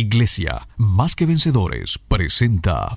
Iglesia 0.00 0.66
Más 0.78 1.14
que 1.14 1.26
Vencedores 1.26 1.98
presenta 2.08 2.96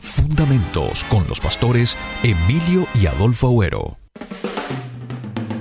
Fundamentos 0.00 1.04
con 1.04 1.28
los 1.28 1.40
pastores 1.40 1.94
Emilio 2.22 2.88
y 2.94 3.06
Adolfo 3.06 3.48
Agüero. 3.48 3.98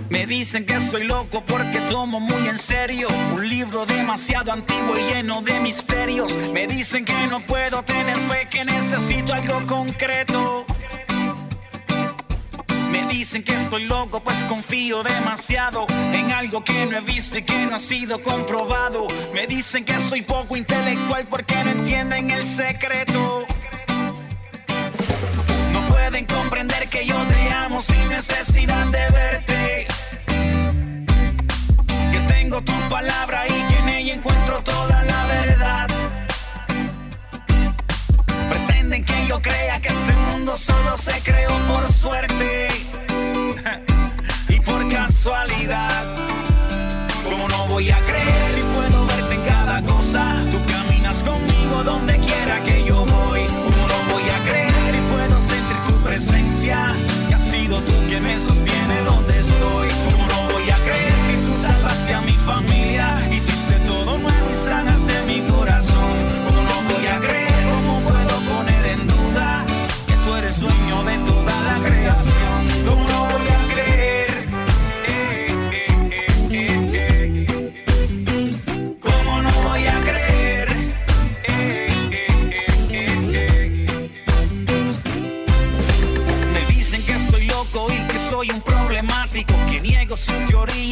Me 0.09 0.25
dicen 0.25 0.65
que 0.65 0.79
soy 0.79 1.03
loco 1.03 1.43
porque 1.45 1.81
tomo 1.89 2.21
muy 2.21 2.47
en 2.47 2.57
serio 2.57 3.09
un 3.33 3.49
libro 3.49 3.85
demasiado 3.85 4.53
antiguo 4.53 4.97
y 4.97 5.13
lleno 5.13 5.41
de 5.41 5.59
misterios. 5.59 6.37
Me 6.53 6.67
dicen 6.67 7.03
que 7.03 7.27
no 7.29 7.41
puedo 7.41 7.83
tener 7.83 8.15
fe, 8.15 8.47
que 8.49 8.63
necesito 8.63 9.33
algo 9.33 9.67
concreto. 9.67 10.65
Dicen 13.09 13.43
que 13.43 13.55
estoy 13.55 13.85
loco, 13.85 14.19
pues 14.21 14.37
confío 14.43 15.01
demasiado 15.01 15.85
en 16.13 16.31
algo 16.31 16.63
que 16.63 16.85
no 16.85 16.97
he 16.97 17.01
visto 17.01 17.37
y 17.37 17.41
que 17.41 17.65
no 17.65 17.75
ha 17.75 17.79
sido 17.79 18.21
comprobado. 18.21 19.07
Me 19.33 19.47
dicen 19.47 19.83
que 19.83 19.99
soy 19.99 20.21
poco 20.21 20.55
intelectual 20.55 21.25
porque 21.29 21.55
no 21.63 21.71
entienden 21.71 22.31
el 22.31 22.45
secreto. 22.45 23.45
No 25.73 25.81
pueden 25.87 26.25
comprender 26.25 26.87
que 26.89 27.05
yo 27.05 27.15
te 27.25 27.49
amo 27.49 27.79
sin 27.79 28.07
necesidad 28.09 28.85
de 28.87 29.09
verte. 29.09 29.87
Que 32.11 32.19
tengo 32.33 32.61
tu 32.61 32.73
palabra 32.89 33.45
y 33.47 33.73
que 33.73 33.79
en 33.79 33.89
ella 33.89 34.13
encuentro 34.13 34.61
toda 34.63 35.03
la 35.03 35.25
verdad. 35.25 35.87
Pretenden 38.49 39.03
que 39.03 39.27
yo 39.27 39.41
crea 39.41 39.81
que 39.81 39.89
este 39.89 40.13
mundo 40.13 40.55
solo 40.55 40.95
se 40.95 41.19
creó 41.21 41.57
por 41.67 41.91
suerte 41.91 42.76
casualidad. 45.27 46.05
¿Cómo 47.25 47.49
no 47.49 47.67
voy 47.67 47.91
a 47.91 47.99
creer 47.99 48.43
si 48.55 48.61
puedo 48.61 49.05
verte 49.07 49.35
en 49.35 49.41
cada 49.41 49.81
cosa? 49.83 50.45
Tú 50.49 50.57
caminas 50.71 51.21
conmigo 51.21 51.83
donde 51.83 52.17
quiera 52.17 52.63
que 52.63 52.85
yo 52.85 53.05
voy. 53.05 53.45
¿Cómo 53.47 53.87
no 53.87 54.13
voy 54.13 54.23
a 54.23 54.49
creer 54.49 54.71
si 54.71 54.97
puedo 55.11 55.41
sentir 55.41 55.77
tu 55.85 56.01
presencia? 56.01 56.95
Que 57.27 57.35
has 57.35 57.43
sido 57.43 57.81
tú 57.81 57.93
quien 58.07 58.23
me 58.23 58.35
sostiene 58.35 59.01
donde 59.01 59.37
estoy. 59.37 59.89
¿Cómo 60.05 60.27
no 60.27 60.53
voy 60.53 60.69
a 60.69 60.77
creer 60.77 61.11
si 61.11 61.45
tú 61.45 61.57
salvaste 61.57 62.13
a 62.13 62.21
mi 62.21 62.37
familia? 62.37 63.19
Hiciste 63.29 63.79
todo 63.85 64.17
nuevo 64.17 64.49
y 64.49 64.55
sanaste 64.55 65.23
mi 65.27 65.41
corazón. 65.49 65.96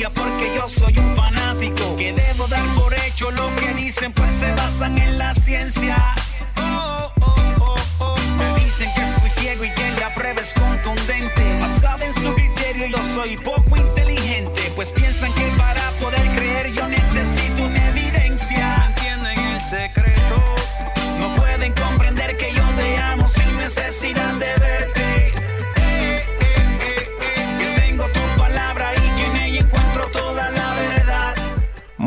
Porque 0.09 0.53
yo 0.55 0.67
soy 0.67 0.97
un 0.97 1.15
fanático, 1.15 1.95
que 1.97 2.13
debo 2.13 2.47
dar 2.47 2.65
por 2.75 2.93
hecho 2.93 3.31
lo 3.31 3.55
que 3.55 3.73
dicen 3.73 4.11
pues 4.13 4.29
se 4.29 4.51
basan 4.53 4.97
en 4.97 5.17
la 5.17 5.33
ciencia. 5.33 6.13
Oh, 6.59 7.11
oh, 7.21 7.35
oh, 7.59 7.75
oh. 7.99 8.15
Me 8.37 8.53
dicen 8.59 8.89
que 8.95 9.03
estoy 9.03 9.29
ciego 9.29 9.63
y 9.63 9.69
que 9.71 9.91
la 9.99 10.13
prueba 10.13 10.41
es 10.41 10.53
contundente, 10.53 11.55
basada 11.59 12.05
en 12.05 12.13
su 12.13 12.33
criterio 12.33 12.87
yo 12.87 13.03
soy 13.03 13.37
poco 13.37 13.77
inteligente, 13.77 14.71
pues 14.75 14.91
piensan 14.91 15.31
que 15.33 15.47
para 15.57 15.89
poder 16.01 16.27
creer 16.35 16.71
yo 16.73 16.87
necesito 16.87 17.63
una 17.63 17.89
evidencia. 17.89 18.85
¿Entienden 18.87 19.39
el 19.39 19.61
secreto? 19.61 20.04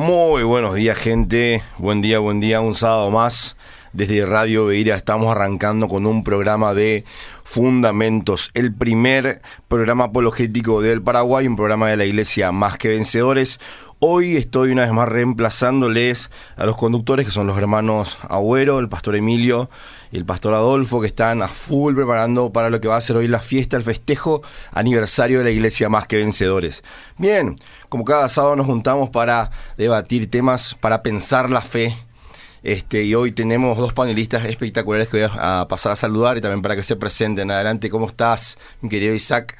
Muy 0.09 0.43
buenos 0.43 0.75
días, 0.75 0.97
gente. 0.97 1.63
Buen 1.77 2.01
día, 2.01 2.19
buen 2.19 2.41
día. 2.41 2.63
Un 2.63 2.75
sábado 2.75 3.11
más. 3.11 3.57
Desde 3.93 4.25
Radio 4.25 4.65
Beira 4.65 4.97
estamos 4.97 5.31
arrancando 5.31 5.87
con 5.87 6.07
un 6.07 6.25
programa 6.25 6.73
de 6.73 7.05
Fundamentos, 7.51 8.51
el 8.53 8.75
primer 8.75 9.41
programa 9.69 10.05
apologético 10.05 10.83
del 10.83 11.01
Paraguay, 11.01 11.47
un 11.47 11.57
programa 11.57 11.89
de 11.89 11.97
la 11.97 12.05
Iglesia 12.05 12.53
Más 12.53 12.77
que 12.77 12.89
Vencedores. 12.89 13.59
Hoy 14.01 14.37
estoy 14.37 14.71
una 14.71 14.83
vez 14.83 14.93
más 14.93 15.09
reemplazándoles 15.09 16.31
a 16.59 16.67
los 16.67 16.77
conductores 16.77 17.25
que 17.25 17.33
son 17.33 17.47
los 17.47 17.57
hermanos 17.57 18.19
Agüero, 18.29 18.79
el 18.81 18.91
pastor 18.91 19.17
Emilio 19.17 19.71
y 20.13 20.19
el 20.19 20.27
pastor 20.27 20.53
Adolfo, 20.53 21.01
que 21.01 21.07
están 21.07 21.41
a 21.41 21.49
full 21.49 21.95
preparando 21.95 22.53
para 22.53 22.69
lo 22.69 22.83
que 22.83 22.89
va 22.89 22.97
a 22.97 23.01
ser 23.01 23.17
hoy 23.17 23.29
la 23.29 23.41
fiesta, 23.41 23.79
el 23.79 23.83
festejo 23.83 24.43
aniversario 24.71 25.39
de 25.39 25.45
la 25.45 25.51
Iglesia 25.51 25.89
Más 25.89 26.07
que 26.07 26.19
Vencedores. 26.19 26.85
Bien, 27.17 27.59
como 27.89 28.05
cada 28.05 28.29
sábado 28.29 28.57
nos 28.57 28.67
juntamos 28.67 29.09
para 29.09 29.51
debatir 29.79 30.31
temas, 30.31 30.75
para 30.75 31.03
pensar 31.03 31.51
la 31.51 31.63
fe. 31.63 31.97
Este, 32.63 33.05
y 33.05 33.15
hoy 33.15 33.33
tenemos 33.33 33.79
dos 33.79 33.93
panelistas 33.93 34.45
espectaculares 34.45 35.09
que 35.09 35.27
voy 35.27 35.31
a, 35.39 35.61
a 35.61 35.69
pasar 35.69 35.93
a 35.93 35.97
saludar 35.97 36.37
y 36.39 36.41
también 36.41 36.63
para 36.63 36.77
que 36.77 36.83
se 36.83 36.97
presenten. 36.97 37.51
Adelante, 37.51 37.91
¿cómo 37.91 38.07
estás, 38.07 38.59
mi 38.81 38.89
querido 38.89 39.15
Isaac? 39.15 39.59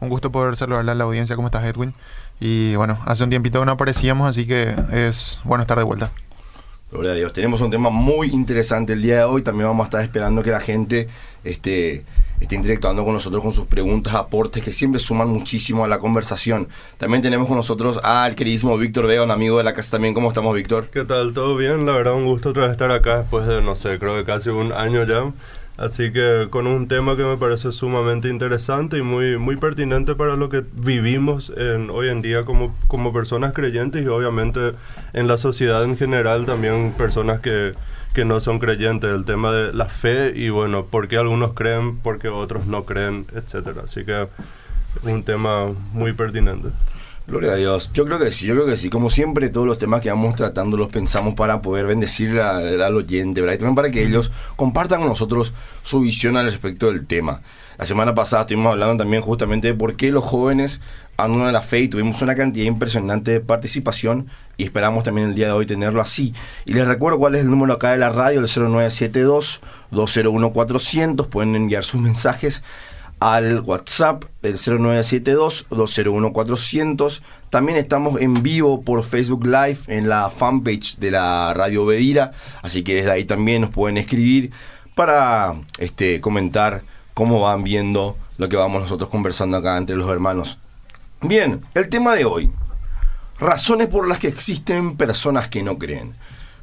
Un 0.00 0.08
gusto 0.08 0.30
poder 0.30 0.56
saludarle 0.56 0.92
a 0.92 0.94
la 0.94 1.04
audiencia. 1.04 1.34
¿Cómo 1.36 1.48
estás, 1.48 1.64
Edwin? 1.64 1.94
Y 2.40 2.76
bueno, 2.76 3.00
hace 3.04 3.24
un 3.24 3.30
tiempito 3.30 3.58
que 3.58 3.66
no 3.66 3.72
aparecíamos, 3.72 4.28
así 4.28 4.46
que 4.46 4.74
es 4.92 5.40
bueno 5.44 5.62
estar 5.62 5.76
de 5.76 5.84
vuelta. 5.84 6.10
Gloria 6.90 7.12
a 7.12 7.14
Dios. 7.14 7.32
Tenemos 7.32 7.60
un 7.60 7.70
tema 7.70 7.90
muy 7.90 8.30
interesante 8.30 8.92
el 8.92 9.02
día 9.02 9.18
de 9.18 9.24
hoy. 9.24 9.42
También 9.42 9.68
vamos 9.68 9.84
a 9.84 9.88
estar 9.88 10.00
esperando 10.00 10.42
que 10.42 10.50
la 10.50 10.60
gente 10.60 11.08
este, 11.44 12.04
esté 12.40 12.54
interactuando 12.54 13.04
con 13.04 13.14
nosotros 13.14 13.42
con 13.42 13.52
sus 13.52 13.66
preguntas, 13.66 14.14
aportes, 14.14 14.62
que 14.62 14.72
siempre 14.72 15.00
suman 15.00 15.28
muchísimo 15.28 15.84
a 15.84 15.88
la 15.88 15.98
conversación. 15.98 16.68
También 16.96 17.22
tenemos 17.22 17.48
con 17.48 17.56
nosotros 17.56 17.98
al 18.02 18.34
queridísimo 18.34 18.76
Víctor 18.78 19.06
Vega, 19.06 19.22
un 19.22 19.30
amigo 19.30 19.58
de 19.58 19.64
la 19.64 19.74
casa 19.74 19.92
también. 19.92 20.14
¿Cómo 20.14 20.28
estamos, 20.28 20.54
Víctor? 20.54 20.88
¿Qué 20.88 21.04
tal? 21.04 21.32
¿Todo 21.32 21.56
bien? 21.56 21.86
La 21.86 21.92
verdad, 21.92 22.14
un 22.14 22.26
gusto 22.26 22.50
otra 22.50 22.64
vez 22.64 22.72
estar 22.72 22.90
acá 22.90 23.18
después 23.18 23.46
de, 23.46 23.60
no 23.62 23.74
sé, 23.74 23.98
creo 23.98 24.16
que 24.16 24.24
casi 24.24 24.50
un 24.50 24.72
año 24.72 25.04
ya. 25.04 25.32
Así 25.76 26.12
que 26.12 26.48
con 26.50 26.66
un 26.66 26.88
tema 26.88 27.16
que 27.16 27.22
me 27.22 27.36
parece 27.36 27.70
sumamente 27.70 28.28
interesante 28.28 28.98
y 28.98 29.02
muy, 29.02 29.38
muy 29.38 29.56
pertinente 29.56 30.16
para 30.16 30.34
lo 30.34 30.48
que 30.48 30.64
vivimos 30.72 31.52
en, 31.56 31.90
hoy 31.90 32.08
en 32.08 32.20
día 32.20 32.44
como, 32.44 32.76
como 32.88 33.12
personas 33.12 33.52
creyentes 33.52 34.04
y 34.04 34.08
obviamente 34.08 34.72
en 35.12 35.28
la 35.28 35.38
sociedad 35.38 35.84
en 35.84 35.96
general 35.96 36.46
también 36.46 36.94
personas 36.98 37.40
que, 37.40 37.74
que 38.14 38.24
no 38.24 38.40
son 38.40 38.58
creyentes. 38.58 39.10
El 39.10 39.24
tema 39.24 39.52
de 39.52 39.72
la 39.72 39.86
fe 39.86 40.32
y 40.34 40.50
bueno, 40.50 40.86
por 40.86 41.08
qué 41.08 41.16
algunos 41.16 41.52
creen, 41.52 41.98
por 41.98 42.18
qué 42.18 42.28
otros 42.28 42.66
no 42.66 42.84
creen, 42.84 43.26
etcétera. 43.34 43.82
Así 43.84 44.04
que 44.04 44.28
un 45.02 45.22
tema 45.22 45.66
muy 45.92 46.12
pertinente. 46.12 46.68
Gloria 47.28 47.52
a 47.52 47.56
Dios. 47.56 47.90
Yo 47.92 48.06
creo 48.06 48.18
que 48.18 48.32
sí, 48.32 48.46
yo 48.46 48.54
creo 48.54 48.64
que 48.66 48.78
sí. 48.78 48.88
Como 48.88 49.10
siempre, 49.10 49.50
todos 49.50 49.66
los 49.66 49.78
temas 49.78 50.00
que 50.00 50.08
vamos 50.08 50.34
tratando 50.34 50.78
los 50.78 50.88
pensamos 50.88 51.34
para 51.34 51.60
poder 51.60 51.84
bendecir 51.86 52.40
a- 52.40 52.56
al 52.56 52.96
oyente, 52.96 53.42
¿verdad? 53.42 53.56
Y 53.56 53.58
también 53.58 53.74
para 53.74 53.90
que 53.90 54.02
ellos 54.02 54.30
compartan 54.56 55.00
con 55.00 55.08
nosotros 55.10 55.52
su 55.82 56.00
visión 56.00 56.38
al 56.38 56.46
respecto 56.50 56.86
del 56.86 57.06
tema. 57.06 57.42
La 57.76 57.84
semana 57.84 58.14
pasada 58.14 58.42
estuvimos 58.42 58.72
hablando 58.72 58.96
también 58.96 59.22
justamente 59.22 59.68
de 59.68 59.74
por 59.74 59.94
qué 59.94 60.10
los 60.10 60.24
jóvenes 60.24 60.80
abandonan 61.18 61.52
la 61.52 61.60
fe 61.60 61.80
y 61.80 61.88
tuvimos 61.88 62.22
una 62.22 62.34
cantidad 62.34 62.64
impresionante 62.66 63.30
de 63.32 63.40
participación 63.40 64.28
y 64.56 64.64
esperamos 64.64 65.04
también 65.04 65.28
el 65.28 65.34
día 65.34 65.48
de 65.48 65.52
hoy 65.52 65.66
tenerlo 65.66 66.00
así. 66.00 66.32
Y 66.64 66.72
les 66.72 66.88
recuerdo 66.88 67.18
cuál 67.18 67.34
es 67.34 67.42
el 67.42 67.50
número 67.50 67.74
acá 67.74 67.90
de 67.92 67.98
la 67.98 68.08
radio, 68.08 68.40
el 68.40 68.48
0972-201-400. 68.48 71.26
Pueden 71.28 71.54
enviar 71.56 71.84
sus 71.84 72.00
mensajes 72.00 72.62
al 73.20 73.60
WhatsApp 73.60 74.24
del 74.42 74.56
0972-201-400. 74.56 77.20
También 77.50 77.78
estamos 77.78 78.20
en 78.20 78.42
vivo 78.42 78.82
por 78.82 79.04
Facebook 79.04 79.46
Live 79.46 79.78
en 79.86 80.08
la 80.08 80.30
fanpage 80.30 80.96
de 80.98 81.10
la 81.10 81.52
Radio 81.54 81.86
Bedira, 81.86 82.32
así 82.62 82.82
que 82.82 82.96
desde 82.96 83.10
ahí 83.10 83.24
también 83.24 83.62
nos 83.62 83.70
pueden 83.70 83.96
escribir 83.98 84.50
para 84.94 85.54
este, 85.78 86.20
comentar 86.20 86.82
cómo 87.14 87.40
van 87.40 87.64
viendo 87.64 88.16
lo 88.36 88.48
que 88.48 88.56
vamos 88.56 88.82
nosotros 88.82 89.10
conversando 89.10 89.56
acá 89.56 89.76
entre 89.76 89.96
los 89.96 90.08
hermanos. 90.10 90.58
Bien, 91.20 91.62
el 91.74 91.88
tema 91.88 92.14
de 92.14 92.24
hoy. 92.24 92.52
Razones 93.40 93.88
por 93.88 94.08
las 94.08 94.18
que 94.18 94.28
existen 94.28 94.96
personas 94.96 95.48
que 95.48 95.62
no 95.62 95.78
creen. 95.78 96.12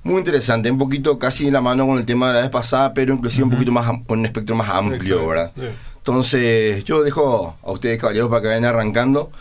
Muy 0.04 0.20
interesante, 0.20 0.70
un 0.70 0.78
poquito 0.78 1.18
casi 1.18 1.46
de 1.46 1.52
la 1.52 1.62
mano 1.62 1.88
con 1.88 1.98
el 1.98 2.06
tema 2.06 2.28
de 2.28 2.34
la 2.36 2.42
vez 2.42 2.50
pasada, 2.50 2.94
pero 2.94 3.14
inclusive 3.14 3.46
un 3.46 3.50
poquito 3.50 3.72
más 3.72 3.86
con 4.06 4.20
un 4.20 4.26
espectro 4.26 4.56
más 4.56 4.70
amplio, 4.70 5.28
¿verdad? 5.28 5.52
sí. 5.56 5.68
Entonces, 6.08 6.84
yo 6.84 7.02
dejo 7.02 7.58
a 7.64 7.72
ustedes, 7.72 7.98
caballeros, 7.98 8.30
para 8.30 8.44
que 8.44 8.48
vayan 8.50 8.66
arrancando 8.66 9.32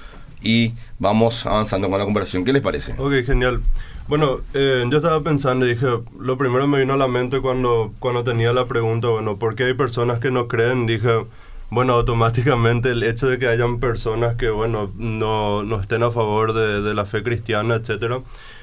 y 0.41 0.73
vamos 0.99 1.45
avanzando 1.45 1.91
con 1.91 1.99
la 1.99 2.07
conversación. 2.07 2.43
¿Qué 2.43 2.55
les 2.55 2.63
parece? 2.63 2.95
Ok, 2.97 3.27
genial. 3.27 3.61
Bueno, 4.09 4.39
eh, 4.55 4.83
yo 4.89 4.97
estaba 4.97 5.23
pensando 5.23 5.67
dije, 5.67 5.87
lo 6.19 6.39
primero 6.39 6.67
me 6.67 6.79
vino 6.79 6.95
a 6.95 6.97
la 6.97 7.07
mente 7.07 7.43
cuando, 7.43 7.93
cuando 7.99 8.25
tenía 8.25 8.55
la 8.55 8.65
pregunta, 8.65 9.09
bueno, 9.09 9.37
¿por 9.37 9.57
qué 9.57 9.65
hay 9.65 9.75
personas 9.75 10.21
que 10.21 10.31
no 10.31 10.49
creen? 10.49 10.87
Dije, 10.87 11.27
bueno, 11.69 11.93
automáticamente 11.93 12.93
el 12.93 13.03
hecho 13.03 13.29
de 13.29 13.39
que 13.39 13.47
hayan 13.47 13.79
personas 13.79 14.37
que, 14.37 14.49
bueno, 14.49 14.91
no, 14.97 15.65
no 15.65 15.79
estén 15.79 16.03
a 16.03 16.11
favor 16.11 16.55
de, 16.55 16.81
de 16.81 16.95
la 16.95 17.05
fe 17.05 17.23
cristiana, 17.23 17.75
etcétera, 17.75 18.23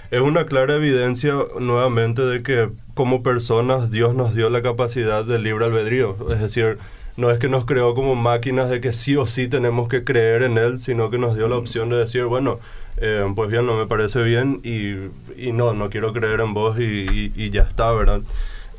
es 0.10 0.22
una 0.22 0.46
clara 0.46 0.76
evidencia 0.76 1.36
nuevamente 1.60 2.24
de 2.24 2.42
que 2.42 2.72
como 2.96 3.22
personas 3.22 3.92
Dios 3.92 4.16
nos 4.16 4.34
dio 4.34 4.50
la 4.50 4.64
capacidad 4.64 5.24
del 5.24 5.44
libre 5.44 5.66
albedrío. 5.66 6.18
Es 6.32 6.42
decir, 6.42 6.80
no 7.18 7.30
es 7.32 7.38
que 7.40 7.50
nos 7.50 7.66
creó 7.66 7.94
como 7.94 8.16
máquinas 8.16 8.70
de 8.70 8.80
que 8.82 8.94
sí 8.94 9.16
o 9.18 9.28
sí 9.28 9.48
tenemos 9.48 9.88
que 9.90 10.04
creer 10.04 10.44
en 10.44 10.58
Él, 10.58 10.80
sino 10.80 11.10
que 11.10 11.18
nos 11.18 11.36
dio 11.36 11.48
la 11.48 11.58
opción 11.58 11.90
de 11.90 11.98
decir, 11.98 12.24
bueno, 12.26 12.60
eh, 12.98 13.26
pues 13.36 13.50
bien, 13.50 13.66
no 13.66 13.78
me 13.78 13.86
parece 13.88 14.22
bien 14.24 14.62
y, 14.64 15.10
y 15.42 15.52
no, 15.54 15.74
no 15.74 15.90
quiero 15.90 16.14
creer 16.14 16.40
en 16.42 16.54
vos 16.54 16.80
y, 16.80 16.84
y- 16.84 17.32
y 17.36 17.50
ya 17.50 17.64
está, 17.64 17.92
¿verdad? 17.92 18.22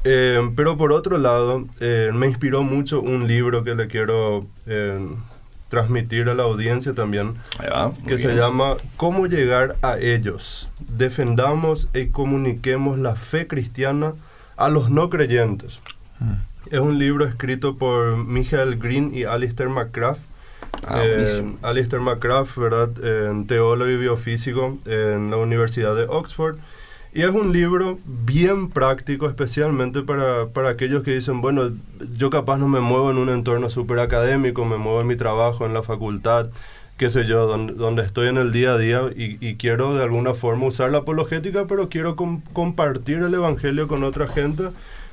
Eh, 0.05 0.41
pero 0.57 0.77
por 0.77 0.93
otro 0.93 1.17
lado, 1.19 1.65
eh, 1.81 2.11
me 2.13 2.27
inspiró 2.27 2.63
mucho 2.63 3.01
un 3.01 3.29
libro 3.29 3.63
que 3.65 3.75
le 3.75 3.87
quiero 3.87 4.47
transmitir 5.69 6.29
a 6.29 6.35
la 6.35 6.43
audiencia 6.43 6.93
también, 6.93 7.35
va, 7.73 7.93
que 8.07 8.19
se 8.19 8.35
llama 8.35 8.77
Cómo 8.97 9.27
llegar 9.27 9.77
a 9.81 9.99
ellos. 9.99 10.69
Defendamos 10.81 11.89
y 11.95 12.07
comuniquemos 12.09 12.99
la 12.99 13.15
fe 13.17 13.47
cristiana 13.47 14.13
a 14.57 14.69
los 14.69 14.91
no 14.91 15.09
creyentes. 15.09 15.81
Es 16.73 16.81
un 16.81 16.99
libro 16.99 17.27
escrito 17.27 17.77
por 17.77 18.17
Michael 18.17 18.79
Green 18.79 19.13
y 19.15 19.25
Alistair 19.25 19.69
McCraft. 19.69 20.23
Ah, 20.89 21.03
Eh. 21.05 21.53
Alistair 21.61 22.01
McCraft, 22.01 22.57
¿verdad? 22.57 22.89
Eh, 23.03 23.45
teólogo 23.47 23.91
y 23.91 23.97
biofísico 23.99 24.79
en 24.87 25.31
la 25.31 25.37
Universidad 25.37 25.95
de 25.95 26.05
Oxford. 26.09 26.57
Y 27.13 27.21
es 27.25 27.29
un 27.29 27.53
libro 27.53 27.99
bien 28.07 28.71
práctico, 28.71 29.29
especialmente 29.29 30.01
para, 30.01 30.47
para 30.47 30.71
aquellos 30.71 31.03
que 31.03 31.11
dicen, 31.15 31.43
bueno, 31.43 31.73
yo 32.17 32.31
capaz 32.31 32.57
no 32.57 32.69
me 32.69 32.81
muevo 32.81 33.11
en 33.11 33.19
un 33.19 33.29
entorno 33.29 33.69
súper 33.69 33.99
académico, 33.99 34.65
me 34.65 34.79
muevo 34.79 35.03
en 35.03 35.09
mi 35.09 35.17
trabajo, 35.17 35.67
en 35.67 35.75
la 35.75 35.83
facultad, 35.83 36.49
qué 36.97 37.11
sé 37.11 37.27
yo, 37.27 37.47
donde, 37.47 37.75
donde 37.75 38.01
estoy 38.03 38.29
en 38.29 38.39
el 38.39 38.51
día 38.51 38.73
a 38.73 38.79
día 38.79 39.03
y, 39.15 39.37
y 39.47 39.57
quiero 39.57 39.93
de 39.95 40.05
alguna 40.05 40.33
forma 40.33 40.65
usar 40.65 40.91
la 40.91 40.99
apologética, 40.99 41.67
pero 41.67 41.91
quiero 41.91 42.17
com- 42.17 42.41
compartir 42.55 43.19
el 43.19 43.35
Evangelio 43.35 43.89
con 43.89 44.05
otra 44.05 44.27
gente. 44.27 44.69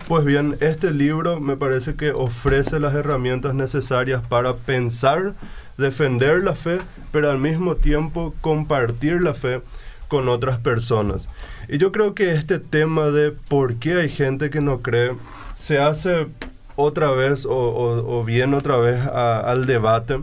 Pues 0.07 0.25
bien, 0.25 0.57
este 0.59 0.91
libro 0.91 1.39
me 1.39 1.55
parece 1.55 1.95
que 1.95 2.11
ofrece 2.11 2.79
las 2.79 2.95
herramientas 2.95 3.53
necesarias 3.53 4.23
para 4.27 4.55
pensar, 4.55 5.33
defender 5.77 6.43
la 6.43 6.55
fe, 6.55 6.79
pero 7.11 7.29
al 7.29 7.37
mismo 7.37 7.75
tiempo 7.75 8.33
compartir 8.41 9.21
la 9.21 9.35
fe 9.35 9.61
con 10.07 10.27
otras 10.27 10.57
personas. 10.59 11.29
Y 11.67 11.77
yo 11.77 11.91
creo 11.91 12.15
que 12.15 12.31
este 12.33 12.57
tema 12.57 13.07
de 13.11 13.31
por 13.31 13.75
qué 13.75 13.93
hay 14.01 14.09
gente 14.09 14.49
que 14.49 14.61
no 14.61 14.79
cree 14.79 15.11
se 15.57 15.77
hace 15.77 16.27
otra 16.75 17.11
vez 17.11 17.45
o, 17.45 17.51
o- 17.51 18.23
viene 18.25 18.55
otra 18.55 18.77
vez 18.77 18.99
al 19.05 19.67
debate, 19.67 20.19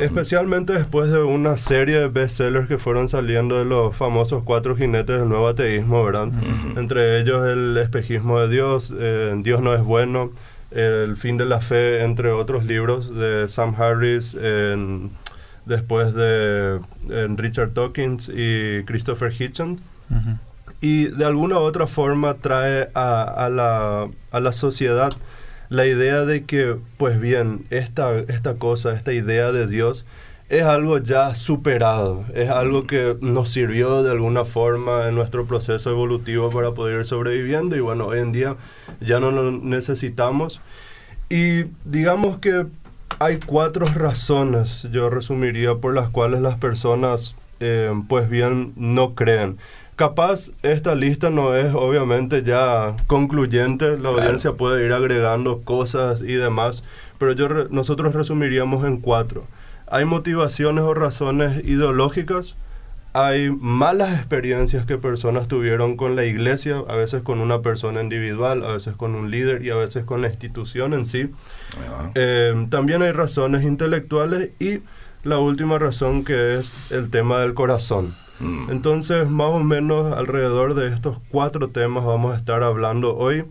especialmente 0.00 0.72
después 0.72 1.10
de 1.10 1.22
una 1.22 1.56
serie 1.58 2.00
de 2.00 2.08
bestsellers 2.08 2.68
que 2.68 2.78
fueron 2.78 3.08
saliendo 3.08 3.58
de 3.58 3.64
los 3.64 3.96
famosos 3.96 4.42
cuatro 4.44 4.76
jinetes 4.76 5.20
del 5.20 5.28
nuevo 5.28 5.48
ateísmo, 5.48 6.04
¿verdad? 6.04 6.28
Entre 6.76 7.20
ellos 7.20 7.46
el 7.48 7.76
espejismo 7.78 8.40
de 8.40 8.48
Dios, 8.48 8.92
eh, 8.98 9.34
Dios 9.38 9.60
no 9.62 9.74
es 9.74 9.82
bueno, 9.82 10.30
el 10.72 11.16
fin 11.16 11.36
de 11.36 11.44
la 11.46 11.60
fe, 11.60 12.02
entre 12.04 12.30
otros 12.32 12.64
libros 12.64 13.14
de 13.16 13.48
Sam 13.48 13.74
Harris, 13.78 14.34
en- 14.34 15.10
después 15.64 16.14
de 16.14 16.80
en 17.08 17.36
Richard 17.36 17.72
Dawkins 17.74 18.28
y 18.32 18.84
Christopher 18.84 19.32
Hitchens. 19.32 19.80
Y 20.80 21.06
de 21.06 21.24
alguna 21.24 21.56
u 21.58 21.62
otra 21.62 21.86
forma 21.86 22.34
trae 22.34 22.88
a, 22.94 23.22
a 23.22 23.48
la, 23.48 24.08
a 24.30 24.40
la 24.40 24.52
sociedad 24.52 25.12
la 25.68 25.86
idea 25.86 26.24
de 26.24 26.44
que, 26.44 26.76
pues 26.96 27.20
bien, 27.20 27.66
esta, 27.70 28.16
esta 28.18 28.54
cosa, 28.54 28.94
esta 28.94 29.12
idea 29.12 29.52
de 29.52 29.66
Dios 29.66 30.06
es 30.48 30.62
algo 30.62 30.98
ya 30.98 31.34
superado, 31.34 32.24
es 32.34 32.50
algo 32.50 32.86
que 32.86 33.16
nos 33.20 33.50
sirvió 33.50 34.02
de 34.04 34.12
alguna 34.12 34.44
forma 34.44 35.08
en 35.08 35.16
nuestro 35.16 35.44
proceso 35.44 35.90
evolutivo 35.90 36.50
para 36.50 36.72
poder 36.72 37.00
ir 37.00 37.04
sobreviviendo 37.04 37.74
y 37.74 37.80
bueno, 37.80 38.06
hoy 38.06 38.20
en 38.20 38.32
día 38.32 38.56
ya 39.00 39.18
no 39.18 39.30
lo 39.32 39.50
necesitamos. 39.50 40.60
Y 41.28 41.64
digamos 41.84 42.38
que 42.38 42.66
hay 43.18 43.38
cuatro 43.44 43.86
razones, 43.86 44.86
yo 44.92 45.10
resumiría, 45.10 45.74
por 45.76 45.94
las 45.94 46.10
cuales 46.10 46.40
las 46.40 46.56
personas, 46.56 47.34
eh, 47.58 47.90
pues 48.08 48.28
bien, 48.30 48.72
no 48.76 49.14
creen. 49.14 49.58
Capaz 49.96 50.50
esta 50.62 50.94
lista 50.94 51.30
no 51.30 51.54
es 51.56 51.74
obviamente 51.74 52.42
ya 52.42 52.94
concluyente, 53.06 53.92
la 53.92 53.96
Claro. 54.10 54.18
audiencia 54.18 54.52
puede 54.52 54.84
ir 54.84 54.92
agregando 54.92 55.62
cosas 55.62 56.20
y 56.20 56.34
demás, 56.34 56.82
pero 57.18 57.32
yo 57.32 57.48
re- 57.48 57.66
nosotros 57.70 58.14
resumiríamos 58.14 58.84
en 58.84 58.98
cuatro. 58.98 59.44
Hay 59.88 60.04
motivaciones 60.04 60.84
o 60.84 60.92
razones 60.92 61.64
ideológicas, 61.64 62.56
hay 63.14 63.48
malas 63.50 64.12
experiencias 64.18 64.84
que 64.84 64.98
personas 64.98 65.48
tuvieron 65.48 65.96
con 65.96 66.14
la 66.14 66.26
iglesia, 66.26 66.82
a 66.88 66.94
veces 66.94 67.22
con 67.22 67.40
una 67.40 67.62
persona 67.62 68.02
individual, 68.02 68.66
a 68.66 68.72
veces 68.72 68.94
con 68.96 69.14
un 69.14 69.30
líder 69.30 69.64
y 69.64 69.70
a 69.70 69.76
veces 69.76 70.04
con 70.04 70.20
la 70.20 70.28
institución 70.28 70.92
en 70.92 71.06
sí. 71.06 71.30
Eh, 72.14 72.66
también 72.68 73.00
hay 73.02 73.12
razones 73.12 73.64
intelectuales 73.64 74.50
y 74.60 74.80
la 75.24 75.38
última 75.38 75.78
razón 75.78 76.22
que 76.24 76.58
es 76.58 76.74
el 76.90 77.08
tema 77.08 77.38
del 77.38 77.54
corazón. 77.54 78.14
Mm. 78.40 78.70
Entonces, 78.70 79.28
más 79.28 79.48
o 79.48 79.60
menos 79.60 80.16
alrededor 80.16 80.74
de 80.74 80.88
estos 80.88 81.18
cuatro 81.30 81.68
temas 81.68 82.04
vamos 82.04 82.34
a 82.34 82.36
estar 82.36 82.62
hablando 82.62 83.16
hoy. 83.16 83.44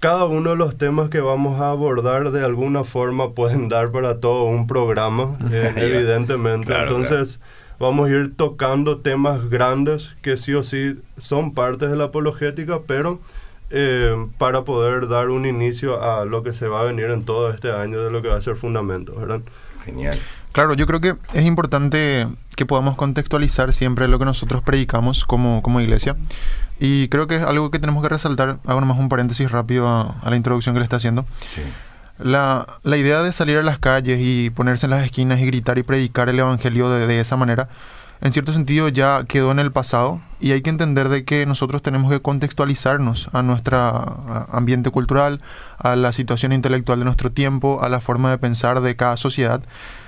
Cada 0.00 0.26
uno 0.26 0.50
de 0.50 0.56
los 0.56 0.76
temas 0.76 1.08
que 1.08 1.20
vamos 1.20 1.60
a 1.60 1.70
abordar 1.70 2.30
de 2.30 2.44
alguna 2.44 2.84
forma 2.84 3.32
pueden 3.32 3.68
dar 3.68 3.90
para 3.90 4.20
todo 4.20 4.44
un 4.44 4.66
programa, 4.66 5.36
eh, 5.50 5.72
evidentemente. 5.76 6.66
Claro, 6.66 6.90
Entonces, 6.90 7.40
vamos 7.78 8.08
a 8.08 8.12
ir 8.12 8.36
tocando 8.36 8.98
temas 8.98 9.48
grandes 9.48 10.14
que 10.22 10.36
sí 10.36 10.54
o 10.54 10.62
sí 10.62 10.98
son 11.16 11.52
partes 11.52 11.90
de 11.90 11.96
la 11.96 12.04
apologética, 12.04 12.80
pero 12.86 13.18
eh, 13.70 14.14
para 14.38 14.62
poder 14.64 15.08
dar 15.08 15.30
un 15.30 15.46
inicio 15.46 16.02
a 16.02 16.24
lo 16.24 16.42
que 16.42 16.52
se 16.52 16.68
va 16.68 16.82
a 16.82 16.84
venir 16.84 17.06
en 17.06 17.24
todo 17.24 17.50
este 17.50 17.72
año 17.72 18.02
de 18.04 18.10
lo 18.10 18.22
que 18.22 18.28
va 18.28 18.36
a 18.36 18.40
ser 18.40 18.56
fundamentos, 18.56 19.18
¿verdad? 19.18 19.40
Genial. 19.84 20.18
Claro, 20.54 20.74
yo 20.74 20.86
creo 20.86 21.00
que 21.00 21.16
es 21.32 21.44
importante 21.44 22.28
que 22.54 22.64
podamos 22.64 22.94
contextualizar 22.94 23.72
siempre 23.72 24.06
lo 24.06 24.20
que 24.20 24.24
nosotros 24.24 24.62
predicamos 24.62 25.24
como, 25.24 25.62
como 25.62 25.80
iglesia. 25.80 26.14
Y 26.78 27.08
creo 27.08 27.26
que 27.26 27.34
es 27.36 27.42
algo 27.42 27.72
que 27.72 27.80
tenemos 27.80 28.04
que 28.04 28.08
resaltar. 28.08 28.58
Hago 28.64 28.80
nomás 28.80 28.96
un 29.00 29.08
paréntesis 29.08 29.50
rápido 29.50 29.88
a, 29.88 30.14
a 30.22 30.30
la 30.30 30.36
introducción 30.36 30.72
que 30.72 30.78
le 30.78 30.84
está 30.84 30.98
haciendo. 30.98 31.26
Sí. 31.48 31.60
La, 32.20 32.68
la 32.84 32.96
idea 32.96 33.24
de 33.24 33.32
salir 33.32 33.58
a 33.58 33.64
las 33.64 33.80
calles 33.80 34.20
y 34.22 34.50
ponerse 34.50 34.86
en 34.86 34.90
las 34.90 35.04
esquinas 35.04 35.40
y 35.40 35.46
gritar 35.46 35.76
y 35.78 35.82
predicar 35.82 36.28
el 36.28 36.38
evangelio 36.38 36.88
de, 36.88 37.08
de 37.08 37.18
esa 37.18 37.36
manera, 37.36 37.68
en 38.20 38.30
cierto 38.30 38.52
sentido 38.52 38.88
ya 38.88 39.24
quedó 39.26 39.50
en 39.50 39.58
el 39.58 39.72
pasado 39.72 40.20
y 40.38 40.52
hay 40.52 40.62
que 40.62 40.70
entender 40.70 41.08
de 41.08 41.24
que 41.24 41.46
nosotros 41.46 41.82
tenemos 41.82 42.12
que 42.12 42.22
contextualizarnos 42.22 43.28
a 43.32 43.42
nuestro 43.42 43.76
ambiente 44.52 44.90
cultural, 44.90 45.40
a 45.78 45.96
la 45.96 46.12
situación 46.12 46.52
intelectual 46.52 47.00
de 47.00 47.06
nuestro 47.06 47.32
tiempo, 47.32 47.80
a 47.82 47.88
la 47.88 47.98
forma 47.98 48.30
de 48.30 48.38
pensar 48.38 48.82
de 48.82 48.94
cada 48.94 49.16
sociedad. 49.16 49.64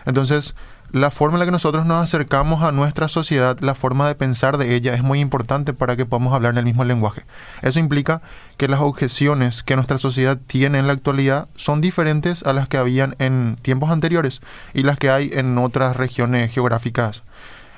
Entonces, 0.06 0.54
la 0.92 1.10
forma 1.10 1.34
en 1.34 1.40
la 1.40 1.44
que 1.46 1.52
nosotros 1.52 1.84
nos 1.84 2.02
acercamos 2.02 2.62
a 2.62 2.70
nuestra 2.70 3.08
sociedad, 3.08 3.58
la 3.60 3.74
forma 3.74 4.06
de 4.06 4.14
pensar 4.14 4.56
de 4.56 4.74
ella 4.74 4.94
es 4.94 5.02
muy 5.02 5.20
importante 5.20 5.74
para 5.74 5.96
que 5.96 6.06
podamos 6.06 6.32
hablar 6.32 6.52
en 6.52 6.58
el 6.58 6.64
mismo 6.64 6.84
lenguaje. 6.84 7.24
Eso 7.60 7.80
implica 7.80 8.22
que 8.56 8.68
las 8.68 8.80
objeciones 8.80 9.62
que 9.64 9.74
nuestra 9.74 9.98
sociedad 9.98 10.38
tiene 10.46 10.78
en 10.78 10.86
la 10.86 10.92
actualidad 10.92 11.48
son 11.56 11.80
diferentes 11.80 12.44
a 12.44 12.52
las 12.52 12.68
que 12.68 12.78
habían 12.78 13.16
en 13.18 13.56
tiempos 13.60 13.90
anteriores 13.90 14.40
y 14.74 14.84
las 14.84 14.96
que 14.96 15.10
hay 15.10 15.30
en 15.32 15.58
otras 15.58 15.96
regiones 15.96 16.52
geográficas. 16.52 17.24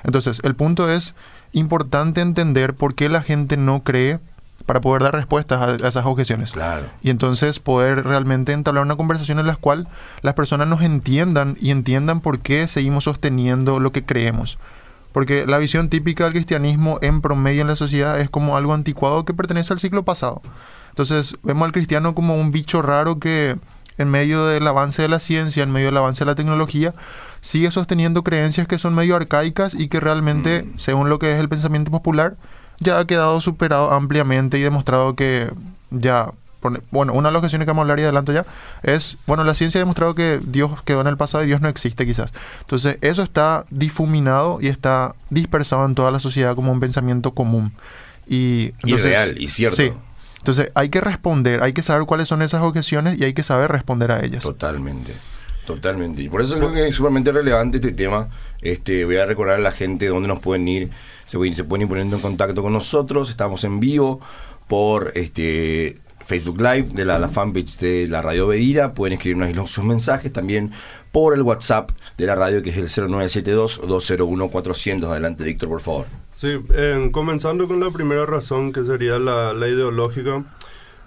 Entonces, 0.03 0.39
el 0.43 0.55
punto 0.55 0.89
es 0.89 1.15
importante 1.51 2.21
entender 2.21 2.75
por 2.75 2.93
qué 2.93 3.09
la 3.09 3.23
gente 3.23 3.57
no 3.57 3.83
cree 3.83 4.19
para 4.69 4.81
poder 4.81 5.01
dar 5.01 5.15
respuestas 5.15 5.59
a, 5.59 5.83
a 5.83 5.87
esas 5.89 6.05
objeciones. 6.05 6.51
Claro. 6.51 6.83
Y 7.01 7.09
entonces 7.09 7.59
poder 7.59 8.03
realmente 8.05 8.53
entablar 8.53 8.83
una 8.83 8.95
conversación 8.95 9.39
en 9.39 9.47
la 9.47 9.55
cual 9.55 9.87
las 10.21 10.35
personas 10.35 10.67
nos 10.67 10.83
entiendan 10.83 11.57
y 11.59 11.71
entiendan 11.71 12.21
por 12.21 12.37
qué 12.37 12.67
seguimos 12.67 13.05
sosteniendo 13.05 13.79
lo 13.79 13.91
que 13.91 14.05
creemos. 14.05 14.59
Porque 15.11 15.47
la 15.47 15.57
visión 15.57 15.89
típica 15.89 16.25
del 16.25 16.33
cristianismo 16.33 16.99
en 17.01 17.21
promedio 17.21 17.61
en 17.61 17.67
la 17.67 17.75
sociedad 17.75 18.19
es 18.19 18.29
como 18.29 18.57
algo 18.57 18.75
anticuado 18.75 19.25
que 19.25 19.33
pertenece 19.33 19.73
al 19.73 19.79
siglo 19.79 20.03
pasado. 20.03 20.43
Entonces 20.89 21.35
vemos 21.41 21.65
al 21.65 21.71
cristiano 21.71 22.13
como 22.13 22.35
un 22.35 22.51
bicho 22.51 22.83
raro 22.83 23.17
que 23.17 23.57
en 23.97 24.09
medio 24.11 24.45
del 24.45 24.67
avance 24.67 25.01
de 25.01 25.07
la 25.07 25.19
ciencia, 25.19 25.63
en 25.63 25.71
medio 25.71 25.87
del 25.87 25.97
avance 25.97 26.19
de 26.19 26.27
la 26.27 26.35
tecnología, 26.35 26.93
sigue 27.41 27.71
sosteniendo 27.71 28.23
creencias 28.23 28.67
que 28.67 28.77
son 28.77 28.93
medio 28.93 29.15
arcaicas 29.15 29.73
y 29.73 29.87
que 29.87 29.99
realmente, 29.99 30.61
Mm. 30.61 30.77
según 30.77 31.09
lo 31.09 31.17
que 31.17 31.31
es 31.33 31.39
el 31.39 31.49
pensamiento 31.49 31.89
popular, 31.89 32.37
ya 32.79 32.99
ha 32.99 33.05
quedado 33.05 33.41
superado 33.41 33.91
ampliamente 33.91 34.57
y 34.57 34.61
demostrado 34.61 35.15
que 35.15 35.51
ya, 35.91 36.31
bueno, 36.91 37.13
una 37.13 37.29
de 37.29 37.33
las 37.33 37.41
cuestiones 37.41 37.65
que 37.65 37.71
vamos 37.71 37.81
a 37.81 37.83
hablar 37.83 37.99
y 37.99 38.03
adelanto 38.03 38.31
ya, 38.31 38.45
es, 38.83 39.17
bueno, 39.27 39.43
la 39.43 39.53
ciencia 39.53 39.79
ha 39.79 39.83
demostrado 39.83 40.15
que 40.15 40.39
Dios 40.43 40.81
quedó 40.83 41.01
en 41.01 41.07
el 41.07 41.17
pasado 41.17 41.43
y 41.43 41.47
Dios 41.47 41.61
no 41.61 41.67
existe 41.67 42.05
quizás. 42.05 42.31
Entonces, 42.61 42.97
eso 43.01 43.21
está 43.21 43.65
difuminado 43.69 44.59
y 44.61 44.67
está 44.67 45.15
dispersado 45.29 45.85
en 45.85 45.95
toda 45.95 46.11
la 46.11 46.19
sociedad 46.19 46.55
como 46.55 46.71
un 46.71 46.79
pensamiento 46.79 47.31
común. 47.31 47.73
Y, 48.27 48.73
Y 48.83 48.95
real, 48.95 49.41
y 49.41 49.49
cierto. 49.49 49.77
Sí. 49.77 49.91
Entonces, 50.37 50.71
hay 50.73 50.89
que 50.89 51.01
responder, 51.01 51.61
hay 51.61 51.73
que 51.73 51.81
saber 51.81 52.05
cuáles 52.05 52.27
son 52.27 52.41
esas 52.41 52.61
objeciones 52.61 53.19
y 53.19 53.25
hay 53.25 53.33
que 53.33 53.43
saber 53.43 53.71
responder 53.71 54.11
a 54.11 54.23
ellas. 54.23 54.41
Totalmente, 54.43 55.13
totalmente. 55.65 56.21
Y 56.21 56.29
por 56.29 56.41
eso 56.41 56.55
creo 56.55 56.71
que 56.71 56.87
es 56.87 56.95
sumamente 56.95 57.31
relevante 57.31 57.77
este 57.77 57.91
tema. 57.91 58.29
Este, 58.61 59.03
voy 59.03 59.17
a 59.17 59.25
recordar 59.25 59.55
a 59.55 59.61
la 59.61 59.71
gente 59.71 60.07
dónde 60.07 60.27
nos 60.27 60.39
pueden 60.39 60.67
ir. 60.67 60.91
Se 61.29 61.53
se 61.53 61.63
pueden 61.63 61.83
ir 61.83 61.87
poniendo 61.89 62.15
en 62.15 62.21
contacto 62.21 62.61
con 62.63 62.73
nosotros. 62.73 63.29
Estamos 63.29 63.63
en 63.63 63.79
vivo 63.79 64.19
por 64.67 65.11
este 65.15 65.99
Facebook 66.25 66.59
Live, 66.59 66.87
de 66.93 67.05
la, 67.05 67.19
la 67.19 67.29
fanpage 67.29 67.77
de 67.77 68.07
la 68.07 68.21
Radio 68.21 68.47
Beira. 68.47 68.93
Pueden 68.93 69.13
escribirnos 69.13 69.69
sus 69.69 69.83
mensajes 69.83 70.33
también 70.33 70.71
por 71.11 71.33
el 71.35 71.41
WhatsApp 71.43 71.91
de 72.17 72.25
la 72.25 72.35
radio, 72.35 72.61
que 72.63 72.69
es 72.71 72.77
el 72.77 72.87
0972-201-400. 72.87 75.05
Adelante, 75.07 75.43
Víctor, 75.43 75.69
por 75.69 75.81
favor. 75.81 76.05
Sí, 76.35 76.57
en- 76.73 77.11
comenzando 77.11 77.67
con 77.67 77.79
la 77.79 77.91
primera 77.91 78.25
razón, 78.25 78.73
que 78.73 78.83
sería 78.83 79.19
la, 79.19 79.53
la 79.53 79.67
ideológica. 79.67 80.43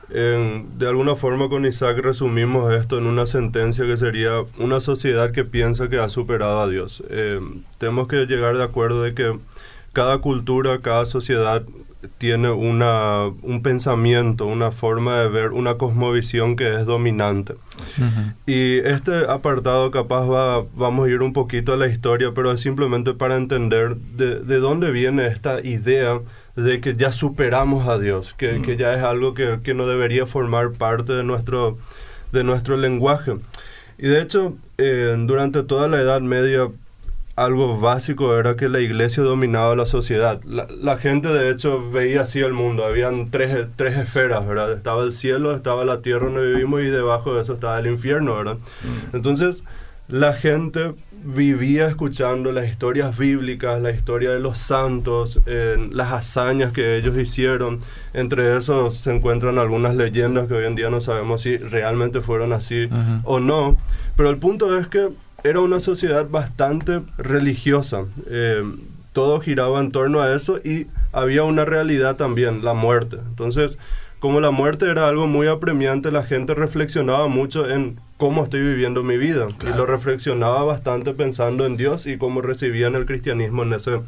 de 0.08 0.86
alguna 0.88 1.16
forma 1.16 1.48
con 1.48 1.64
Isaac 1.66 1.98
resumimos 1.98 2.72
esto 2.74 2.98
en 2.98 3.06
una 3.06 3.24
sentencia 3.26 3.86
que 3.86 3.96
sería 3.96 4.42
una 4.58 4.80
sociedad 4.80 5.30
que 5.32 5.44
piensa 5.44 5.88
que 5.88 5.98
ha 5.98 6.08
superado 6.10 6.60
a 6.60 6.68
Dios. 6.68 7.02
Eh, 7.08 7.40
tenemos 7.78 8.06
que 8.08 8.26
llegar 8.26 8.56
de 8.58 8.64
acuerdo 8.64 9.02
de 9.02 9.14
que 9.14 9.38
cada 9.92 10.18
cultura, 10.18 10.80
cada 10.80 11.06
sociedad 11.06 11.62
tiene 12.18 12.50
una, 12.50 13.26
un 13.42 13.62
pensamiento, 13.62 14.46
una 14.46 14.72
forma 14.72 15.20
de 15.20 15.28
ver, 15.28 15.52
una 15.52 15.74
cosmovisión 15.74 16.56
que 16.56 16.74
es 16.74 16.84
dominante. 16.84 17.54
Y 18.46 18.78
este 18.78 19.26
apartado 19.28 19.90
capaz 19.90 20.26
va, 20.26 20.64
vamos 20.74 21.06
a 21.06 21.10
ir 21.10 21.22
un 21.22 21.32
poquito 21.32 21.72
a 21.72 21.76
la 21.76 21.86
historia, 21.86 22.32
pero 22.34 22.50
es 22.50 22.60
simplemente 22.60 23.14
para 23.14 23.36
entender 23.36 23.96
de, 23.96 24.40
de 24.40 24.58
dónde 24.58 24.90
viene 24.90 25.26
esta 25.26 25.60
idea 25.64 26.20
de 26.56 26.80
que 26.80 26.96
ya 26.96 27.12
superamos 27.12 27.88
a 27.88 27.98
Dios, 27.98 28.34
que, 28.34 28.60
que 28.62 28.76
ya 28.76 28.94
es 28.94 29.02
algo 29.02 29.34
que, 29.34 29.60
que 29.62 29.74
no 29.74 29.86
debería 29.86 30.26
formar 30.26 30.72
parte 30.72 31.12
de 31.12 31.24
nuestro, 31.24 31.78
de 32.32 32.44
nuestro 32.44 32.76
lenguaje. 32.76 33.36
Y 33.98 34.08
de 34.08 34.20
hecho, 34.20 34.56
eh, 34.78 35.14
durante 35.26 35.62
toda 35.62 35.86
la 35.86 36.00
Edad 36.00 36.20
Media, 36.20 36.68
algo 37.34 37.80
básico 37.80 38.36
era 38.36 38.56
que 38.56 38.68
la 38.68 38.80
iglesia 38.80 39.22
dominaba 39.22 39.74
la 39.74 39.86
sociedad. 39.86 40.40
La, 40.44 40.66
la 40.68 40.98
gente, 40.98 41.28
de 41.28 41.50
hecho, 41.50 41.90
veía 41.90 42.22
así 42.22 42.40
el 42.40 42.52
mundo. 42.52 42.84
Habían 42.84 43.30
tres, 43.30 43.68
tres 43.76 43.96
esferas, 43.96 44.46
¿verdad? 44.46 44.72
Estaba 44.72 45.02
el 45.02 45.12
cielo, 45.12 45.54
estaba 45.54 45.84
la 45.84 46.02
tierra 46.02 46.26
donde 46.26 46.52
vivimos 46.52 46.82
y 46.82 46.86
debajo 46.86 47.34
de 47.34 47.42
eso 47.42 47.54
estaba 47.54 47.78
el 47.78 47.86
infierno, 47.86 48.36
¿verdad? 48.36 48.58
Entonces, 49.12 49.64
la 50.08 50.34
gente 50.34 50.94
vivía 51.24 51.86
escuchando 51.86 52.52
las 52.52 52.68
historias 52.68 53.16
bíblicas, 53.16 53.80
la 53.80 53.92
historia 53.92 54.32
de 54.32 54.40
los 54.40 54.58
santos, 54.58 55.40
eh, 55.46 55.88
las 55.92 56.12
hazañas 56.12 56.72
que 56.72 56.96
ellos 56.96 57.16
hicieron. 57.16 57.78
Entre 58.12 58.56
esos 58.56 58.98
se 58.98 59.14
encuentran 59.14 59.58
algunas 59.58 59.94
leyendas 59.94 60.48
que 60.48 60.54
hoy 60.54 60.66
en 60.66 60.74
día 60.74 60.90
no 60.90 61.00
sabemos 61.00 61.42
si 61.42 61.56
realmente 61.56 62.20
fueron 62.20 62.52
así 62.52 62.88
o 63.24 63.40
no. 63.40 63.76
Pero 64.16 64.30
el 64.30 64.36
punto 64.36 64.78
es 64.78 64.88
que 64.88 65.08
era 65.44 65.60
una 65.60 65.80
sociedad 65.80 66.28
bastante 66.28 67.02
religiosa. 67.18 68.04
Eh, 68.28 68.62
todo 69.12 69.40
giraba 69.40 69.80
en 69.80 69.92
torno 69.92 70.20
a 70.20 70.34
eso 70.34 70.58
y 70.58 70.86
había 71.12 71.44
una 71.44 71.64
realidad 71.64 72.16
también, 72.16 72.64
la 72.64 72.74
muerte. 72.74 73.18
Entonces, 73.28 73.76
como 74.20 74.40
la 74.40 74.50
muerte 74.50 74.88
era 74.88 75.08
algo 75.08 75.26
muy 75.26 75.48
apremiante, 75.48 76.12
la 76.12 76.22
gente 76.22 76.54
reflexionaba 76.54 77.28
mucho 77.28 77.68
en 77.68 77.98
cómo 78.16 78.44
estoy 78.44 78.60
viviendo 78.60 79.02
mi 79.02 79.16
vida. 79.16 79.48
Y 79.62 79.76
lo 79.76 79.84
reflexionaba 79.84 80.62
bastante 80.62 81.12
pensando 81.12 81.66
en 81.66 81.76
Dios 81.76 82.06
y 82.06 82.18
cómo 82.18 82.40
recibían 82.40 82.94
el 82.94 83.04
cristianismo 83.04 83.64
en 83.64 83.72
ese 83.72 84.00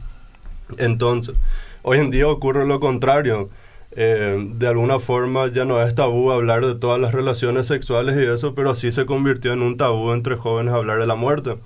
entonces. 0.78 1.34
Hoy 1.82 1.98
en 1.98 2.10
día 2.10 2.28
ocurre 2.28 2.64
lo 2.66 2.80
contrario. 2.80 3.50
Eh, 3.96 4.50
de 4.54 4.66
alguna 4.66 4.98
forma 4.98 5.46
ya 5.48 5.64
no 5.64 5.80
es 5.80 5.94
tabú 5.94 6.32
hablar 6.32 6.66
de 6.66 6.74
todas 6.74 7.00
las 7.00 7.12
relaciones 7.12 7.68
sexuales 7.68 8.16
y 8.16 8.26
eso, 8.26 8.54
pero 8.54 8.74
sí 8.74 8.90
se 8.90 9.06
convirtió 9.06 9.52
en 9.52 9.62
un 9.62 9.76
tabú 9.76 10.12
entre 10.12 10.36
jóvenes 10.36 10.74
hablar 10.74 10.98
de 10.98 11.06
la 11.06 11.14
muerte. 11.14 11.56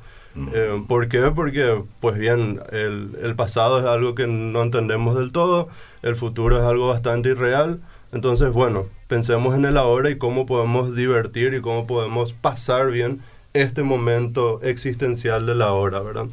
Eh, 0.53 0.85
¿Por 0.87 1.09
qué? 1.09 1.33
Porque, 1.35 1.83
pues 2.01 2.17
bien, 2.17 2.61
el, 2.71 3.17
el 3.23 3.35
pasado 3.35 3.81
es 3.81 3.87
algo 3.87 4.15
que 4.15 4.27
no 4.27 4.63
entendemos 4.63 5.17
del 5.17 5.33
todo, 5.33 5.69
el 6.03 6.15
futuro 6.17 6.57
es 6.59 6.63
algo 6.63 6.89
bastante 6.89 7.31
irreal. 7.31 7.81
Entonces, 8.13 8.53
bueno, 8.53 8.87
pensemos 9.09 9.55
en 9.57 9.65
el 9.65 9.77
ahora 9.77 10.11
y 10.11 10.17
cómo 10.17 10.47
podemos 10.47 10.95
divertir 10.95 11.55
y 11.55 11.61
cómo 11.61 11.87
podemos 11.87 12.35
pasar 12.35 12.91
bien 12.91 13.21
este 13.53 13.83
momento 13.83 14.61
existencial 14.63 15.47
de 15.47 15.55
la 15.55 15.73
hora, 15.73 16.01
¿verdad? 16.01 16.27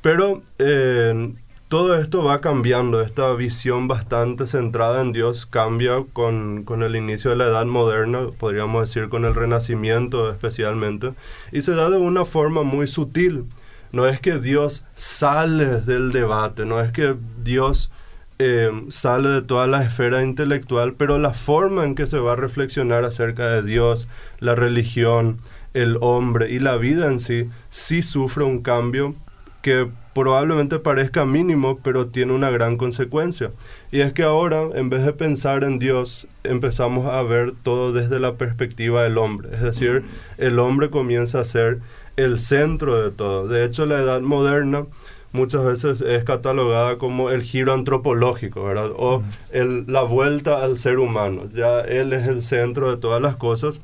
Pero 0.00 0.42
eh, 0.58 1.32
todo 1.68 1.98
esto 1.98 2.24
va 2.24 2.40
cambiando, 2.40 3.02
esta 3.02 3.32
visión 3.34 3.88
bastante 3.88 4.46
centrada 4.46 5.02
en 5.02 5.12
Dios 5.12 5.44
cambia 5.44 6.02
con, 6.14 6.64
con 6.64 6.82
el 6.82 6.96
inicio 6.96 7.30
de 7.30 7.36
la 7.36 7.44
Edad 7.44 7.66
Moderna, 7.66 8.28
podríamos 8.38 8.88
decir 8.88 9.10
con 9.10 9.26
el 9.26 9.34
Renacimiento 9.34 10.30
especialmente, 10.30 11.12
y 11.52 11.60
se 11.60 11.74
da 11.74 11.90
de 11.90 11.98
una 11.98 12.24
forma 12.24 12.62
muy 12.62 12.86
sutil. 12.86 13.44
No 13.92 14.06
es 14.06 14.20
que 14.20 14.38
Dios 14.38 14.84
sale 14.94 15.80
del 15.82 16.12
debate, 16.12 16.64
no 16.64 16.80
es 16.80 16.90
que 16.90 17.16
Dios 17.42 17.90
eh, 18.38 18.70
sale 18.88 19.28
de 19.28 19.42
toda 19.42 19.66
la 19.66 19.82
esfera 19.82 20.22
intelectual, 20.22 20.94
pero 20.94 21.18
la 21.18 21.34
forma 21.34 21.84
en 21.84 21.94
que 21.94 22.06
se 22.06 22.18
va 22.18 22.32
a 22.32 22.36
reflexionar 22.36 23.04
acerca 23.04 23.46
de 23.48 23.62
Dios, 23.62 24.08
la 24.40 24.54
religión, 24.54 25.40
el 25.74 25.98
hombre 26.00 26.50
y 26.50 26.60
la 26.60 26.76
vida 26.76 27.08
en 27.08 27.18
sí, 27.18 27.48
sí 27.68 28.02
sufre 28.02 28.44
un 28.44 28.62
cambio 28.62 29.14
que 29.60 29.88
probablemente 30.18 30.78
parezca 30.80 31.24
mínimo, 31.24 31.78
pero 31.82 32.08
tiene 32.08 32.32
una 32.32 32.50
gran 32.50 32.76
consecuencia. 32.76 33.52
Y 33.92 34.00
es 34.00 34.12
que 34.12 34.24
ahora, 34.24 34.64
en 34.74 34.90
vez 34.90 35.04
de 35.04 35.12
pensar 35.12 35.62
en 35.62 35.78
Dios, 35.78 36.26
empezamos 36.42 37.06
a 37.06 37.22
ver 37.22 37.54
todo 37.62 37.92
desde 37.92 38.18
la 38.18 38.34
perspectiva 38.34 39.04
del 39.04 39.16
hombre. 39.16 39.50
Es 39.52 39.62
decir, 39.62 40.02
el 40.36 40.58
hombre 40.58 40.90
comienza 40.90 41.40
a 41.40 41.44
ser 41.44 41.78
el 42.16 42.40
centro 42.40 43.00
de 43.00 43.10
todo. 43.12 43.46
De 43.46 43.64
hecho, 43.64 43.86
la 43.86 44.00
edad 44.00 44.20
moderna 44.20 44.86
muchas 45.30 45.64
veces 45.64 46.00
es 46.00 46.24
catalogada 46.24 46.98
como 46.98 47.30
el 47.30 47.42
giro 47.42 47.72
antropológico, 47.72 48.64
¿verdad? 48.64 48.90
O 48.96 49.22
el, 49.52 49.84
la 49.86 50.02
vuelta 50.02 50.64
al 50.64 50.78
ser 50.78 50.98
humano. 50.98 51.44
Ya 51.54 51.80
él 51.80 52.12
es 52.12 52.26
el 52.26 52.42
centro 52.42 52.90
de 52.90 52.96
todas 52.96 53.22
las 53.22 53.36
cosas. 53.36 53.80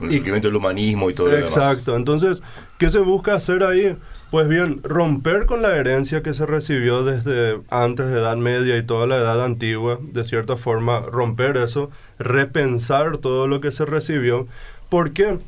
El 0.00 0.12
incremento 0.12 0.48
del 0.48 0.56
humanismo 0.56 1.10
y 1.10 1.14
todo 1.14 1.28
lo 1.28 1.34
demás. 1.34 1.52
Exacto. 1.52 1.94
Entonces, 1.94 2.42
¿qué 2.78 2.90
se 2.90 2.98
busca 2.98 3.34
hacer 3.34 3.62
ahí? 3.62 3.96
Pues 4.34 4.48
bien, 4.48 4.80
romper 4.82 5.46
con 5.46 5.62
la 5.62 5.76
herencia 5.76 6.24
que 6.24 6.34
se 6.34 6.44
recibió 6.44 7.04
desde 7.04 7.60
antes 7.70 8.10
de 8.10 8.18
Edad 8.18 8.36
Media 8.36 8.76
y 8.76 8.82
toda 8.82 9.06
la 9.06 9.18
Edad 9.18 9.44
Antigua, 9.44 10.00
de 10.02 10.24
cierta 10.24 10.56
forma, 10.56 11.02
romper 11.02 11.56
eso, 11.56 11.88
repensar 12.18 13.18
todo 13.18 13.46
lo 13.46 13.60
que 13.60 13.70
se 13.70 13.84
recibió. 13.84 14.48
¿Por 14.88 15.12
qué? 15.12 15.38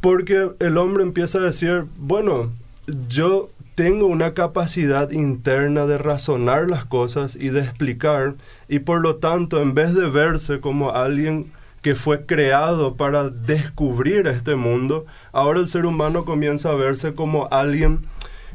Porque 0.00 0.50
el 0.58 0.76
hombre 0.76 1.04
empieza 1.04 1.38
a 1.38 1.42
decir, 1.42 1.84
bueno, 1.98 2.50
yo 3.08 3.48
tengo 3.76 4.08
una 4.08 4.34
capacidad 4.34 5.12
interna 5.12 5.86
de 5.86 5.96
razonar 5.96 6.68
las 6.68 6.84
cosas 6.84 7.36
y 7.36 7.50
de 7.50 7.60
explicar, 7.60 8.34
y 8.68 8.80
por 8.80 9.02
lo 9.02 9.18
tanto, 9.18 9.62
en 9.62 9.72
vez 9.74 9.94
de 9.94 10.10
verse 10.10 10.58
como 10.58 10.90
alguien 10.90 11.52
que 11.82 11.94
fue 11.94 12.26
creado 12.26 12.96
para 12.96 13.30
descubrir 13.30 14.26
este 14.26 14.54
mundo, 14.54 15.06
ahora 15.32 15.60
el 15.60 15.68
ser 15.68 15.86
humano 15.86 16.24
comienza 16.24 16.70
a 16.70 16.74
verse 16.74 17.14
como 17.14 17.48
alguien 17.50 18.00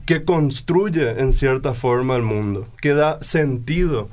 que 0.06 0.24
construye 0.24 1.20
en 1.20 1.34
cierta 1.34 1.74
forma 1.74 2.16
el 2.16 2.22
mundo, 2.22 2.68
que 2.80 2.94
da 2.94 3.22
sentido 3.24 4.08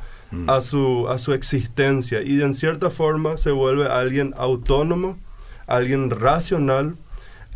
a, 0.47 0.63
su, 0.63 1.09
a 1.09 1.19
su 1.19 1.35
existencia 1.35 2.23
y 2.23 2.41
en 2.41 2.55
cierta 2.55 2.89
forma 2.89 3.37
se 3.37 3.51
vuelve 3.51 3.87
alguien 3.87 4.33
autónomo, 4.39 5.19
alguien 5.67 6.09
racional, 6.09 6.97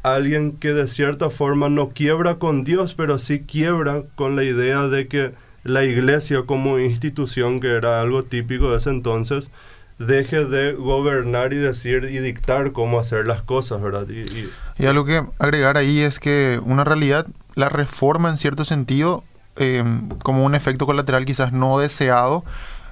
alguien 0.03 0.53
que 0.53 0.75
de 0.75 0.87
cierta 0.87 1.31
forma 1.31 1.71
no 1.71 1.89
quiebra 1.89 2.35
con 2.35 2.65
Dios, 2.65 2.95
pero 2.95 3.19
sí 3.19 3.41
quiebra 3.41 4.03
con 4.15 4.37
la 4.37 4.45
idea 4.45 4.89
de 4.89 5.09
que 5.09 5.33
la 5.65 5.85
iglesia 5.85 6.43
como 6.47 6.79
institución, 6.79 7.61
que 7.61 7.69
era 7.69 8.01
algo 8.01 8.23
típico 8.23 8.71
de 8.71 8.77
ese 8.77 8.91
entonces, 8.91 9.51
deje 9.99 10.45
de 10.45 10.73
gobernar 10.75 11.53
y 11.53 11.57
decir 11.57 12.05
y 12.05 12.19
dictar 12.19 12.73
cómo 12.73 12.99
hacer 13.01 13.27
las 13.27 13.43
cosas, 13.43 13.81
¿verdad? 13.81 14.07
Y, 14.09 14.21
y- 14.21 14.51
Y 14.79 14.87
algo 14.87 15.05
que 15.05 15.25
agregar 15.39 15.77
ahí 15.77 16.01
es 16.01 16.19
que 16.21 16.61
una 16.65 16.85
realidad, 16.85 17.27
la 17.55 17.69
reforma 17.71 18.29
en 18.29 18.37
cierto 18.37 18.65
sentido, 18.65 19.25
eh, 19.57 19.83
como 20.23 20.45
un 20.45 20.55
efecto 20.55 20.85
colateral 20.85 21.25
quizás 21.25 21.53
no 21.53 21.79
deseado, 21.79 22.45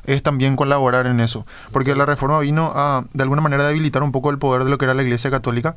es 0.07 0.23
también 0.23 0.55
colaborar 0.57 1.07
en 1.07 1.19
eso. 1.21 1.47
Porque 1.73 1.95
la 1.95 2.05
reforma 2.07 2.39
vino 2.41 2.73
a, 2.75 3.05
de 3.15 3.23
alguna 3.23 3.41
manera, 3.43 3.67
debilitar 3.67 4.03
un 4.03 4.13
poco 4.13 4.31
el 4.31 4.39
poder 4.39 4.65
de 4.65 4.71
lo 4.71 4.77
que 4.79 4.85
era 4.85 4.93
la 4.95 5.03
Iglesia 5.03 5.31
Católica 5.31 5.77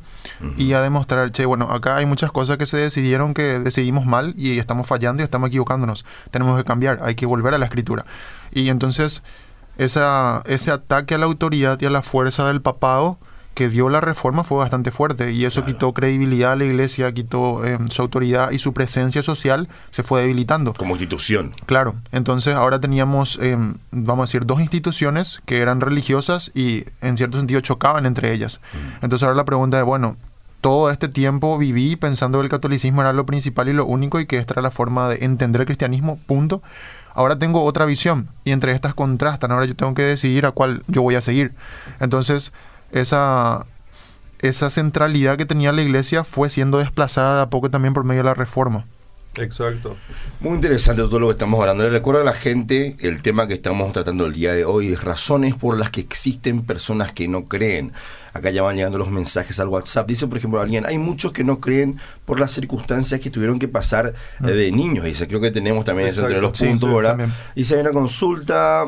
y 0.58 0.74
a 0.74 0.82
demostrar, 0.82 1.32
che, 1.32 1.46
bueno, 1.46 1.70
acá 1.72 1.96
hay 1.98 2.06
muchas 2.06 2.32
cosas 2.34 2.58
que 2.58 2.66
se 2.66 2.76
decidieron 2.78 3.34
que 3.34 3.60
decidimos 3.60 4.06
mal 4.06 4.34
y 4.38 4.60
estamos 4.60 4.86
fallando 4.88 5.22
y 5.22 5.26
estamos 5.26 5.48
equivocándonos. 5.48 6.06
Tenemos 6.32 6.58
que 6.58 6.66
cambiar, 6.66 7.00
hay 7.04 7.16
que 7.16 7.26
volver 7.26 7.54
a 7.54 7.58
la 7.58 7.66
escritura. 7.66 8.06
Y 8.52 8.68
entonces, 8.68 9.24
esa, 9.78 10.42
ese 10.46 10.72
ataque 10.72 11.16
a 11.16 11.18
la 11.18 11.26
autoridad 11.26 11.80
y 11.82 11.86
a 11.86 11.90
la 11.90 12.02
fuerza 12.02 12.48
del 12.48 12.62
papado 12.62 13.18
que 13.58 13.70
dio 13.70 13.90
la 13.90 14.02
reforma 14.02 14.44
fue 14.44 14.60
bastante 14.60 14.92
fuerte 14.92 15.32
y 15.32 15.44
eso 15.44 15.66
quitó 15.66 15.92
credibilidad 15.92 16.52
a 16.52 16.56
la 16.56 16.66
iglesia, 16.66 17.12
quitó 17.12 17.66
eh, 17.66 17.80
su 17.90 18.04
autoridad 18.04 18.52
y 18.52 18.60
su 18.60 18.72
presencia 18.72 19.24
social 19.24 19.68
se 19.90 20.04
fue 20.04 20.22
debilitando. 20.22 20.74
Como 20.74 20.94
institución. 20.94 21.54
Claro, 21.66 21.96
entonces 22.12 22.54
ahora 22.54 22.80
teníamos, 22.80 23.40
eh, 23.42 23.58
vamos 23.90 24.22
a 24.22 24.26
decir, 24.28 24.46
dos 24.46 24.62
instituciones 24.62 25.42
que 25.48 25.58
eran 25.58 25.82
religiosas 25.82 26.52
y 26.54 26.84
en 27.02 27.18
cierto 27.18 27.40
sentido 27.40 27.60
chocaban 27.62 28.06
entre 28.06 28.32
ellas. 28.32 28.62
Entonces 29.02 29.24
ahora 29.24 29.38
la 29.38 29.46
pregunta 29.46 29.80
es, 29.80 29.86
bueno, 29.86 30.18
todo 30.62 30.92
este 30.92 31.08
tiempo 31.08 31.58
viví 31.58 31.96
pensando 31.96 32.40
que 32.40 32.46
el 32.46 32.50
catolicismo 32.50 33.02
era 33.02 33.14
lo 33.14 33.26
principal 33.26 33.70
y 33.70 33.74
lo 33.74 33.86
único 33.86 34.20
y 34.20 34.26
que 34.26 34.38
esta 34.38 34.56
era 34.56 34.62
la 34.62 34.72
forma 34.72 35.10
de 35.10 35.24
entender 35.26 35.62
el 35.62 35.68
cristianismo, 35.68 36.20
punto. 36.26 36.62
ahora 37.14 37.40
tengo 37.40 37.64
otra 37.64 37.86
visión 37.86 38.30
y 38.44 38.52
entre 38.52 38.72
estas 38.72 38.94
contrastan, 38.94 39.52
ahora 39.52 39.66
yo 39.66 39.76
tengo 39.76 39.94
que 39.94 40.04
decidir 40.04 40.46
a 40.46 40.52
cuál 40.52 40.84
yo 40.88 41.02
voy 41.02 41.16
a 41.16 41.22
seguir. 41.22 41.54
Entonces, 42.00 42.54
esa, 42.92 43.66
esa 44.40 44.70
centralidad 44.70 45.38
que 45.38 45.46
tenía 45.46 45.72
la 45.72 45.82
iglesia 45.82 46.24
fue 46.24 46.50
siendo 46.50 46.78
desplazada 46.80 47.44
a 47.44 47.50
poco 47.50 47.70
también 47.70 47.94
por 47.94 48.04
medio 48.04 48.22
de 48.22 48.26
la 48.26 48.34
reforma. 48.34 48.86
Exacto. 49.38 49.96
Muy 50.40 50.56
interesante 50.56 51.02
todo 51.04 51.20
lo 51.20 51.28
que 51.28 51.32
estamos 51.34 51.60
hablando. 51.60 51.84
Le 51.84 51.90
recuerdo 51.90 52.22
a 52.22 52.24
la 52.24 52.34
gente 52.34 52.96
el 53.00 53.22
tema 53.22 53.48
que 53.48 53.54
estamos 53.54 53.92
tratando 53.94 54.26
el 54.26 54.34
día 54.34 54.54
de 54.54 54.66
hoy, 54.66 54.96
razones 54.96 55.56
por 55.56 55.78
las 55.78 55.92
que 55.92 56.02
existen 56.02 56.62
personas 56.66 57.12
que 57.12 57.28
no 57.28 57.46
creen. 57.46 57.92
Acá 58.34 58.52
ya 58.52 58.62
van 58.62 58.76
llegando 58.76 58.98
los 58.98 59.10
mensajes 59.10 59.60
al 59.60 59.68
WhatsApp. 59.68 60.08
Dice, 60.08 60.28
por 60.28 60.38
ejemplo, 60.38 60.62
alguien, 60.62 60.86
hay 60.86 60.98
muchos 60.98 61.34
que 61.34 61.44
no 61.44 61.60
creen 61.60 62.00
por 62.26 62.40
las 62.40 62.52
circunstancias 62.52 63.20
que 63.20 63.30
tuvieron 63.32 63.58
que 63.58 63.68
pasar 63.68 64.14
eh, 64.44 64.52
de 64.52 64.72
niños. 64.72 65.06
Dice, 65.06 65.28
creo 65.28 65.42
que 65.42 65.50
tenemos 65.52 65.86
también 65.86 66.10
eso 66.10 66.22
entre 66.22 66.40
los 66.42 66.56
Sí, 66.58 66.66
puntos, 66.66 66.90
sí, 66.90 66.96
¿verdad? 66.96 67.10
también. 67.12 67.34
Dice, 67.56 67.76
hay 67.76 67.82
una 67.82 67.92
consulta. 67.92 68.86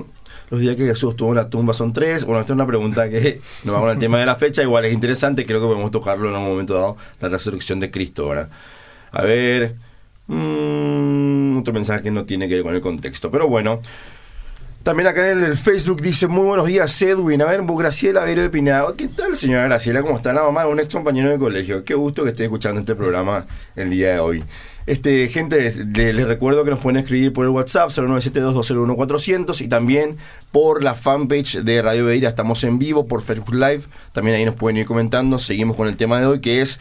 Los 0.51 0.60
días 0.62 0.75
que 0.75 0.86
Jesús 0.86 1.15
tuvo 1.15 1.29
una 1.29 1.48
tumba 1.48 1.74
son 1.75 1.94
tres. 1.94 2.25
Bueno, 2.25 2.41
esta 2.41 2.53
es 2.53 2.56
una 2.56 2.65
pregunta 2.65 3.08
que 3.10 3.39
no 3.63 3.74
va 3.74 3.79
con 3.82 3.89
el 3.91 4.00
tema 4.00 4.18
de 4.20 4.25
la 4.25 4.36
fecha. 4.36 4.63
Igual 4.63 4.86
es 4.86 4.94
interesante. 4.94 5.46
Creo 5.46 5.60
que 5.60 5.68
podemos 5.68 5.91
tocarlo 5.91 6.29
en 6.29 6.36
un 6.36 6.44
momento 6.44 6.74
dado. 6.74 6.98
La 7.20 7.29
resurrección 7.29 7.79
de 7.79 7.91
Cristo, 7.91 8.27
¿verdad? 8.29 8.50
A 9.12 9.22
ver. 9.24 9.75
Mm, 10.29 11.57
otro 11.57 11.74
mensaje 11.74 12.03
que 12.03 12.12
no 12.12 12.25
tiene 12.25 12.48
que 12.48 12.55
ver 12.55 12.63
con 12.63 12.75
el 12.75 12.81
contexto. 12.81 13.29
Pero 13.29 13.48
bueno. 13.48 13.81
También 14.83 15.07
acá 15.07 15.29
en 15.29 15.43
el 15.43 15.57
Facebook 15.57 16.01
dice, 16.01 16.27
muy 16.27 16.45
buenos 16.45 16.65
días 16.65 17.01
Edwin, 17.01 17.41
a 17.41 17.45
ver, 17.45 17.62
Graciela 17.63 18.24
Vero 18.24 18.41
de 18.41 18.50
Pinado. 18.50 18.95
¿Qué 18.95 19.09
tal 19.09 19.36
señora 19.36 19.63
Graciela? 19.63 20.01
¿Cómo 20.01 20.15
está 20.15 20.31
la 20.31 20.41
mamá 20.41 20.63
de 20.63 20.69
un 20.69 20.79
ex 20.79 20.93
compañero 20.93 21.29
de 21.29 21.38
colegio? 21.38 21.83
Qué 21.83 21.95
gusto 21.95 22.24
que 22.24 22.29
esté 22.29 22.45
escuchando 22.45 22.79
este 22.79 22.95
programa 22.95 23.45
el 23.75 23.89
día 23.89 24.13
de 24.13 24.19
hoy. 24.19 24.43
Este, 24.89 25.27
gente, 25.27 25.71
les, 25.86 26.25
recuerdo 26.25 26.63
que 26.63 26.71
nos 26.71 26.79
pueden 26.79 26.98
escribir 26.98 27.31
por 27.31 27.45
el 27.45 27.51
WhatsApp 27.51 27.89
0972201400 27.91 29.62
y 29.62 29.67
también 29.67 30.17
por 30.51 30.81
la 30.81 30.95
fanpage 30.95 31.62
de 31.62 31.81
Radio 31.81 32.05
Beira. 32.05 32.29
Estamos 32.29 32.63
en 32.63 32.79
vivo 32.79 33.05
por 33.05 33.21
Facebook 33.21 33.53
Live. 33.53 33.83
También 34.13 34.38
ahí 34.38 34.45
nos 34.45 34.55
pueden 34.55 34.77
ir 34.77 34.88
comentando. 34.88 35.38
Seguimos 35.38 35.77
con 35.77 35.88
el 35.88 35.95
tema 35.95 36.19
de 36.19 36.25
hoy 36.25 36.41
que 36.41 36.62
es 36.62 36.79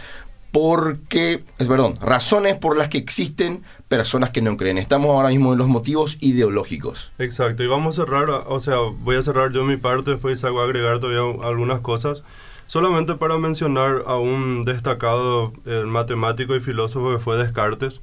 porque, 0.52 1.44
es 1.58 1.68
perdón, 1.68 1.94
razones 2.00 2.56
por 2.56 2.76
las 2.76 2.88
que 2.88 2.98
existen 2.98 3.62
personas 3.88 4.30
que 4.30 4.42
no 4.42 4.56
creen. 4.56 4.78
Estamos 4.78 5.10
ahora 5.10 5.28
mismo 5.28 5.52
en 5.52 5.58
los 5.58 5.68
motivos 5.68 6.16
ideológicos. 6.20 7.12
Exacto, 7.18 7.62
y 7.62 7.66
vamos 7.66 7.98
a 7.98 8.04
cerrar, 8.04 8.30
o 8.30 8.60
sea, 8.60 8.76
voy 8.78 9.16
a 9.16 9.22
cerrar 9.22 9.52
yo 9.52 9.64
mi 9.64 9.76
parte, 9.76 10.12
después 10.12 10.42
hago 10.44 10.60
agregar 10.60 11.00
todavía 11.00 11.46
algunas 11.46 11.80
cosas. 11.80 12.22
Solamente 12.66 13.14
para 13.14 13.38
mencionar 13.38 14.02
a 14.06 14.18
un 14.18 14.62
destacado 14.62 15.54
eh, 15.64 15.84
matemático 15.86 16.54
y 16.54 16.60
filósofo 16.60 17.12
que 17.12 17.18
fue 17.18 17.38
Descartes. 17.38 18.02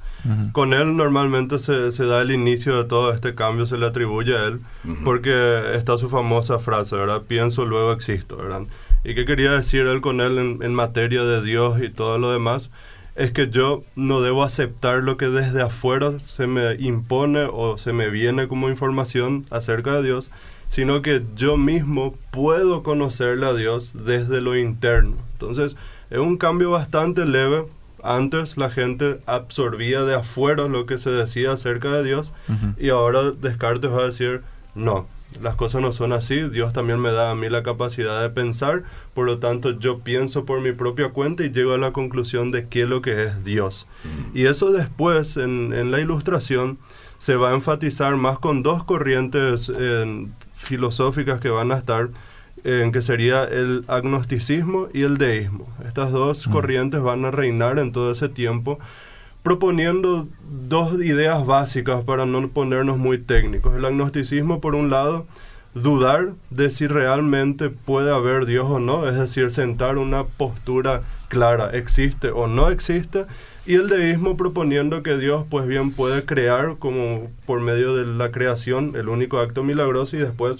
Con 0.50 0.72
él 0.72 0.96
normalmente 0.96 1.60
se, 1.60 1.92
se 1.92 2.04
da 2.04 2.20
el 2.20 2.32
inicio 2.32 2.76
de 2.76 2.88
todo 2.88 3.12
este 3.12 3.36
cambio, 3.36 3.66
se 3.66 3.78
le 3.78 3.86
atribuye 3.86 4.36
a 4.36 4.46
él, 4.46 4.60
porque 5.04 5.76
está 5.76 5.96
su 5.98 6.08
famosa 6.08 6.58
frase, 6.58 6.96
¿verdad? 6.96 7.22
Pienso, 7.28 7.64
luego 7.64 7.92
existo, 7.92 8.38
¿verdad? 8.38 8.62
¿Y 9.06 9.14
qué 9.14 9.24
quería 9.24 9.52
decir 9.52 9.86
él 9.86 10.00
con 10.00 10.20
él 10.20 10.36
en, 10.36 10.64
en 10.64 10.74
materia 10.74 11.22
de 11.22 11.40
Dios 11.40 11.80
y 11.80 11.90
todo 11.90 12.18
lo 12.18 12.32
demás? 12.32 12.70
Es 13.14 13.30
que 13.30 13.48
yo 13.48 13.84
no 13.94 14.20
debo 14.20 14.42
aceptar 14.42 15.04
lo 15.04 15.16
que 15.16 15.28
desde 15.28 15.62
afuera 15.62 16.18
se 16.18 16.48
me 16.48 16.74
impone 16.74 17.46
o 17.48 17.78
se 17.78 17.92
me 17.92 18.10
viene 18.10 18.48
como 18.48 18.68
información 18.68 19.46
acerca 19.50 19.92
de 19.92 20.02
Dios, 20.02 20.32
sino 20.66 21.02
que 21.02 21.22
yo 21.36 21.56
mismo 21.56 22.16
puedo 22.32 22.82
conocerle 22.82 23.46
a 23.46 23.54
Dios 23.54 23.92
desde 23.94 24.40
lo 24.40 24.56
interno. 24.56 25.14
Entonces, 25.34 25.76
es 26.10 26.18
un 26.18 26.36
cambio 26.36 26.72
bastante 26.72 27.26
leve. 27.26 27.64
Antes 28.02 28.56
la 28.56 28.70
gente 28.70 29.20
absorbía 29.26 30.02
de 30.02 30.16
afuera 30.16 30.66
lo 30.66 30.84
que 30.84 30.98
se 30.98 31.10
decía 31.10 31.52
acerca 31.52 31.92
de 31.92 32.02
Dios 32.02 32.32
y 32.76 32.88
ahora 32.88 33.30
Descartes 33.30 33.90
va 33.90 34.00
a 34.00 34.06
decir, 34.06 34.42
no, 34.74 35.06
las 35.42 35.54
cosas 35.56 35.82
no 35.82 35.92
son 35.92 36.12
así, 36.12 36.48
Dios 36.48 36.72
también 36.72 37.00
me 37.00 37.12
da 37.12 37.30
a 37.30 37.34
mí 37.34 37.48
la 37.50 37.62
capacidad 37.62 38.22
de 38.22 38.30
pensar, 38.30 38.84
por 39.14 39.26
lo 39.26 39.38
tanto 39.38 39.78
yo 39.78 39.98
pienso 39.98 40.44
por 40.44 40.60
mi 40.60 40.72
propia 40.72 41.10
cuenta 41.10 41.44
y 41.44 41.50
llego 41.50 41.74
a 41.74 41.78
la 41.78 41.92
conclusión 41.92 42.50
de 42.50 42.68
qué 42.68 42.82
es 42.82 42.88
lo 42.88 43.02
que 43.02 43.24
es 43.24 43.44
Dios. 43.44 43.86
Y 44.34 44.46
eso 44.46 44.72
después 44.72 45.36
en, 45.36 45.72
en 45.72 45.90
la 45.90 46.00
ilustración 46.00 46.78
se 47.18 47.36
va 47.36 47.50
a 47.50 47.54
enfatizar 47.54 48.16
más 48.16 48.38
con 48.38 48.62
dos 48.62 48.84
corrientes 48.84 49.70
eh, 49.76 50.26
filosóficas 50.56 51.40
que 51.40 51.48
van 51.48 51.72
a 51.72 51.78
estar, 51.78 52.08
en 52.64 52.90
que 52.90 53.02
sería 53.02 53.44
el 53.44 53.84
agnosticismo 53.86 54.88
y 54.92 55.02
el 55.02 55.18
deísmo. 55.18 55.68
Estas 55.86 56.10
dos 56.10 56.48
corrientes 56.48 57.00
van 57.00 57.24
a 57.24 57.30
reinar 57.30 57.78
en 57.78 57.92
todo 57.92 58.10
ese 58.10 58.28
tiempo 58.28 58.80
proponiendo 59.46 60.26
dos 60.68 61.00
ideas 61.00 61.46
básicas 61.46 62.02
para 62.02 62.26
no 62.26 62.48
ponernos 62.48 62.98
muy 62.98 63.16
técnicos. 63.16 63.76
El 63.76 63.84
agnosticismo, 63.84 64.60
por 64.60 64.74
un 64.74 64.90
lado, 64.90 65.24
dudar 65.72 66.32
de 66.50 66.68
si 66.68 66.88
realmente 66.88 67.70
puede 67.70 68.12
haber 68.12 68.44
Dios 68.44 68.66
o 68.68 68.80
no, 68.80 69.08
es 69.08 69.16
decir, 69.16 69.52
sentar 69.52 69.98
una 69.98 70.24
postura 70.24 71.02
clara, 71.28 71.70
existe 71.74 72.30
o 72.30 72.48
no 72.48 72.70
existe, 72.70 73.26
y 73.66 73.76
el 73.76 73.88
deísmo 73.88 74.36
proponiendo 74.36 75.04
que 75.04 75.16
Dios 75.16 75.44
pues 75.48 75.64
bien 75.68 75.92
puede 75.92 76.24
crear 76.24 76.74
como 76.80 77.30
por 77.46 77.60
medio 77.60 77.94
de 77.94 78.04
la 78.04 78.32
creación, 78.32 78.94
el 78.96 79.08
único 79.08 79.38
acto 79.38 79.62
milagroso 79.62 80.16
y 80.16 80.18
después 80.18 80.56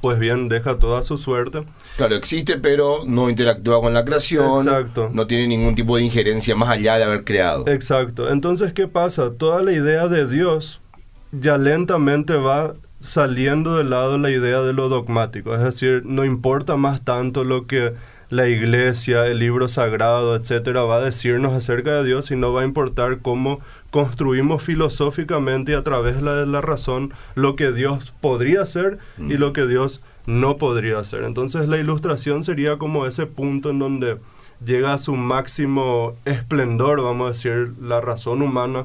pues 0.00 0.18
bien 0.18 0.48
deja 0.48 0.78
toda 0.78 1.02
su 1.02 1.18
suerte. 1.18 1.64
Claro, 1.96 2.14
existe, 2.14 2.58
pero 2.58 3.04
no 3.06 3.28
interactúa 3.28 3.80
con 3.80 3.94
la 3.94 4.04
creación. 4.04 4.66
Exacto. 4.66 5.10
No 5.12 5.26
tiene 5.26 5.48
ningún 5.48 5.74
tipo 5.74 5.96
de 5.96 6.04
injerencia 6.04 6.54
más 6.54 6.68
allá 6.68 6.96
de 6.98 7.04
haber 7.04 7.24
creado. 7.24 7.66
Exacto. 7.66 8.30
Entonces, 8.30 8.72
¿qué 8.72 8.86
pasa? 8.88 9.32
Toda 9.32 9.62
la 9.62 9.72
idea 9.72 10.08
de 10.08 10.26
Dios 10.26 10.80
ya 11.32 11.58
lentamente 11.58 12.34
va 12.34 12.74
saliendo 13.00 13.76
del 13.76 13.90
lado 13.90 14.18
la 14.18 14.30
idea 14.30 14.60
de 14.62 14.72
lo 14.72 14.88
dogmático. 14.88 15.54
Es 15.54 15.62
decir, 15.62 16.02
no 16.04 16.24
importa 16.24 16.76
más 16.76 17.04
tanto 17.04 17.44
lo 17.44 17.66
que 17.66 17.94
la 18.30 18.48
iglesia, 18.48 19.26
el 19.26 19.38
libro 19.38 19.68
sagrado, 19.68 20.36
etcétera, 20.36 20.82
va 20.82 20.96
a 20.96 21.00
decirnos 21.00 21.54
acerca 21.54 21.92
de 21.94 22.04
Dios, 22.04 22.26
sino 22.26 22.52
va 22.52 22.62
a 22.62 22.64
importar 22.64 23.20
cómo 23.20 23.60
construimos 23.90 24.62
filosóficamente 24.62 25.72
y 25.72 25.74
a 25.74 25.82
través 25.82 26.16
de 26.22 26.46
la, 26.46 26.60
razón 26.60 27.12
lo 27.34 27.56
que 27.56 27.72
Dios 27.72 28.12
podría 28.20 28.66
ser 28.66 28.98
y 29.18 29.34
lo 29.38 29.52
que 29.52 29.66
Dios 29.66 30.02
no 30.26 30.56
podría 30.58 31.02
ser. 31.04 31.24
Entonces 31.24 31.68
la 31.68 31.78
ilustración 31.78 32.44
sería 32.44 32.76
como 32.76 33.06
ese 33.06 33.26
punto 33.26 33.70
en 33.70 33.78
donde 33.78 34.18
llega 34.64 34.92
a 34.92 34.98
su 34.98 35.14
máximo 35.14 36.14
esplendor, 36.24 37.02
vamos 37.02 37.26
a 37.26 37.28
decir, 37.32 37.72
la 37.80 38.00
razón 38.00 38.42
humana 38.42 38.84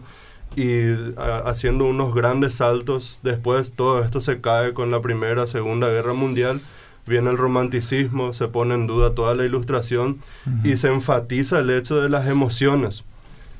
y 0.55 0.83
a- 1.17 1.39
haciendo 1.45 1.85
unos 1.85 2.13
grandes 2.15 2.55
saltos. 2.55 3.19
Después 3.23 3.73
todo 3.73 4.03
esto 4.03 4.21
se 4.21 4.39
cae 4.39 4.73
con 4.73 4.91
la 4.91 5.01
Primera, 5.01 5.47
Segunda 5.47 5.89
Guerra 5.89 6.13
Mundial. 6.13 6.61
Viene 7.05 7.29
el 7.31 7.37
romanticismo, 7.37 8.31
se 8.31 8.47
pone 8.47 8.75
en 8.75 8.87
duda 8.87 9.13
toda 9.13 9.35
la 9.35 9.43
ilustración 9.43 10.19
y 10.63 10.77
se 10.77 10.87
enfatiza 10.87 11.59
el 11.59 11.69
hecho 11.71 11.99
de 11.99 12.07
las 12.07 12.29
emociones. 12.29 13.03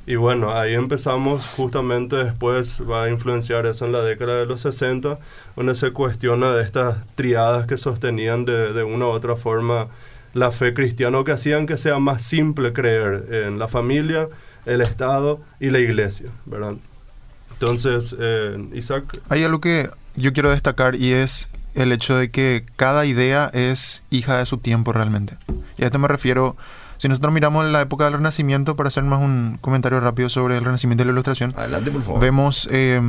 Y 0.06 0.16
bueno, 0.16 0.54
ahí 0.54 0.74
empezamos 0.74 1.46
justamente 1.56 2.18
después, 2.18 2.82
va 2.90 3.04
a 3.04 3.10
influenciar 3.10 3.66
eso 3.66 3.86
en 3.86 3.94
la 3.94 4.02
década 4.02 4.40
de 4.40 4.46
los 4.46 4.62
60, 4.62 5.18
donde 5.56 5.76
se 5.76 5.92
cuestiona 5.92 6.52
de 6.52 6.64
estas 6.64 7.06
triadas 7.16 7.68
que 7.68 7.78
sostenían 7.78 8.44
de, 8.44 8.74
de 8.74 8.84
una 8.84 9.06
u 9.06 9.10
otra 9.10 9.38
forma 9.38 9.88
la 10.34 10.52
fe 10.52 10.74
cristiana, 10.74 11.20
o 11.20 11.24
que 11.24 11.32
hacían 11.32 11.66
que 11.66 11.78
sea 11.78 12.00
más 12.00 12.24
simple 12.24 12.74
creer 12.74 13.28
en 13.32 13.60
la 13.60 13.68
familia, 13.68 14.28
el 14.66 14.82
Estado 14.82 15.40
y 15.60 15.70
la 15.70 15.80
iglesia, 15.80 16.30
¿verdad? 16.46 16.74
Entonces, 17.52 18.16
eh, 18.20 18.58
Isaac, 18.74 19.20
Hay 19.30 19.44
algo 19.44 19.62
que 19.62 19.90
yo 20.16 20.34
quiero 20.34 20.50
destacar 20.52 20.96
y 20.96 21.14
es 21.14 21.48
el 21.76 21.92
hecho 21.92 22.18
de 22.18 22.30
que 22.30 22.66
cada 22.76 23.06
idea 23.06 23.50
es 23.54 24.04
hija 24.10 24.38
de 24.38 24.46
su 24.46 24.58
tiempo 24.58 24.92
realmente. 24.92 25.38
Y 25.78 25.84
a 25.84 25.86
esto 25.86 26.00
me 26.00 26.08
refiero, 26.08 26.56
si 27.04 27.10
nosotros 27.10 27.34
miramos 27.34 27.66
la 27.66 27.82
época 27.82 28.06
del 28.06 28.14
Renacimiento, 28.14 28.78
para 28.78 28.88
hacer 28.88 29.04
más 29.04 29.20
un 29.20 29.58
comentario 29.60 30.00
rápido 30.00 30.30
sobre 30.30 30.56
el 30.56 30.64
Renacimiento 30.64 31.04
y 31.04 31.06
la 31.08 31.12
Ilustración, 31.12 31.54
Adelante, 31.58 31.92
por 31.92 32.02
favor. 32.02 32.22
vemos 32.22 32.66
eh, 32.72 33.02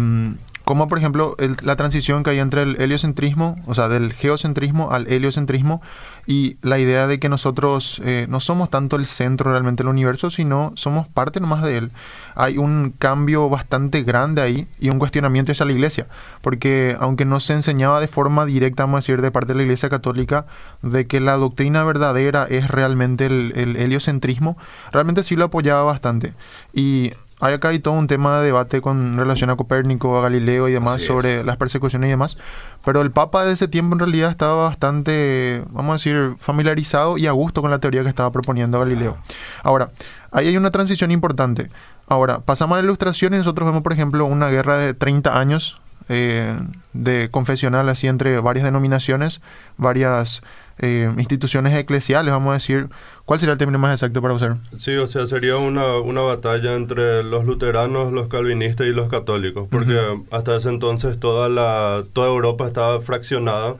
cómo, 0.64 0.88
por 0.88 0.98
ejemplo, 0.98 1.36
el- 1.38 1.54
la 1.62 1.76
transición 1.76 2.24
que 2.24 2.30
hay 2.30 2.40
entre 2.40 2.62
el 2.62 2.80
heliocentrismo, 2.80 3.54
o 3.66 3.74
sea, 3.74 3.86
del 3.88 4.12
geocentrismo 4.12 4.90
al 4.90 5.06
heliocentrismo, 5.06 5.80
y 6.26 6.56
la 6.62 6.78
idea 6.78 7.06
de 7.06 7.18
que 7.18 7.28
nosotros 7.28 8.00
eh, 8.04 8.26
no 8.28 8.40
somos 8.40 8.70
tanto 8.70 8.96
el 8.96 9.06
centro 9.06 9.50
realmente 9.50 9.82
del 9.82 9.90
universo, 9.90 10.30
sino 10.30 10.72
somos 10.74 11.06
parte 11.08 11.40
nomás 11.40 11.62
de 11.62 11.76
él. 11.78 11.90
Hay 12.34 12.58
un 12.58 12.94
cambio 12.98 13.48
bastante 13.48 14.02
grande 14.02 14.42
ahí 14.42 14.66
y 14.80 14.88
un 14.88 14.98
cuestionamiento 14.98 15.52
hacia 15.52 15.66
la 15.66 15.72
iglesia, 15.72 16.06
porque 16.40 16.96
aunque 16.98 17.24
no 17.24 17.40
se 17.40 17.52
enseñaba 17.52 18.00
de 18.00 18.08
forma 18.08 18.46
directa, 18.46 18.84
vamos 18.84 18.98
a 18.98 19.00
decir, 19.00 19.22
de 19.22 19.30
parte 19.30 19.52
de 19.52 19.58
la 19.58 19.62
iglesia 19.62 19.90
católica, 19.90 20.46
de 20.82 21.06
que 21.06 21.20
la 21.20 21.36
doctrina 21.36 21.84
verdadera 21.84 22.44
es 22.48 22.68
realmente 22.68 23.26
el, 23.26 23.52
el 23.56 23.76
heliocentrismo, 23.76 24.56
realmente 24.92 25.22
sí 25.22 25.36
lo 25.36 25.46
apoyaba 25.46 25.84
bastante. 25.84 26.34
Y 26.72 27.12
hay 27.44 27.54
acá 27.54 27.68
hay 27.68 27.78
todo 27.78 27.92
un 27.94 28.06
tema 28.06 28.38
de 28.38 28.46
debate 28.46 28.80
con 28.80 29.18
relación 29.18 29.50
a 29.50 29.56
Copérnico, 29.56 30.16
a 30.16 30.22
Galileo 30.22 30.66
y 30.66 30.72
demás 30.72 30.94
Así 30.94 31.04
es. 31.04 31.08
sobre 31.08 31.44
las 31.44 31.58
persecuciones 31.58 32.08
y 32.08 32.10
demás. 32.10 32.38
Pero 32.84 33.02
el 33.02 33.10
Papa 33.10 33.44
de 33.44 33.52
ese 33.52 33.68
tiempo 33.68 33.94
en 33.94 33.98
realidad 33.98 34.30
estaba 34.30 34.64
bastante, 34.64 35.62
vamos 35.70 35.90
a 35.90 35.92
decir, 35.94 36.36
familiarizado 36.38 37.18
y 37.18 37.26
a 37.26 37.32
gusto 37.32 37.60
con 37.60 37.70
la 37.70 37.80
teoría 37.80 38.02
que 38.02 38.08
estaba 38.08 38.32
proponiendo 38.32 38.78
Galileo. 38.78 39.18
Ahora, 39.62 39.90
ahí 40.30 40.48
hay 40.48 40.56
una 40.56 40.70
transición 40.70 41.10
importante. 41.10 41.68
Ahora, 42.08 42.40
pasamos 42.40 42.76
a 42.76 42.80
la 42.80 42.84
ilustración 42.84 43.34
y 43.34 43.36
nosotros 43.36 43.66
vemos, 43.66 43.82
por 43.82 43.92
ejemplo, 43.92 44.24
una 44.24 44.48
guerra 44.48 44.78
de 44.78 44.94
30 44.94 45.38
años 45.38 45.80
eh, 46.08 46.58
de 46.94 47.28
confesional 47.30 47.88
así 47.88 48.08
entre 48.08 48.38
varias 48.40 48.64
denominaciones, 48.64 49.40
varias 49.76 50.42
eh, 50.78 51.10
instituciones 51.18 51.76
eclesiales, 51.76 52.32
vamos 52.32 52.50
a 52.50 52.54
decir. 52.54 52.88
¿Cuál 53.24 53.40
sería 53.40 53.52
el 53.52 53.58
término 53.58 53.78
más 53.78 53.92
exacto 53.92 54.20
para 54.20 54.34
usar? 54.34 54.56
Sí, 54.76 54.96
o 54.96 55.06
sea, 55.06 55.26
sería 55.26 55.56
una, 55.56 55.96
una 55.96 56.20
batalla 56.20 56.74
entre 56.74 57.22
los 57.22 57.46
luteranos, 57.46 58.12
los 58.12 58.28
calvinistas 58.28 58.86
y 58.86 58.92
los 58.92 59.08
católicos, 59.08 59.66
porque 59.70 59.98
hasta 60.30 60.56
ese 60.56 60.68
entonces 60.68 61.18
toda, 61.18 61.48
la, 61.48 62.04
toda 62.12 62.28
Europa 62.28 62.66
estaba 62.66 63.00
fraccionada 63.00 63.76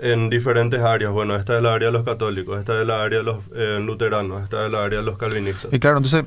en 0.00 0.30
diferentes 0.30 0.80
áreas. 0.80 1.12
Bueno, 1.12 1.36
esta 1.36 1.56
es 1.56 1.62
la 1.62 1.74
área 1.74 1.88
de 1.88 1.92
los 1.92 2.04
católicos, 2.04 2.58
esta 2.58 2.80
es 2.80 2.86
la 2.86 3.02
área 3.02 3.18
de 3.18 3.24
los 3.24 3.38
eh, 3.54 3.78
luteranos, 3.80 4.42
esta 4.42 4.66
es 4.66 4.72
la 4.72 4.84
área 4.84 5.00
de 5.00 5.04
los 5.04 5.18
calvinistas. 5.18 5.72
Y 5.72 5.78
claro, 5.78 5.98
entonces 5.98 6.24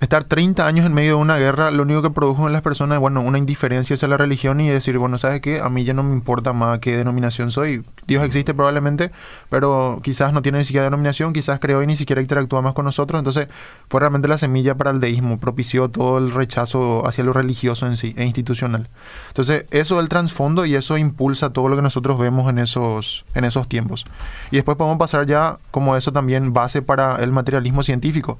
estar 0.00 0.24
30 0.24 0.66
años 0.66 0.86
en 0.86 0.94
medio 0.94 1.10
de 1.10 1.14
una 1.16 1.36
guerra, 1.36 1.70
lo 1.70 1.82
único 1.82 2.00
que 2.00 2.08
produjo 2.08 2.46
en 2.46 2.54
las 2.54 2.62
personas 2.62 2.96
es, 2.96 3.00
bueno, 3.00 3.20
una 3.20 3.36
indiferencia 3.36 3.94
hacia 3.94 4.08
la 4.08 4.16
religión 4.16 4.58
y 4.60 4.68
decir, 4.68 4.96
bueno, 4.96 5.18
¿sabes 5.18 5.42
qué? 5.42 5.60
A 5.60 5.68
mí 5.68 5.84
ya 5.84 5.92
no 5.92 6.02
me 6.02 6.14
importa 6.14 6.54
más 6.54 6.78
qué 6.78 6.96
denominación 6.96 7.50
soy. 7.50 7.84
Dios 8.06 8.24
existe 8.24 8.54
probablemente, 8.54 9.10
pero 9.50 10.00
quizás 10.02 10.32
no 10.32 10.40
tiene 10.40 10.58
ni 10.58 10.64
siquiera 10.64 10.84
denominación, 10.84 11.34
quizás 11.34 11.60
creó 11.60 11.82
y 11.82 11.86
ni 11.86 11.96
siquiera 11.96 12.22
interactúa 12.22 12.62
más 12.62 12.72
con 12.72 12.86
nosotros. 12.86 13.18
Entonces, 13.18 13.48
fue 13.90 14.00
realmente 14.00 14.26
la 14.26 14.38
semilla 14.38 14.74
para 14.74 14.90
el 14.90 15.00
deísmo, 15.00 15.38
propició 15.38 15.90
todo 15.90 16.16
el 16.16 16.32
rechazo 16.32 17.06
hacia 17.06 17.22
lo 17.22 17.34
religioso 17.34 17.86
en 17.86 17.98
sí 17.98 18.14
e 18.16 18.24
institucional. 18.24 18.88
Entonces, 19.28 19.66
eso 19.70 19.96
es 19.96 20.02
el 20.02 20.08
trasfondo 20.08 20.64
y 20.64 20.76
eso 20.76 20.96
impulsa 20.96 21.52
todo 21.52 21.68
lo 21.68 21.76
que 21.76 21.82
nosotros 21.82 22.18
vemos 22.18 22.48
en 22.48 22.58
esos, 22.58 23.26
en 23.34 23.44
esos 23.44 23.68
tiempos. 23.68 24.06
Y 24.50 24.56
después 24.56 24.78
podemos 24.78 24.98
pasar 24.98 25.26
ya 25.26 25.58
como 25.70 25.94
eso 25.94 26.10
también 26.10 26.54
base 26.54 26.80
para 26.80 27.16
el 27.16 27.32
materialismo 27.32 27.82
científico. 27.82 28.38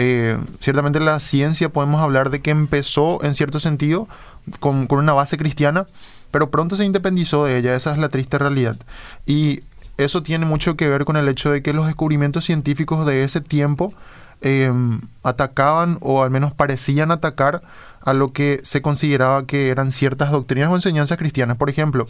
Eh, 0.00 0.38
ciertamente 0.60 1.00
la 1.00 1.18
ciencia 1.18 1.70
podemos 1.70 2.00
hablar 2.00 2.30
de 2.30 2.40
que 2.40 2.50
empezó 2.50 3.22
en 3.24 3.34
cierto 3.34 3.58
sentido 3.58 4.06
con, 4.60 4.86
una 4.88 5.12
base 5.12 5.36
cristiana, 5.36 5.88
pero 6.30 6.50
pronto 6.50 6.76
se 6.76 6.84
independizó 6.84 7.44
de 7.44 7.58
ella, 7.58 7.74
esa 7.74 7.92
es 7.92 7.98
la 7.98 8.08
triste 8.08 8.38
realidad. 8.38 8.76
Y 9.26 9.62
eso 9.96 10.22
tiene 10.22 10.46
mucho 10.46 10.76
que 10.76 10.88
ver 10.88 11.04
con 11.04 11.16
el 11.16 11.28
hecho 11.28 11.50
de 11.50 11.62
que 11.62 11.72
los 11.72 11.86
descubrimientos 11.86 12.44
científicos 12.44 13.04
de 13.06 13.24
ese 13.24 13.40
tiempo 13.40 13.92
eh, 14.40 14.72
atacaban 15.24 15.98
o 16.00 16.22
al 16.22 16.30
menos 16.30 16.54
parecían 16.54 17.10
atacar 17.10 17.62
a 18.00 18.12
lo 18.12 18.32
que 18.32 18.60
se 18.62 18.80
consideraba 18.80 19.46
que 19.46 19.68
eran 19.70 19.90
ciertas 19.90 20.30
doctrinas 20.30 20.70
o 20.70 20.76
enseñanzas 20.76 21.18
cristianas. 21.18 21.56
Por 21.56 21.70
ejemplo, 21.70 22.06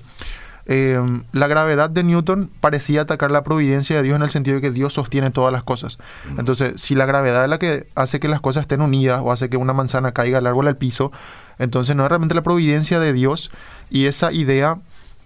Em, 0.71 1.25
la 1.33 1.47
gravedad 1.47 1.89
de 1.89 2.05
Newton 2.05 2.51
parecía 2.61 3.01
atacar 3.01 3.31
la 3.31 3.43
providencia 3.43 3.97
de 3.97 4.03
Dios 4.03 4.17
en 4.17 4.23
el 4.23 4.29
sentido 4.29 4.57
de 4.57 4.61
que 4.61 4.71
Dios 4.71 4.93
sostiene 4.93 5.31
todas 5.31 5.51
las 5.51 5.63
cosas. 5.63 5.97
Entonces, 6.37 6.79
si 6.79 6.95
la 6.95 7.07
gravedad 7.07 7.45
es 7.45 7.49
la 7.49 7.59
que 7.59 7.89
hace 7.95 8.21
que 8.21 8.29
las 8.29 8.43
cosas 8.43 8.63
estén 8.63 8.83
unidas 8.83 9.23
o 9.25 9.33
hace 9.33 9.49
que 9.49 9.57
una 9.57 9.73
manzana 9.73 10.13
caiga 10.13 10.39
al 10.39 10.47
árbol 10.47 10.69
al 10.69 10.77
piso, 10.77 11.11
entonces 11.59 11.97
no 11.97 12.03
es 12.03 12.11
realmente 12.11 12.35
la 12.35 12.43
providencia 12.43 13.01
de 13.01 13.15
Dios 13.15 13.51
y 13.89 14.05
esa 14.05 14.31
idea 14.31 14.79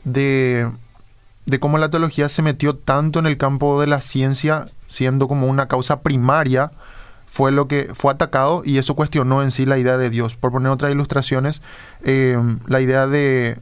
de, 0.04 0.70
de 1.46 1.58
cómo 1.58 1.76
la 1.76 1.90
teología 1.90 2.28
se 2.28 2.42
metió 2.42 2.76
tanto 2.76 3.18
en 3.18 3.26
el 3.26 3.36
campo 3.36 3.80
de 3.80 3.88
la 3.88 4.00
ciencia, 4.00 4.68
siendo 4.86 5.26
como 5.26 5.48
una 5.48 5.66
causa 5.66 6.02
primaria, 6.02 6.70
fue 7.26 7.50
lo 7.50 7.66
que 7.66 7.90
fue 7.94 8.12
atacado 8.12 8.62
y 8.64 8.78
eso 8.78 8.94
cuestionó 8.94 9.42
en 9.42 9.50
sí 9.50 9.66
la 9.66 9.78
idea 9.78 9.98
de 9.98 10.08
Dios. 10.08 10.36
Por 10.36 10.52
poner 10.52 10.70
otras 10.70 10.92
ilustraciones, 10.92 11.62
em, 12.04 12.60
la 12.68 12.80
idea 12.80 13.08
de 13.08 13.58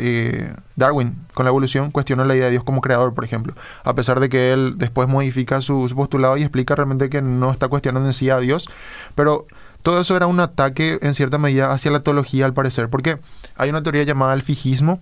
eh, 0.00 0.52
Darwin 0.76 1.16
con 1.34 1.44
la 1.44 1.50
evolución 1.50 1.90
cuestiona 1.90 2.24
la 2.24 2.34
idea 2.34 2.46
de 2.46 2.52
Dios 2.52 2.64
como 2.64 2.80
creador, 2.80 3.14
por 3.14 3.24
ejemplo, 3.24 3.54
a 3.84 3.94
pesar 3.94 4.20
de 4.20 4.28
que 4.28 4.52
él 4.52 4.74
después 4.76 5.08
modifica 5.08 5.60
su, 5.60 5.90
postulado 5.94 6.36
y 6.36 6.42
explica 6.42 6.74
realmente 6.74 7.10
que 7.10 7.22
no 7.22 7.52
está 7.52 7.68
cuestionando 7.68 8.08
en 8.08 8.14
sí 8.14 8.30
a 8.30 8.38
Dios, 8.38 8.68
pero 9.14 9.46
todo 9.82 10.00
eso 10.00 10.16
era 10.16 10.26
un 10.26 10.40
ataque 10.40 10.98
en 11.02 11.14
cierta 11.14 11.38
medida 11.38 11.72
hacia 11.72 11.90
la 11.90 12.00
teología 12.00 12.44
al 12.44 12.54
parecer, 12.54 12.88
porque 12.90 13.18
hay 13.56 13.70
una 13.70 13.82
teoría 13.82 14.02
llamada 14.02 14.34
el 14.34 14.42
fijismo, 14.42 15.00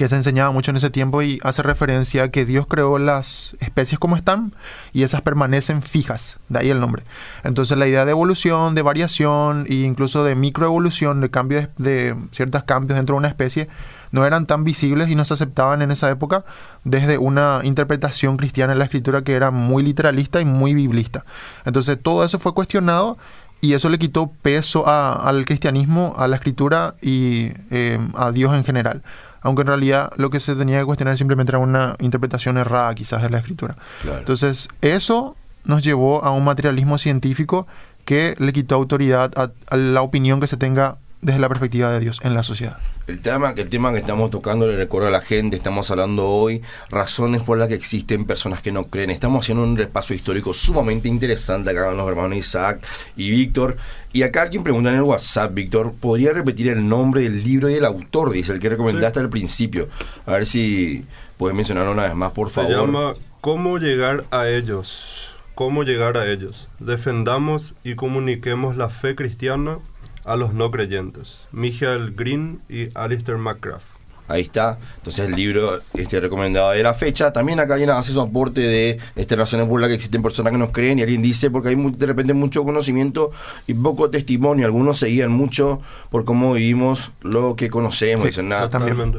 que 0.00 0.08
se 0.08 0.16
enseñaba 0.16 0.50
mucho 0.50 0.70
en 0.70 0.78
ese 0.78 0.88
tiempo 0.88 1.20
y 1.20 1.38
hace 1.42 1.62
referencia 1.62 2.22
a 2.22 2.30
que 2.30 2.46
Dios 2.46 2.66
creó 2.66 2.98
las 2.98 3.54
especies 3.60 3.98
como 3.98 4.16
están 4.16 4.54
y 4.94 5.02
esas 5.02 5.20
permanecen 5.20 5.82
fijas, 5.82 6.38
de 6.48 6.58
ahí 6.58 6.70
el 6.70 6.80
nombre. 6.80 7.02
Entonces 7.44 7.76
la 7.76 7.86
idea 7.86 8.06
de 8.06 8.12
evolución, 8.12 8.74
de 8.74 8.80
variación 8.80 9.66
e 9.68 9.74
incluso 9.74 10.24
de 10.24 10.36
microevolución, 10.36 11.20
de 11.20 11.28
cambios 11.28 11.68
de 11.76 12.16
ciertos 12.30 12.62
cambios 12.62 12.96
dentro 12.96 13.14
de 13.14 13.18
una 13.18 13.28
especie, 13.28 13.68
no 14.10 14.24
eran 14.24 14.46
tan 14.46 14.64
visibles 14.64 15.10
y 15.10 15.16
no 15.16 15.26
se 15.26 15.34
aceptaban 15.34 15.82
en 15.82 15.90
esa 15.90 16.08
época 16.08 16.46
desde 16.82 17.18
una 17.18 17.60
interpretación 17.62 18.38
cristiana 18.38 18.72
en 18.72 18.78
la 18.78 18.86
escritura 18.86 19.20
que 19.22 19.34
era 19.34 19.50
muy 19.50 19.82
literalista 19.82 20.40
y 20.40 20.46
muy 20.46 20.72
biblista. 20.72 21.26
Entonces 21.66 21.98
todo 22.02 22.24
eso 22.24 22.38
fue 22.38 22.54
cuestionado 22.54 23.18
y 23.60 23.74
eso 23.74 23.90
le 23.90 23.98
quitó 23.98 24.32
peso 24.40 24.86
al 24.86 25.44
cristianismo, 25.44 26.14
a 26.16 26.26
la 26.26 26.36
escritura 26.36 26.94
y 27.02 27.50
eh, 27.70 27.98
a 28.14 28.32
Dios 28.32 28.54
en 28.54 28.64
general 28.64 29.02
aunque 29.42 29.62
en 29.62 29.68
realidad 29.68 30.12
lo 30.16 30.30
que 30.30 30.40
se 30.40 30.54
tenía 30.54 30.80
que 30.80 30.84
cuestionar 30.84 31.16
simplemente 31.16 31.50
era 31.50 31.58
una 31.58 31.96
interpretación 31.98 32.58
errada 32.58 32.94
quizás 32.94 33.22
de 33.22 33.30
la 33.30 33.38
escritura. 33.38 33.76
Entonces, 34.18 34.68
eso 34.80 35.36
nos 35.64 35.82
llevó 35.84 36.24
a 36.24 36.30
un 36.30 36.44
materialismo 36.44 36.98
científico 36.98 37.66
que 38.04 38.34
le 38.38 38.52
quitó 38.52 38.74
autoridad 38.74 39.32
a, 39.36 39.76
la 39.76 40.02
opinión 40.02 40.40
que 40.40 40.46
se 40.46 40.56
tenga 40.56 40.98
desde 41.22 41.38
la 41.38 41.48
perspectiva 41.48 41.90
de 41.90 42.00
Dios 42.00 42.20
en 42.22 42.34
la 42.34 42.42
sociedad. 42.42 42.78
El 43.06 43.20
tema, 43.20 43.52
el 43.56 43.68
tema 43.68 43.92
que 43.92 43.98
estamos 43.98 44.30
tocando 44.30 44.66
le 44.66 44.76
recuerdo 44.76 45.08
a 45.08 45.10
la 45.10 45.20
gente, 45.20 45.56
estamos 45.56 45.90
hablando 45.90 46.28
hoy, 46.28 46.62
razones 46.90 47.42
por 47.42 47.58
las 47.58 47.68
que 47.68 47.74
existen 47.74 48.24
personas 48.24 48.62
que 48.62 48.70
no 48.70 48.84
creen. 48.84 49.10
Estamos 49.10 49.44
haciendo 49.44 49.64
un 49.64 49.76
repaso 49.76 50.14
histórico 50.14 50.54
sumamente 50.54 51.08
interesante 51.08 51.70
acá 51.70 51.86
con 51.86 51.96
los 51.96 52.08
hermanos 52.08 52.38
Isaac 52.38 52.80
y 53.16 53.30
Víctor. 53.30 53.76
Y 54.12 54.22
acá 54.22 54.42
alguien 54.42 54.62
pregunta 54.62 54.90
en 54.90 54.96
el 54.96 55.02
WhatsApp, 55.02 55.52
Víctor, 55.52 55.92
¿podría 56.00 56.32
repetir 56.32 56.68
el 56.68 56.88
nombre 56.88 57.22
del 57.22 57.42
libro 57.42 57.68
y 57.68 57.74
el 57.74 57.84
autor? 57.84 58.30
Dice, 58.30 58.52
el 58.52 58.60
que 58.60 58.68
recomendaste 58.68 59.18
al 59.18 59.28
principio. 59.28 59.88
A 60.26 60.32
ver 60.32 60.46
si 60.46 61.04
puedes 61.36 61.56
mencionarlo 61.56 61.92
una 61.92 62.04
vez 62.04 62.14
más, 62.14 62.32
por 62.32 62.50
favor. 62.50 62.70
Se 62.70 62.76
llama 62.76 63.12
¿Cómo 63.40 63.78
llegar 63.78 64.24
a 64.30 64.48
ellos? 64.48 65.30
¿Cómo 65.54 65.82
llegar 65.82 66.16
a 66.16 66.30
ellos? 66.30 66.68
Defendamos 66.78 67.74
y 67.82 67.94
comuniquemos 67.94 68.76
la 68.76 68.88
fe 68.88 69.14
cristiana 69.14 69.78
a 70.24 70.36
los 70.36 70.54
no 70.54 70.70
creyentes. 70.70 71.40
Michael 71.52 72.12
Green 72.14 72.60
y 72.68 72.88
Alistair 72.94 73.38
McGrath. 73.38 73.82
Ahí 74.30 74.42
está. 74.42 74.78
Entonces 74.98 75.26
el 75.26 75.34
libro 75.34 75.80
este, 75.92 76.20
recomendado 76.20 76.70
de 76.70 76.82
la 76.84 76.94
fecha. 76.94 77.32
También 77.32 77.58
acá 77.58 77.74
alguien 77.74 77.90
hace 77.90 78.12
su 78.12 78.20
aporte 78.20 78.60
de 78.60 78.98
este, 79.16 79.34
razones 79.34 79.66
por 79.66 79.80
las 79.80 79.88
que 79.88 79.94
existen 79.94 80.22
personas 80.22 80.52
que 80.52 80.58
nos 80.58 80.70
creen 80.70 81.00
y 81.00 81.02
alguien 81.02 81.20
dice 81.20 81.50
porque 81.50 81.70
hay 81.70 81.74
de 81.74 82.06
repente 82.06 82.32
mucho 82.32 82.62
conocimiento 82.62 83.32
y 83.66 83.74
poco 83.74 84.08
testimonio. 84.08 84.66
Algunos 84.66 85.00
seguían 85.00 85.32
mucho 85.32 85.80
por 86.10 86.24
cómo 86.24 86.52
vivimos 86.54 87.10
lo 87.22 87.56
que 87.56 87.70
conocemos. 87.70 88.24
es 88.24 88.38
un 88.38 88.52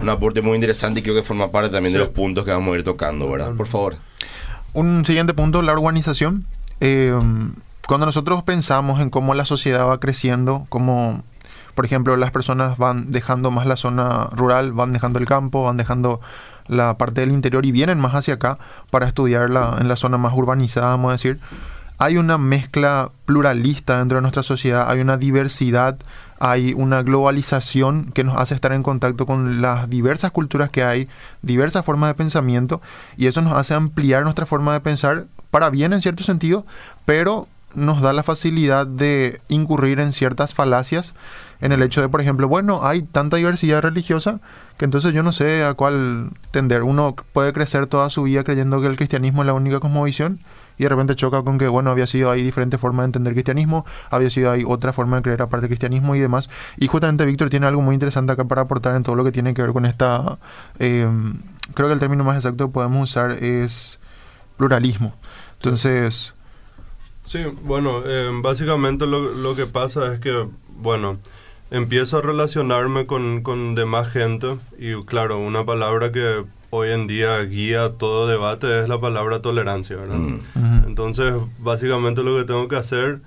aporte 0.10 0.42
muy 0.42 0.56
interesante 0.56 1.02
y 1.02 1.04
creo 1.04 1.16
que 1.16 1.24
forma 1.24 1.52
parte 1.52 1.70
también 1.70 1.92
de 1.92 2.00
los 2.00 2.10
puntos 2.10 2.46
que 2.46 2.52
vamos 2.52 2.74
a 2.74 2.78
ir 2.78 2.86
tocando, 2.86 3.30
¿verdad? 3.30 3.54
Por 3.54 3.68
favor. 3.68 3.96
Un 4.74 5.04
siguiente 5.04 5.34
punto, 5.34 5.62
la 5.62 5.74
organización. 5.74 6.46
Eh, 6.80 7.14
cuando 7.88 8.06
nosotros 8.06 8.44
pensamos 8.44 9.00
en 9.00 9.10
cómo 9.10 9.34
la 9.34 9.46
sociedad 9.46 9.88
va 9.88 10.00
creciendo, 10.00 10.66
cómo, 10.70 11.24
por 11.76 11.86
ejemplo, 11.86 12.16
las 12.18 12.32
personas 12.32 12.78
van 12.78 13.12
dejando 13.12 13.52
más 13.52 13.66
la 13.66 13.76
zona 13.76 14.28
rural, 14.32 14.72
van 14.72 14.94
dejando 14.94 15.20
el 15.20 15.26
campo, 15.26 15.64
van 15.64 15.78
dejando 15.78 16.22
la 16.68 16.98
parte 16.98 17.22
del 17.22 17.32
interior 17.32 17.66
y 17.66 17.72
vienen 17.72 18.00
más 18.00 18.16
hacia 18.16 18.36
acá 18.36 18.58
para 18.92 19.08
estudiar 19.08 19.50
en 19.80 19.88
la 19.88 19.96
zona 19.96 20.18
más 20.18 20.34
urbanizada, 20.34 20.88
vamos 20.88 21.10
a 21.10 21.14
decir, 21.14 21.40
hay 22.02 22.18
una 22.18 22.40
mezcla 22.40 23.12
pluralista 23.26 24.00
dentro 24.00 24.18
de 24.18 24.24
nuestra 24.24 24.42
sociedad, 24.42 24.90
hay 24.90 25.02
una 25.02 25.18
diversidad, 25.18 26.00
hay 26.40 26.74
una 26.74 27.04
globalización 27.04 28.12
que 28.12 28.24
nos 28.24 28.38
hace 28.38 28.56
estar 28.56 28.74
en 28.74 28.82
contacto 28.82 29.28
con 29.28 29.62
las 29.62 29.88
diversas 29.88 30.32
culturas 30.32 30.72
que 30.72 30.84
hay, 30.84 31.08
diversas 31.44 31.86
formas 31.86 32.10
de 32.10 32.16
pensamiento, 32.16 32.82
y 33.18 33.28
eso 33.28 33.44
nos 33.44 33.54
hace 33.54 33.76
ampliar 33.76 34.24
nuestra 34.24 34.48
forma 34.48 34.74
de 34.74 34.80
pensar 34.80 35.26
para 35.52 35.70
bien 35.70 35.94
en 35.94 36.02
cierto 36.02 36.24
sentido, 36.24 36.66
pero 37.06 37.48
nos 37.74 38.02
da 38.02 38.14
la 38.14 38.24
facilidad 38.24 38.88
de 38.88 39.42
incurrir 39.48 40.00
en 40.00 40.12
ciertas 40.12 40.54
falacias 40.54 41.14
en 41.62 41.72
el 41.72 41.84
hecho 41.84 42.02
de, 42.02 42.10
por 42.10 42.22
ejemplo, 42.22 42.48
bueno, 42.48 42.80
hay 42.84 43.04
tanta 43.04 43.38
diversidad 43.38 43.82
religiosa 43.82 44.40
que 44.78 44.86
entonces 44.86 45.14
yo 45.14 45.22
no 45.22 45.32
sé 45.32 45.64
a 45.64 45.76
cuál 45.76 46.32
tender. 46.50 46.82
Uno 46.82 47.16
puede 47.34 47.54
crecer 47.54 47.86
toda 47.86 48.10
su 48.10 48.24
vida 48.24 48.44
creyendo 48.44 48.82
que 48.82 48.88
el 48.88 48.98
cristianismo 48.98 49.44
es 49.44 49.46
la 49.46 49.54
única 49.54 49.80
cosmovisión 49.80 50.40
y 50.80 50.84
de 50.84 50.90
repente 50.90 51.14
choca 51.14 51.44
con 51.44 51.60
que, 51.60 51.68
bueno, 51.68 51.92
había 51.92 52.08
sido 52.08 52.32
ahí 52.32 52.42
diferentes 52.42 52.80
formas 52.80 53.04
de 53.04 53.06
entender 53.06 53.34
cristianismo, 53.34 53.86
había 54.10 54.32
sido 54.32 54.50
ahí 54.50 54.64
otra 54.66 54.92
forma 54.92 55.18
de 55.18 55.22
creer 55.22 55.44
aparte 55.44 55.62
del 55.62 55.70
cristianismo 55.70 56.16
y 56.16 56.20
demás. 56.20 56.50
Y 56.78 56.88
justamente 56.88 57.26
Víctor 57.26 57.52
tiene 57.52 57.68
algo 57.68 57.84
muy 57.84 57.94
interesante 57.94 58.34
acá 58.34 58.46
para 58.46 58.64
aportar 58.64 58.96
en 58.96 59.04
todo 59.04 59.16
lo 59.16 59.24
que 59.24 59.32
tiene 59.32 59.54
que 59.54 59.62
ver 59.62 59.72
con 59.72 59.86
esta... 59.86 60.40
Eh, 60.80 61.08
creo 61.76 61.88
que 61.88 61.94
el 61.94 62.00
término 62.00 62.24
más 62.24 62.38
exacto 62.38 62.68
que 62.68 62.74
podemos 62.74 63.12
usar 63.12 63.32
es 63.32 64.00
pluralismo. 64.58 65.14
Entonces 65.58 66.34
Sí, 67.24 67.40
bueno, 67.64 68.02
eh, 68.06 68.30
básicamente 68.42 69.06
lo, 69.06 69.32
lo, 69.32 69.56
que 69.56 69.66
pasa 69.66 70.14
es 70.14 70.20
que, 70.20 70.48
bueno, 70.78 71.18
empiezo 71.70 72.18
a 72.18 72.22
relacionarme 72.22 73.06
con, 73.06 73.42
con 73.42 73.76
demás 73.76 74.10
gente 74.10 74.58
y 74.78 74.94
claro, 75.04 75.40
una 75.40 75.66
palabra 75.66 76.12
que 76.12 76.44
hoy 76.72 76.90
en 76.90 77.08
día 77.08 77.40
guía 77.44 77.94
todo 77.98 78.28
debate 78.28 78.82
es 78.82 78.90
la 78.90 79.00
palabra 79.00 79.42
tolerancia, 79.42 79.98
¿verdad? 79.98 80.18
Mm. 80.18 80.88
Entonces, 80.88 81.34
básicamente 81.60 82.24
lo 82.24 82.38
que 82.38 82.46
tengo 82.46 82.68
que 82.68 82.78
hacer 82.78 83.22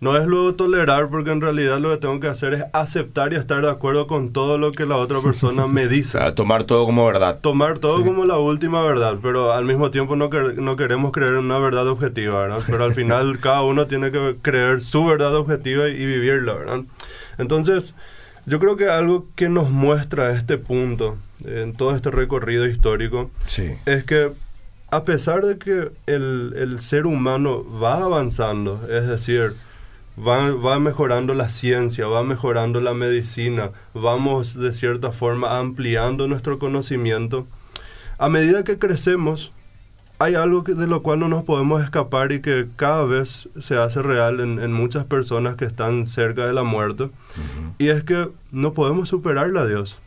No 0.00 0.16
es 0.16 0.26
luego 0.26 0.54
tolerar 0.54 1.08
porque 1.10 1.30
en 1.30 1.42
realidad 1.42 1.78
lo 1.78 1.90
que 1.90 1.98
tengo 1.98 2.18
que 2.20 2.26
hacer 2.28 2.54
es 2.54 2.64
aceptar 2.72 3.34
y 3.34 3.36
estar 3.36 3.60
de 3.62 3.70
acuerdo 3.70 4.06
con 4.06 4.32
todo 4.32 4.56
lo 4.56 4.70
que 4.72 4.86
la 4.86 4.96
otra 4.96 5.20
persona 5.20 5.66
me 5.66 5.88
dice. 5.88 6.16
O 6.16 6.20
sea, 6.22 6.34
tomar 6.34 6.64
todo 6.64 6.86
como 6.86 7.04
verdad. 7.06 7.38
Tomar 7.42 7.78
todo 7.78 8.02
como 8.02 8.24
la 8.24 8.38
última 8.38 8.82
verdad, 8.82 9.18
pero 9.20 9.52
al 9.52 9.66
mismo 9.66 9.90
tiempo 9.90 10.16
no, 10.16 10.30
quer- 10.30 10.54
no 10.54 10.76
queremos 10.76 11.12
creer 11.12 11.32
en 11.32 11.38
una 11.44 11.58
verdad 11.58 11.86
objetiva, 11.86 12.40
¿verdad? 12.42 12.62
Pero 12.66 12.82
al 12.84 12.94
final 12.94 13.38
cada 13.42 13.62
uno 13.62 13.86
tiene 13.88 14.10
que 14.10 14.36
creer 14.40 14.80
su 14.80 15.04
verdad 15.04 15.34
objetiva 15.34 15.88
y, 15.88 15.92
y 15.92 16.06
vivirla, 16.06 16.54
¿verdad? 16.54 16.80
Entonces, 17.36 17.94
yo 18.46 18.58
creo 18.58 18.76
que 18.78 18.88
algo 18.88 19.26
que 19.34 19.50
nos 19.50 19.68
muestra 19.70 20.32
este 20.32 20.56
punto 20.56 21.16
en 21.44 21.74
todo 21.74 21.94
este 21.94 22.10
recorrido 22.10 22.66
histórico 22.66 23.30
Sí. 23.46 23.72
es 23.84 24.04
que 24.04 24.30
a 24.90 25.04
pesar 25.04 25.44
de 25.44 25.58
que 25.58 25.90
el, 26.06 26.54
el 26.56 26.80
ser 26.80 27.06
humano 27.06 27.64
va 27.80 27.98
avanzando, 28.02 28.80
es 28.90 29.06
decir, 29.06 29.52
va, 30.26 30.50
va 30.52 30.78
mejorando 30.78 31.34
la 31.34 31.50
ciencia, 31.50 32.06
va 32.06 32.22
mejorando 32.22 32.80
la 32.80 32.94
medicina, 32.94 33.70
vamos 33.94 34.54
de 34.58 34.72
cierta 34.72 35.12
forma 35.12 35.58
ampliando 35.58 36.28
nuestro 36.28 36.58
conocimiento, 36.58 37.46
a 38.18 38.28
medida 38.28 38.64
que 38.64 38.78
crecemos, 38.78 39.52
hay 40.18 40.34
algo 40.34 40.64
que- 40.64 40.74
de 40.74 40.86
lo 40.86 41.02
cual 41.02 41.18
no 41.20 41.28
nos 41.28 41.44
podemos 41.44 41.82
escapar 41.82 42.32
y 42.32 42.42
que 42.42 42.66
cada 42.76 43.04
vez 43.04 43.48
se 43.58 43.76
hace 43.78 44.02
real 44.02 44.40
en, 44.40 44.58
en 44.60 44.72
muchas 44.72 45.06
personas 45.06 45.56
que 45.56 45.64
están 45.64 46.04
cerca 46.06 46.46
de 46.46 46.52
la 46.52 46.62
muerte, 46.62 47.08
y 47.78 47.88
es 47.88 48.04
que 48.04 48.28
no 48.52 48.74
podemos 48.74 49.08
superarle 49.08 49.58
a 49.58 49.64
Dios. 49.66 49.98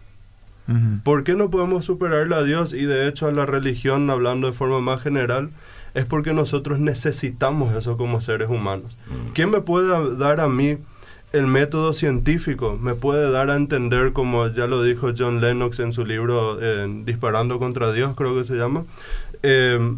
¿Por 1.04 1.24
qué 1.26 1.34
no 1.36 1.50
podemos 1.50 1.84
superarle 1.84 2.36
a 2.36 2.44
Dios 2.44 2.74
y 2.74 2.86
de 2.86 3.08
hecho 3.10 3.28
a 3.28 3.32
la 3.34 3.46
religión, 3.46 4.10
hablando 4.10 4.48
de 4.48 4.54
forma 4.54 4.80
más 4.80 5.02
general? 5.02 5.50
Es 5.94 6.06
porque 6.06 6.34
nosotros 6.34 6.80
necesitamos 6.80 7.76
eso 7.76 7.98
como 7.98 8.20
seres 8.22 8.50
humanos. 8.50 8.98
¿Quién 9.34 9.52
me 9.52 9.62
puede 9.62 10.18
dar 10.18 10.40
a 10.40 10.48
mí 10.48 10.78
el 11.34 11.48
método 11.48 11.94
científico? 11.94 12.78
Me 12.82 12.96
puede 12.96 13.32
dar 13.32 13.50
a 13.50 13.56
entender, 13.56 14.12
como 14.14 14.48
ya 14.48 14.66
lo 14.68 14.82
dijo 14.84 15.12
John 15.18 15.40
Lennox 15.42 15.80
en 15.80 15.94
su 15.94 16.06
libro 16.06 16.58
eh, 16.62 16.88
Disparando 17.06 17.60
contra 17.60 17.92
Dios, 17.92 18.16
creo 18.16 18.36
que 18.36 18.44
se 18.44 18.56
llama. 18.56 18.86
eh, 19.44 19.96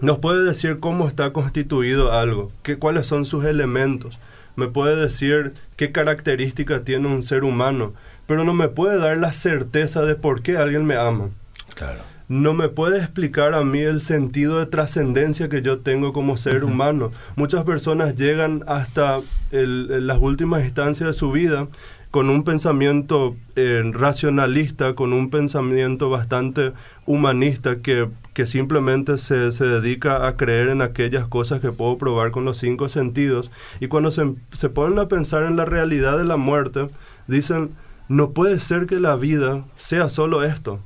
nos 0.00 0.18
puede 0.18 0.44
decir 0.44 0.78
cómo 0.78 1.08
está 1.08 1.32
constituido 1.32 2.12
algo, 2.12 2.52
qué, 2.62 2.78
cuáles 2.78 3.06
son 3.08 3.24
sus 3.24 3.44
elementos. 3.44 4.16
Me 4.54 4.68
puede 4.68 4.94
decir 4.94 5.54
qué 5.76 5.90
características 5.90 6.84
tiene 6.84 7.08
un 7.08 7.22
ser 7.24 7.42
humano, 7.42 7.92
pero 8.26 8.44
no 8.44 8.54
me 8.54 8.68
puede 8.68 8.98
dar 8.98 9.16
la 9.18 9.32
certeza 9.32 10.02
de 10.02 10.14
por 10.14 10.42
qué 10.42 10.56
alguien 10.56 10.84
me 10.84 10.96
ama. 10.96 11.30
Claro. 11.74 12.00
No 12.28 12.52
me 12.52 12.68
puede 12.68 12.98
explicar 12.98 13.54
a 13.54 13.64
mí 13.64 13.78
el 13.80 14.00
sentido 14.02 14.58
de 14.58 14.66
trascendencia 14.66 15.48
que 15.48 15.62
yo 15.62 15.78
tengo 15.78 16.12
como 16.12 16.36
ser 16.36 16.62
humano. 16.64 17.10
Muchas 17.36 17.64
personas 17.64 18.16
llegan 18.16 18.64
hasta 18.66 19.20
el- 19.50 20.06
las 20.06 20.18
últimas 20.20 20.62
instancias 20.64 21.06
de 21.06 21.14
su 21.14 21.32
vida 21.32 21.68
con 22.10 22.28
un 22.30 22.42
pensamiento 22.42 23.34
eh, 23.56 23.82
racionalista, 23.92 24.94
con 24.94 25.12
un 25.12 25.30
pensamiento 25.30 26.08
bastante 26.10 26.72
humanista 27.06 27.80
que, 27.80 28.08
que 28.34 28.46
simplemente 28.46 29.18
se, 29.18 29.52
se 29.52 29.64
dedica 29.66 30.26
a 30.26 30.36
creer 30.36 30.68
en 30.68 30.80
aquellas 30.82 31.26
cosas 31.26 31.60
que 31.60 31.72
puedo 31.72 31.98
probar 31.98 32.30
con 32.30 32.44
los 32.44 32.58
cinco 32.58 32.88
sentidos. 32.88 33.50
Y 33.80 33.88
cuando 33.88 34.10
se, 34.10 34.34
se 34.52 34.68
ponen 34.68 34.98
a 34.98 35.08
pensar 35.08 35.44
en 35.44 35.56
la 35.56 35.64
realidad 35.64 36.16
de 36.18 36.24
la 36.24 36.36
muerte, 36.36 36.88
dicen, 37.26 37.70
no 38.08 38.30
puede 38.32 38.58
ser 38.58 38.86
que 38.86 39.00
la 39.00 39.16
vida 39.16 39.64
sea 39.76 40.08
solo 40.10 40.42
esto 40.44 40.80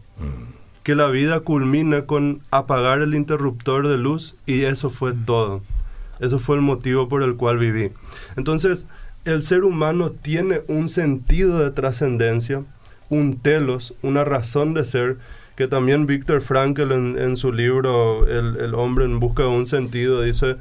que 0.83 0.95
la 0.95 1.09
vida 1.09 1.41
culmina 1.41 2.07
con 2.07 2.41
apagar 2.51 3.01
el 3.01 3.15
interruptor 3.15 3.89
de 3.89 3.99
luz 3.99 4.35
y 4.47 4.63
eso 4.63 4.91
fue 4.91 5.13
todo. 5.13 5.63
Eso 6.21 6.39
fue 6.39 6.57
el 6.57 6.63
motivo 6.63 7.09
por 7.09 7.23
el 7.23 7.37
cual 7.37 7.59
viví. 7.59 7.91
Entonces, 8.37 8.87
el 9.25 9.43
ser 9.43 9.65
humano 9.65 10.11
tiene 10.11 10.63
un 10.69 10.89
sentido 10.89 11.59
de 11.59 11.71
trascendencia, 11.71 12.63
un 13.09 13.39
telos, 13.39 13.95
una 14.03 14.25
razón 14.25 14.75
de 14.75 14.85
ser, 14.85 15.19
que 15.57 15.69
también 15.69 16.07
Víctor 16.07 16.41
Frankl 16.41 16.93
en, 16.93 17.19
en 17.19 17.37
su 17.37 17.53
libro 17.53 18.27
el, 18.27 18.57
el 18.57 18.75
hombre 18.75 19.05
en 19.05 19.21
busca 19.21 19.43
de 19.43 19.51
un 19.51 19.67
sentido 19.67 20.23
dice 20.23 20.57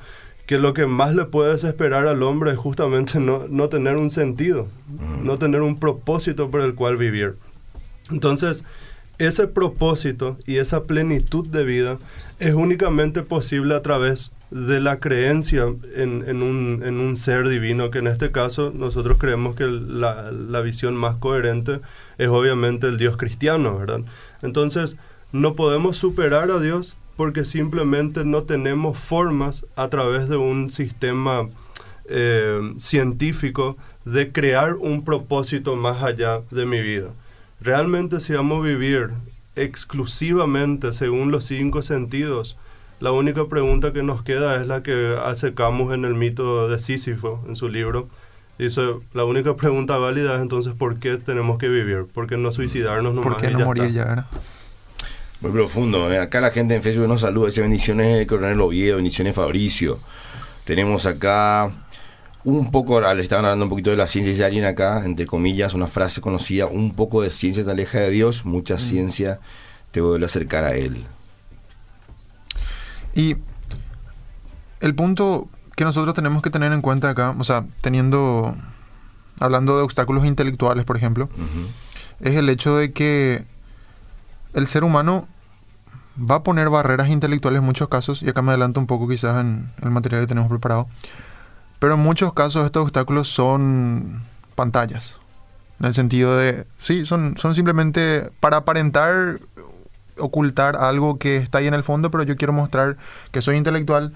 que 0.45 0.59
lo 0.59 0.73
que 0.73 0.85
más 0.85 1.15
le 1.15 1.23
puede 1.23 1.53
desesperar 1.53 2.07
al 2.07 2.23
hombre 2.23 2.51
es 2.51 2.57
justamente 2.57 3.19
no, 3.19 3.45
no 3.49 3.69
tener 3.69 3.95
un 3.95 4.09
sentido, 4.09 4.67
no 5.23 5.37
tener 5.37 5.61
un 5.61 5.79
propósito 5.79 6.51
por 6.51 6.59
el 6.59 6.75
cual 6.75 6.97
vivir. 6.97 7.35
Entonces, 8.09 8.65
ese 9.25 9.47
propósito 9.47 10.37
y 10.45 10.57
esa 10.57 10.83
plenitud 10.83 11.47
de 11.47 11.63
vida 11.63 11.97
es 12.39 12.53
únicamente 12.53 13.21
posible 13.21 13.75
a 13.75 13.81
través 13.81 14.31
de 14.49 14.81
la 14.81 14.99
creencia 14.99 15.65
en, 15.95 16.41
un, 16.41 16.81
en 16.83 16.99
un 16.99 17.15
ser 17.15 17.47
divino, 17.47 17.89
que 17.89 17.99
en 17.99 18.07
este 18.07 18.31
caso 18.31 18.71
nosotros 18.75 19.17
creemos 19.17 19.55
que 19.55 19.65
la, 19.65 20.31
la 20.31 20.61
visión 20.61 20.95
más 20.95 21.15
coherente 21.17 21.79
es 22.17 22.27
obviamente 22.27 22.87
el 22.87 22.97
Dios 22.97 23.15
cristiano, 23.15 23.77
¿verdad? 23.77 24.01
Entonces, 24.41 24.97
no 25.31 25.55
podemos 25.55 25.95
superar 25.97 26.51
a 26.51 26.59
Dios 26.59 26.95
porque 27.15 27.45
simplemente 27.45 28.25
no 28.25 28.43
tenemos 28.43 28.97
formas 28.97 29.65
a 29.75 29.87
través 29.89 30.27
de 30.27 30.37
un 30.37 30.71
sistema 30.71 31.47
eh, 32.05 32.73
científico 32.77 33.77
de 34.03 34.31
crear 34.31 34.73
un 34.73 35.05
propósito 35.05 35.75
más 35.75 36.03
allá 36.03 36.41
de 36.51 36.65
mi 36.65 36.81
vida. 36.81 37.09
Realmente 37.61 38.19
si 38.19 38.33
vamos 38.33 38.59
a 38.59 38.67
vivir 38.67 39.11
exclusivamente 39.55 40.93
según 40.93 41.31
los 41.31 41.45
cinco 41.45 41.83
sentidos, 41.83 42.57
la 42.99 43.11
única 43.11 43.45
pregunta 43.47 43.93
que 43.93 44.01
nos 44.01 44.23
queda 44.23 44.59
es 44.59 44.67
la 44.67 44.81
que 44.81 45.15
hace 45.23 45.53
Camus 45.53 45.93
en 45.93 46.05
el 46.05 46.15
mito 46.15 46.67
de 46.67 46.79
Sísifo, 46.79 47.43
en 47.47 47.55
su 47.55 47.69
libro. 47.69 48.07
Dice, 48.57 48.81
la 49.13 49.25
única 49.25 49.55
pregunta 49.55 49.97
válida 49.97 50.35
es 50.35 50.41
entonces 50.41 50.73
¿por 50.73 50.97
qué 50.99 51.17
tenemos 51.17 51.59
que 51.59 51.69
vivir? 51.69 52.05
¿Por 52.11 52.27
qué 52.27 52.35
no 52.37 52.51
suicidarnos 52.51 53.13
nomás 53.13 53.33
¿Por 53.33 53.41
qué 53.41 53.51
y 53.51 53.53
no 53.53 53.59
ya 53.59 53.65
morir 53.65 53.83
está? 53.85 53.95
ya, 53.95 54.05
verdad? 54.05 54.25
Muy 55.41 55.51
profundo. 55.51 56.11
¿eh? 56.11 56.19
Acá 56.19 56.41
la 56.41 56.51
gente 56.51 56.75
en 56.75 56.83
Facebook 56.83 57.07
nos 57.07 57.21
saluda. 57.21 57.47
Dice 57.47 57.61
bendiciones 57.61 58.17
de 58.17 58.27
Coronel 58.27 58.61
Oviedo, 58.61 58.97
bendiciones 58.97 59.35
Fabricio. 59.35 59.99
Tenemos 60.65 61.07
acá 61.07 61.71
un 62.43 62.71
poco, 62.71 62.99
le 62.99 63.21
estaban 63.21 63.45
hablando 63.45 63.65
un 63.65 63.69
poquito 63.69 63.89
de 63.89 63.97
la 63.97 64.07
ciencia. 64.07 64.31
Dice 64.31 64.45
alguien 64.45 64.65
acá, 64.65 65.03
entre 65.05 65.25
comillas, 65.25 65.73
una 65.73 65.87
frase 65.87 66.21
conocida: 66.21 66.65
un 66.65 66.93
poco 66.93 67.21
de 67.21 67.29
ciencia 67.29 67.63
te 67.63 67.71
aleja 67.71 67.99
de 67.99 68.09
Dios, 68.09 68.45
mucha 68.45 68.79
ciencia 68.79 69.39
te 69.91 70.01
vuelve 70.01 70.25
a 70.25 70.27
acercar 70.27 70.63
a 70.63 70.73
Él. 70.73 71.05
Y 73.13 73.35
el 74.79 74.95
punto 74.95 75.49
que 75.75 75.83
nosotros 75.83 76.13
tenemos 76.13 76.41
que 76.41 76.49
tener 76.49 76.71
en 76.71 76.81
cuenta 76.81 77.09
acá, 77.09 77.35
o 77.37 77.43
sea, 77.43 77.65
teniendo, 77.81 78.55
hablando 79.39 79.77
de 79.77 79.83
obstáculos 79.83 80.25
intelectuales, 80.25 80.85
por 80.85 80.97
ejemplo, 80.97 81.29
es 82.19 82.35
el 82.35 82.49
hecho 82.49 82.77
de 82.77 82.91
que 82.91 83.43
el 84.53 84.67
ser 84.67 84.83
humano 84.83 85.27
va 86.17 86.35
a 86.35 86.43
poner 86.43 86.69
barreras 86.69 87.09
intelectuales 87.09 87.59
en 87.59 87.65
muchos 87.65 87.89
casos, 87.89 88.21
y 88.21 88.29
acá 88.29 88.41
me 88.41 88.49
adelanto 88.49 88.79
un 88.79 88.87
poco 88.87 89.07
quizás 89.07 89.41
en 89.41 89.71
el 89.81 89.91
material 89.91 90.21
que 90.21 90.27
tenemos 90.27 90.49
preparado, 90.49 90.87
pero 91.81 91.95
en 91.95 91.99
muchos 91.99 92.31
casos 92.33 92.63
estos 92.63 92.83
obstáculos 92.83 93.27
son 93.27 94.21
pantallas, 94.53 95.15
en 95.79 95.87
el 95.87 95.95
sentido 95.95 96.37
de, 96.37 96.67
sí, 96.77 97.07
son, 97.07 97.37
son 97.37 97.55
simplemente 97.55 98.29
para 98.39 98.57
aparentar, 98.57 99.39
ocultar 100.19 100.75
algo 100.75 101.17
que 101.17 101.37
está 101.37 101.57
ahí 101.57 101.65
en 101.65 101.73
el 101.73 101.83
fondo, 101.83 102.11
pero 102.11 102.21
yo 102.21 102.37
quiero 102.37 102.53
mostrar 102.53 102.97
que 103.31 103.41
soy 103.41 103.57
intelectual, 103.57 104.13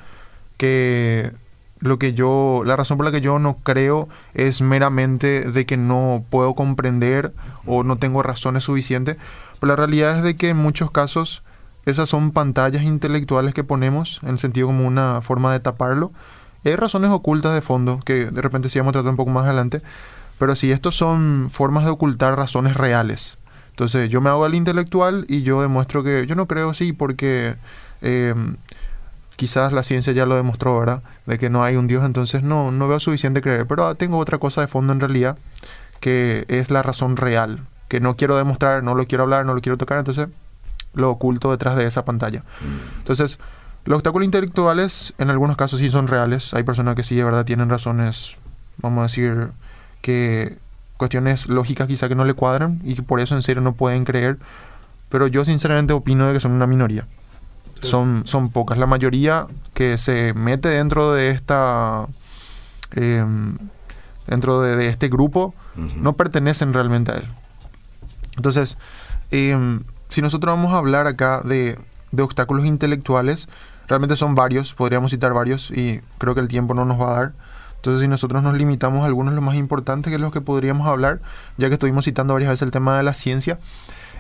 que 0.58 1.32
lo 1.80 1.98
que 1.98 2.14
yo, 2.14 2.62
la 2.68 2.76
razón 2.76 2.98
por 2.98 3.06
la 3.08 3.12
que 3.12 3.22
yo 3.22 3.40
no 3.40 3.58
creo 3.64 4.10
es 4.36 4.62
meramente 4.62 5.50
de 5.50 5.66
que 5.66 5.76
no 5.76 6.24
puedo 6.30 6.54
comprender 6.54 7.34
o 7.66 7.84
no 7.84 7.96
tengo 7.96 8.22
razones 8.22 8.66
suficientes, 8.66 9.18
pero 9.60 9.72
la 9.72 9.76
realidad 9.76 10.18
es 10.18 10.24
de 10.24 10.36
que 10.36 10.50
en 10.50 10.58
muchos 10.58 10.92
casos 10.92 11.42
esas 11.88 12.10
son 12.10 12.30
pantallas 12.30 12.84
intelectuales 12.84 13.56
que 13.56 13.64
ponemos 13.64 14.20
en 14.22 14.30
el 14.30 14.40
sentido 14.40 14.68
como 14.68 14.86
una 14.86 15.24
forma 15.24 15.52
de 15.52 15.62
taparlo. 15.62 16.12
Y 16.66 16.70
hay 16.70 16.76
razones 16.76 17.12
ocultas 17.12 17.54
de 17.54 17.62
fondo 17.62 18.00
que 18.04 18.26
de 18.26 18.42
repente 18.42 18.70
sí 18.70 18.80
vamos 18.80 18.90
a 18.90 18.94
tratar 18.94 19.12
un 19.12 19.18
poco 19.18 19.30
más 19.30 19.46
adelante, 19.46 19.82
pero 20.40 20.56
sí, 20.56 20.72
estos 20.72 20.98
son 20.98 21.50
formas 21.52 21.86
de 21.86 21.92
ocultar 21.92 22.36
razones 22.36 22.76
reales. 22.76 23.38
Entonces 23.70 24.10
yo 24.10 24.20
me 24.20 24.30
hago 24.30 24.46
al 24.46 24.56
intelectual 24.56 25.26
y 25.30 25.44
yo 25.44 25.62
demuestro 25.62 26.04
que 26.04 26.26
yo 26.26 26.34
no 26.36 26.48
creo 26.48 26.74
sí 26.74 26.92
porque 26.92 27.56
eh, 28.02 28.34
quizás 29.36 29.74
la 29.74 29.84
ciencia 29.84 30.12
ya 30.12 30.26
lo 30.26 30.36
demostró, 30.36 30.80
¿verdad? 30.80 31.04
De 31.28 31.38
que 31.38 31.52
no 31.52 31.64
hay 31.64 31.76
un 31.76 31.86
Dios, 31.86 32.04
entonces 32.04 32.42
no, 32.42 32.72
no 32.72 32.88
veo 32.88 33.00
suficiente 33.00 33.42
creer. 33.42 33.68
Pero 33.68 33.86
ah, 33.86 33.96
tengo 33.96 34.18
otra 34.18 34.40
cosa 34.40 34.62
de 34.62 34.68
fondo 34.68 34.92
en 34.92 35.00
realidad, 35.00 35.38
que 36.00 36.46
es 36.48 36.72
la 36.72 36.82
razón 36.82 37.16
real, 37.16 37.62
que 37.90 38.00
no 38.00 38.16
quiero 38.16 38.38
demostrar, 38.38 38.84
no 38.84 38.96
lo 38.96 39.06
quiero 39.06 39.24
hablar, 39.24 39.46
no 39.46 39.54
lo 39.54 39.62
quiero 39.62 39.78
tocar, 39.78 40.00
entonces 40.00 40.30
lo 40.96 41.12
oculto 41.12 41.52
detrás 41.52 41.76
de 41.76 41.86
esa 41.86 42.06
pantalla. 42.06 42.44
Entonces, 43.00 43.38
los 43.86 43.98
obstáculos 43.98 44.26
intelectuales 44.26 45.14
en 45.18 45.30
algunos 45.30 45.58
casos 45.58 45.80
sí 45.80 45.90
son 45.90 46.08
reales. 46.08 46.54
Hay 46.54 46.64
personas 46.64 46.96
que 46.96 47.04
sí 47.04 47.16
de 47.16 47.24
verdad 47.24 47.46
tienen 47.46 47.70
razones, 47.70 48.38
vamos 48.78 49.00
a 49.00 49.04
decir, 49.04 49.50
que 50.02 50.58
cuestiones 50.98 51.48
lógicas 51.48 51.88
quizá 51.88 52.08
que 52.08 52.16
no 52.16 52.26
le 52.26 52.34
cuadran 52.34 52.82
y 52.84 52.96
que 52.96 53.04
por 53.04 53.20
eso 53.20 53.36
en 53.36 53.42
serio 53.42 53.62
no 53.62 53.74
pueden 53.74 54.06
creer. 54.06 54.38
Pero 55.10 55.28
yo 55.28 55.46
sinceramente 55.46 55.94
opino 55.94 56.28
de 56.28 56.34
que 56.34 56.40
son 56.40 56.52
una 56.52 56.68
minoría. 56.68 57.08
Sí. 57.82 57.90
Son, 57.90 58.24
son 58.26 58.50
pocas. 58.50 58.78
La 58.78 58.88
mayoría 58.88 59.48
que 59.74 59.98
se 59.98 60.34
mete 60.34 60.70
dentro 60.70 61.14
de 61.14 61.30
esta 61.30 62.08
eh, 62.96 63.24
dentro 64.28 64.62
de, 64.62 64.76
de 64.76 64.88
este 64.88 65.08
grupo, 65.08 65.54
no 65.76 66.14
pertenecen 66.14 66.74
realmente 66.74 67.12
a 67.12 67.16
él. 67.16 67.28
Entonces, 68.36 68.78
eh, 69.32 69.56
si 70.10 70.22
nosotros 70.22 70.56
vamos 70.56 70.74
a 70.74 70.78
hablar 70.78 71.08
acá 71.08 71.42
de, 71.44 71.78
de 72.12 72.24
obstáculos 72.24 72.66
intelectuales, 72.66 73.48
realmente 73.88 74.16
son 74.16 74.36
varios, 74.36 74.74
podríamos 74.74 75.12
citar 75.12 75.34
varios 75.34 75.72
y 75.72 76.02
creo 76.18 76.34
que 76.36 76.42
el 76.42 76.48
tiempo 76.48 76.74
no 76.74 76.86
nos 76.86 77.00
va 77.00 77.12
a 77.12 77.20
dar. 77.20 77.34
Entonces, 77.78 78.02
si 78.02 78.08
nosotros 78.08 78.42
nos 78.42 78.56
limitamos 78.58 79.04
a 79.04 79.06
algunos 79.06 79.32
de 79.34 79.36
los 79.36 79.44
más 79.46 79.56
importantes, 79.56 80.10
que 80.10 80.16
es 80.16 80.22
los 80.22 80.32
que 80.32 80.42
podríamos 80.42 80.88
hablar, 80.88 81.20
ya 81.58 81.68
que 81.68 81.76
estuvimos 81.76 82.06
citando 82.06 82.34
varias 82.34 82.50
veces 82.50 82.64
el 82.64 82.72
tema 82.72 82.98
de 82.98 83.04
la 83.04 83.14
ciencia, 83.14 83.60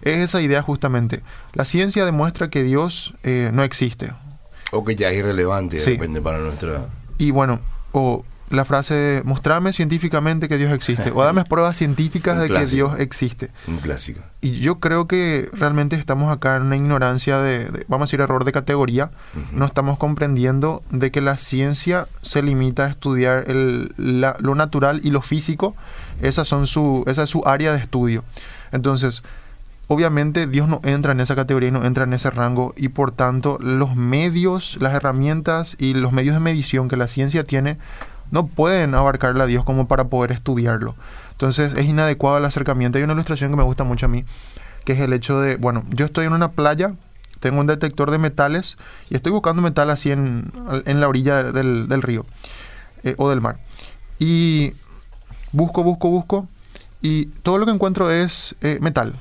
es 0.04 0.18
esa 0.20 0.40
idea 0.42 0.62
justamente. 0.62 1.24
La 1.54 1.66
ciencia 1.66 2.06
demuestra 2.06 2.50
que 2.50 2.62
Dios 2.62 3.16
eh, 3.24 3.50
no 3.54 3.64
existe. 3.64 4.12
O 4.72 4.86
que 4.86 4.96
ya 4.96 5.10
es 5.10 5.18
irrelevante, 5.18 5.80
Sí. 5.80 5.92
depende 5.92 6.22
para 6.22 6.38
nuestra... 6.40 6.86
Y 7.18 7.32
bueno, 7.32 7.60
o 7.92 8.24
la 8.50 8.64
frase 8.64 8.94
de 8.94 9.24
mostrame 9.24 9.74
científicamente 9.74 10.48
que 10.48 10.58
Dios 10.58 10.72
existe, 10.72 11.12
o 11.14 11.24
dame 11.24 11.44
pruebas 11.46 11.78
científicas 11.82 12.38
de 12.40 12.48
que. 12.48 12.54
Dios 12.76 13.00
existe. 13.00 13.50
Un 13.68 13.78
clásico. 13.78 14.22
Y 14.42 14.60
yo 14.60 14.80
creo 14.80 15.08
que 15.08 15.50
realmente 15.54 15.96
estamos 15.96 16.32
acá 16.32 16.56
en 16.58 16.64
una 16.64 16.76
ignorancia 16.76 17.40
de, 17.40 17.66
de- 17.66 17.86
vamos 17.88 18.04
a 18.04 18.08
decir, 18.08 18.22
error 18.22 18.44
de 18.46 18.52
categoría. 18.52 19.10
No 19.52 19.66
estamos 19.66 19.98
comprendiendo 19.98 20.84
de 20.92 21.10
que 21.12 21.22
la 21.22 21.38
ciencia 21.38 22.08
se 22.22 22.44
limita 22.44 22.86
a 22.86 22.90
estudiar 22.90 23.50
el- 23.50 23.94
la- 23.98 24.36
lo 24.40 24.54
natural 24.54 25.02
y 25.04 25.10
lo 25.10 25.22
físico. 25.22 25.76
Esas 26.22 26.48
son 26.48 26.68
su, 26.68 27.04
esa 27.08 27.24
es 27.24 27.30
su 27.32 27.42
área 27.48 27.72
de 27.74 27.80
estudio. 27.80 28.24
Entonces, 28.72 29.24
obviamente 29.88 30.48
Dios 30.48 30.68
no 30.68 30.82
entra 30.84 31.12
en 31.12 31.20
esa 31.20 31.36
categoría 31.36 31.70
y 31.70 31.72
no 31.72 31.84
entra 31.86 32.04
en 32.06 32.14
ese 32.14 32.30
rango 32.32 32.74
y 32.78 32.90
por 32.90 33.12
tanto 33.12 33.58
los 33.62 33.96
medios, 33.96 34.78
las 34.80 34.94
herramientas 34.94 35.76
y 35.80 35.94
los 35.94 36.12
medios 36.12 36.36
de 36.36 36.40
medición 36.40 36.88
que 36.88 36.98
la 36.98 37.08
ciencia 37.08 37.44
tiene 37.44 37.78
no 38.32 38.48
pueden 38.48 38.96
abarcarle 38.96 39.44
a 39.44 39.46
Dios 39.46 39.64
como 39.64 39.88
para 39.88 40.06
poder 40.06 40.32
estudiarlo. 40.32 40.96
Entonces 41.32 41.74
es 41.74 41.86
inadecuado 41.86 42.38
el 42.38 42.46
acercamiento. 42.46 42.98
Hay 42.98 43.04
una 43.04 43.14
ilustración 43.14 43.52
que 43.52 43.58
me 43.58 43.64
gusta 43.64 43.84
mucho 43.84 44.06
a 44.06 44.10
mí, 44.10 44.26
que 44.86 44.94
es 44.94 45.00
el 45.00 45.14
hecho 45.14 45.40
de, 45.40 45.58
bueno, 45.58 45.84
yo 45.90 46.06
estoy 46.06 46.26
en 46.26 46.34
una 46.34 46.52
playa, 46.52 46.94
tengo 47.40 47.60
un 47.60 47.68
detector 47.68 48.12
de 48.12 48.18
metales 48.18 48.78
y 49.10 49.16
estoy 49.16 49.32
buscando 49.32 49.62
metal 49.62 49.90
así 49.90 50.12
en, 50.12 50.52
en 50.86 51.02
la 51.02 51.08
orilla 51.08 51.44
del, 51.44 51.88
del 51.88 52.02
río 52.02 52.26
eh, 53.04 53.16
o 53.18 53.30
del 53.30 53.42
mar. 53.42 53.60
Y 54.18 54.74
busco, 55.52 55.84
busco, 55.84 56.10
busco 56.10 56.48
y 57.02 57.26
todo 57.44 57.58
lo 57.58 57.66
que 57.66 57.72
encuentro 57.72 58.10
es 58.10 58.56
eh, 58.62 58.80
metal. 58.82 59.14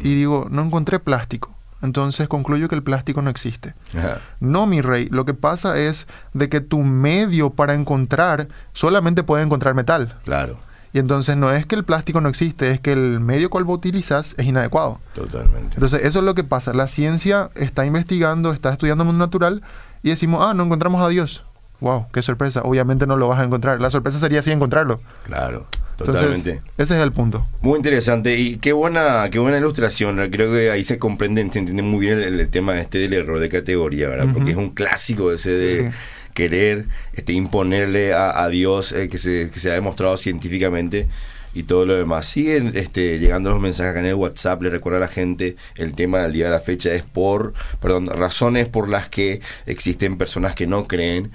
Y 0.00 0.14
digo, 0.14 0.46
no 0.50 0.62
encontré 0.62 1.00
plástico. 1.00 1.55
Entonces 1.86 2.28
concluyo 2.28 2.68
que 2.68 2.74
el 2.74 2.82
plástico 2.82 3.22
no 3.22 3.30
existe. 3.30 3.74
Ajá. 3.96 4.18
No, 4.40 4.66
mi 4.66 4.80
rey, 4.80 5.08
lo 5.10 5.24
que 5.24 5.34
pasa 5.34 5.78
es 5.78 6.06
de 6.34 6.48
que 6.48 6.60
tu 6.60 6.82
medio 6.82 7.50
para 7.50 7.74
encontrar 7.74 8.48
solamente 8.72 9.22
puede 9.22 9.44
encontrar 9.44 9.74
metal. 9.74 10.14
Claro, 10.24 10.58
Y 10.92 10.98
entonces 10.98 11.36
no 11.36 11.50
es 11.52 11.64
que 11.66 11.74
el 11.76 11.84
plástico 11.84 12.20
no 12.20 12.28
existe, 12.28 12.70
es 12.70 12.80
que 12.80 12.92
el 12.92 13.20
medio 13.20 13.50
cual 13.50 13.64
vos 13.64 13.76
utilizas 13.78 14.34
es 14.38 14.46
inadecuado. 14.46 14.98
totalmente. 15.14 15.74
Entonces 15.74 16.00
eso 16.04 16.18
es 16.18 16.24
lo 16.24 16.34
que 16.34 16.42
pasa. 16.44 16.72
La 16.74 16.88
ciencia 16.88 17.50
está 17.54 17.86
investigando, 17.86 18.52
está 18.52 18.72
estudiando 18.72 19.02
el 19.04 19.06
mundo 19.08 19.24
natural 19.24 19.62
y 20.02 20.10
decimos, 20.10 20.44
ah, 20.44 20.54
no 20.54 20.64
encontramos 20.64 21.00
a 21.02 21.08
Dios. 21.08 21.44
Wow, 21.80 22.06
qué 22.12 22.22
sorpresa. 22.22 22.62
Obviamente 22.64 23.06
no 23.06 23.16
lo 23.16 23.28
vas 23.28 23.38
a 23.40 23.44
encontrar. 23.44 23.80
La 23.80 23.90
sorpresa 23.90 24.18
sería 24.18 24.42
sí 24.42 24.50
encontrarlo. 24.50 25.00
claro, 25.24 25.66
Entonces, 25.98 26.20
totalmente. 26.26 26.62
ese 26.76 26.96
es 26.96 27.02
el 27.02 27.12
punto. 27.12 27.46
Muy 27.62 27.76
interesante 27.76 28.36
y 28.38 28.58
qué 28.58 28.72
buena, 28.72 29.28
qué 29.30 29.38
buena 29.38 29.58
ilustración. 29.58 30.16
Creo 30.30 30.52
que 30.52 30.70
ahí 30.70 30.84
se 30.84 30.98
comprende, 30.98 31.40
se 31.50 31.58
entiende 31.58 31.82
muy 31.82 32.06
bien 32.06 32.18
el, 32.18 32.38
el 32.40 32.48
tema 32.48 32.78
este 32.80 32.98
del 32.98 33.14
error 33.14 33.38
de 33.40 33.48
categoría, 33.48 34.08
¿verdad? 34.08 34.28
Porque 34.32 34.50
es 34.50 34.56
un 34.56 34.70
clásico 34.70 35.32
ese 35.32 35.50
de 35.52 35.66
Sí. 35.66 35.96
querer 36.34 36.84
este, 37.14 37.32
imponerle 37.32 38.12
a, 38.12 38.42
a 38.42 38.48
Dios 38.48 38.92
eh, 38.92 39.08
que, 39.08 39.16
se, 39.18 39.50
que 39.50 39.58
se 39.58 39.70
ha 39.70 39.74
demostrado 39.74 40.16
científicamente 40.18 41.08
y 41.54 41.62
todo 41.62 41.86
lo 41.86 41.94
demás. 41.96 42.26
Siguen 42.26 42.72
este, 42.74 43.18
llegando 43.18 43.48
los 43.48 43.58
mensajes 43.60 43.92
acá 43.92 44.00
en 44.00 44.06
el 44.06 44.14
WhatsApp. 44.16 44.60
Le 44.60 44.68
recuerdo 44.68 44.98
a 44.98 45.00
la 45.00 45.08
gente 45.08 45.56
el 45.76 45.94
tema 45.94 46.18
del 46.18 46.34
día 46.34 46.44
de 46.46 46.50
la 46.50 46.60
fecha 46.60 46.92
es 46.92 47.02
por, 47.04 47.54
perdón, 47.80 48.08
razones 48.08 48.68
por 48.68 48.90
las 48.90 49.08
que 49.08 49.40
existen 49.64 50.18
personas 50.18 50.54
que 50.54 50.66
no 50.66 50.86
creen. 50.86 51.30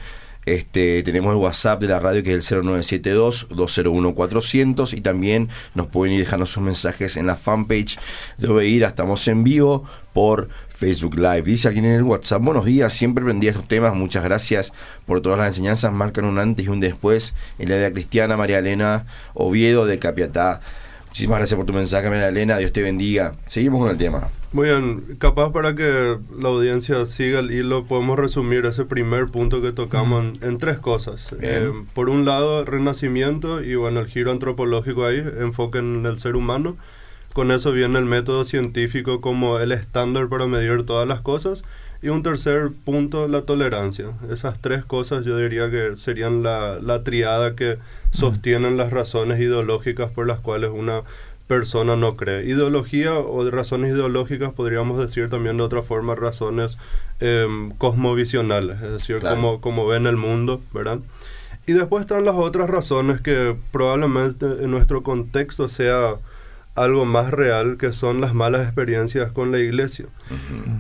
Este, 0.45 1.03
tenemos 1.03 1.33
el 1.33 1.37
WhatsApp 1.37 1.81
de 1.81 1.87
la 1.87 1.99
radio 1.99 2.23
que 2.23 2.33
es 2.33 2.51
el 2.51 2.63
0972-201-400 2.63 4.97
y 4.97 5.01
también 5.01 5.49
nos 5.75 5.85
pueden 5.87 6.15
ir 6.15 6.21
dejando 6.21 6.47
sus 6.47 6.63
mensajes 6.63 7.15
en 7.15 7.27
la 7.27 7.35
fanpage 7.35 7.99
de 8.39 8.47
Obeira. 8.47 8.87
Estamos 8.87 9.27
en 9.27 9.43
vivo 9.43 9.85
por 10.13 10.49
Facebook 10.69 11.13
Live. 11.15 11.43
Dice 11.43 11.67
alguien 11.67 11.85
en 11.85 11.91
el 11.91 12.01
WhatsApp, 12.03 12.41
buenos 12.41 12.65
días, 12.65 12.91
siempre 12.91 13.23
aprendí 13.23 13.47
estos 13.47 13.67
temas, 13.67 13.93
muchas 13.93 14.23
gracias 14.23 14.73
por 15.05 15.21
todas 15.21 15.37
las 15.37 15.49
enseñanzas, 15.49 15.93
marcan 15.93 16.25
un 16.25 16.39
antes 16.39 16.65
y 16.65 16.69
un 16.69 16.79
después 16.79 17.35
en 17.59 17.69
la 17.69 17.75
vida 17.75 17.91
cristiana, 17.91 18.35
María 18.35 18.57
Elena 18.59 19.05
Oviedo 19.35 19.85
de 19.85 19.99
Capiatá. 19.99 20.61
Muchísimas 21.11 21.39
gracias 21.39 21.57
por 21.57 21.65
tu 21.65 21.73
mensaje, 21.73 22.09
María 22.09 22.29
Elena, 22.29 22.57
Dios 22.57 22.71
te 22.71 22.81
bendiga. 22.81 23.33
Seguimos 23.45 23.81
con 23.81 23.91
el 23.91 23.97
tema. 23.97 24.29
Muy 24.53 24.69
bien, 24.69 25.17
capaz 25.19 25.51
para 25.51 25.75
que 25.75 26.17
la 26.39 26.47
audiencia 26.47 27.05
siga 27.05 27.39
el 27.39 27.51
hilo, 27.51 27.83
podemos 27.83 28.17
resumir 28.17 28.65
ese 28.65 28.85
primer 28.85 29.25
punto 29.27 29.61
que 29.61 29.73
tocamos 29.73 30.23
en, 30.23 30.39
en 30.41 30.57
tres 30.57 30.79
cosas. 30.79 31.35
Eh, 31.41 31.69
por 31.93 32.09
un 32.09 32.23
lado, 32.23 32.63
renacimiento 32.63 33.61
y 33.61 33.75
bueno, 33.75 33.99
el 33.99 34.07
giro 34.07 34.31
antropológico 34.31 35.05
ahí, 35.05 35.17
enfoque 35.17 35.79
en 35.79 36.05
el 36.05 36.17
ser 36.17 36.37
humano. 36.37 36.77
Con 37.33 37.51
eso 37.51 37.73
viene 37.73 37.99
el 37.99 38.05
método 38.05 38.45
científico 38.45 39.19
como 39.19 39.59
el 39.59 39.73
estándar 39.73 40.29
para 40.29 40.47
medir 40.47 40.85
todas 40.85 41.05
las 41.05 41.19
cosas. 41.19 41.63
Y 42.01 42.09
un 42.09 42.23
tercer 42.23 42.71
punto, 42.83 43.27
la 43.27 43.43
tolerancia. 43.43 44.07
Esas 44.31 44.59
tres 44.59 44.83
cosas 44.83 45.23
yo 45.23 45.37
diría 45.37 45.69
que 45.69 45.95
serían 45.97 46.41
la, 46.41 46.79
la 46.81 47.03
triada 47.03 47.55
que 47.55 47.77
sostienen 48.11 48.75
las 48.77 48.91
razones 48.91 49.39
ideológicas 49.39 50.09
por 50.11 50.25
las 50.25 50.39
cuales 50.39 50.71
una 50.73 51.03
persona 51.47 51.95
no 51.95 52.15
cree. 52.15 52.45
Ideología 52.45 53.13
o 53.19 53.47
razones 53.51 53.93
ideológicas 53.93 54.53
podríamos 54.53 54.97
decir 54.97 55.29
también 55.29 55.57
de 55.57 55.63
otra 55.63 55.83
forma 55.83 56.15
razones 56.15 56.77
em, 57.19 57.71
cosmovisionales, 57.77 58.81
es 58.81 58.91
decir, 58.93 59.19
Claro. 59.19 59.35
como, 59.35 59.61
como 59.61 59.85
ven 59.85 60.07
el 60.07 60.15
mundo, 60.17 60.61
¿verdad? 60.73 60.99
Y 61.67 61.73
después 61.73 62.01
están 62.01 62.25
las 62.25 62.35
otras 62.35 62.69
razones 62.69 63.21
que 63.21 63.55
probablemente 63.71 64.45
en 64.45 64.71
nuestro 64.71 65.03
contexto 65.03 65.69
sea 65.69 66.15
algo 66.75 67.05
más 67.05 67.31
real, 67.31 67.77
que 67.77 67.91
son 67.91 68.21
las 68.21 68.33
malas 68.33 68.63
experiencias 68.63 69.31
con 69.31 69.51
la 69.51 69.59
iglesia. 69.59 70.05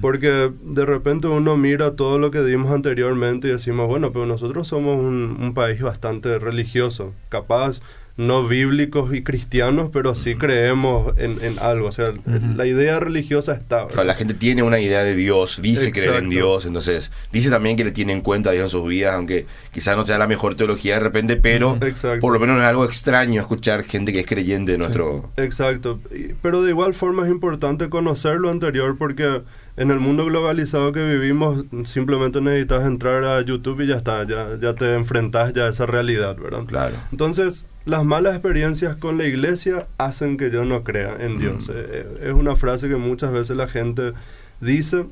Porque 0.01 0.51
de 0.61 0.85
repente 0.85 1.27
uno 1.27 1.57
mira 1.57 1.95
todo 1.95 2.17
lo 2.17 2.31
que 2.31 2.43
dimos 2.43 2.71
anteriormente 2.71 3.47
y 3.47 3.51
decimos, 3.51 3.87
bueno, 3.87 4.11
pero 4.11 4.25
nosotros 4.25 4.67
somos 4.67 4.97
un, 4.97 5.37
un 5.39 5.53
país 5.53 5.81
bastante 5.81 6.39
religioso, 6.39 7.13
capaz 7.29 7.81
no 8.17 8.47
bíblicos 8.47 9.13
y 9.13 9.23
cristianos, 9.23 9.89
pero 9.93 10.15
sí 10.15 10.35
creemos 10.35 11.17
en, 11.17 11.43
en 11.43 11.59
algo. 11.59 11.87
O 11.87 11.91
sea, 11.91 12.11
la 12.55 12.65
idea 12.65 12.99
religiosa 12.99 13.53
está. 13.53 13.87
La 14.03 14.13
gente 14.13 14.33
tiene 14.33 14.63
una 14.63 14.79
idea 14.79 15.03
de 15.03 15.15
Dios, 15.15 15.59
dice 15.61 15.91
creer 15.91 16.15
en. 16.15 16.31
Dios, 16.31 16.65
entonces 16.65 17.11
dice 17.31 17.49
también 17.49 17.75
que 17.75 17.83
le 17.83 17.91
tiene 17.91 18.13
en 18.13 18.21
cuenta 18.21 18.51
a 18.51 18.53
Dios 18.53 18.63
en 18.63 18.69
sus 18.69 18.87
vidas, 18.87 19.13
aunque 19.15 19.45
quizás 19.71 19.97
no 19.97 20.05
sea 20.05 20.17
la 20.17 20.27
mejor 20.27 20.55
teología 20.55 20.93
de 20.95 21.01
repente, 21.01 21.35
pero 21.35 21.77
Exacto. 21.81 22.21
por 22.21 22.33
lo 22.33 22.39
menos 22.39 22.55
no 22.55 22.63
es 22.63 22.69
algo 22.69 22.85
extraño 22.85 23.41
escuchar 23.41 23.83
gente 23.83 24.13
que 24.13 24.21
es 24.21 24.25
creyente 24.25 24.73
de 24.73 24.77
nuestro... 24.77 25.29
Exacto, 25.37 25.99
pero 26.41 26.61
de 26.61 26.69
igual 26.69 26.93
forma 26.93 27.25
es 27.25 27.31
importante 27.31 27.89
conocer 27.89 28.35
lo 28.35 28.49
anterior 28.49 28.97
porque 28.97 29.41
en 29.77 29.89
el 29.91 29.99
mundo 29.99 30.25
globalizado 30.25 30.91
que 30.91 31.03
vivimos 31.17 31.65
simplemente 31.85 32.41
necesitas 32.41 32.85
entrar 32.85 33.23
a 33.23 33.41
YouTube 33.41 33.81
y 33.81 33.87
ya 33.87 33.95
está, 33.95 34.23
ya, 34.25 34.57
ya 34.61 34.75
te 34.75 34.93
enfrentas 34.95 35.53
ya 35.53 35.65
a 35.65 35.69
esa 35.69 35.85
realidad, 35.85 36.35
¿verdad? 36.37 36.65
Claro. 36.65 36.95
Entonces, 37.11 37.65
las 37.85 38.03
malas 38.05 38.33
experiencias 38.35 38.95
con 38.97 39.17
la 39.17 39.25
iglesia 39.25 39.87
hacen 39.97 40.37
que 40.37 40.51
yo 40.51 40.65
no 40.65 40.83
crea 40.83 41.15
en 41.19 41.39
Dios. 41.39 41.69
Eh, 41.69 41.73
eh, 41.75 42.27
es 42.27 42.33
una 42.33 42.55
frase 42.55 42.89
que 42.89 42.95
muchas 42.97 43.31
veces 43.31 43.55
la 43.57 43.67
gente 43.67 44.13
dice 44.59 45.05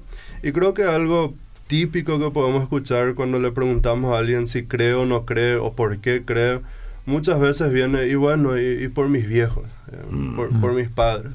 y 0.44 0.52
creo 0.52 0.74
que 0.74 0.84
algo 0.84 1.34
típico 1.68 2.20
que 2.20 2.30
podemos 2.32 2.64
escuchar 2.64 3.14
cuando 3.16 3.40
le 3.40 3.52
preguntamos 3.52 4.14
a 4.14 4.20
alguien 4.20 4.48
si 4.48 4.64
cree 4.66 4.94
o 4.94 5.06
no 5.06 5.26
cree 5.26 5.56
o 5.56 5.74
por 5.74 5.98
qué 6.00 6.24
cree, 6.26 6.60
muchas 7.06 7.40
veces 7.40 7.72
viene 7.72 8.08
y 8.08 8.16
bueno, 8.16 8.58
y, 8.60 8.84
y 8.84 8.88
por 8.90 9.08
mis 9.08 9.28
viejos, 9.28 9.66
eh, 9.92 9.96
Mm. 10.12 10.36
por, 10.36 10.60
por 10.62 10.74
mis 10.74 10.90
padres. 10.90 11.32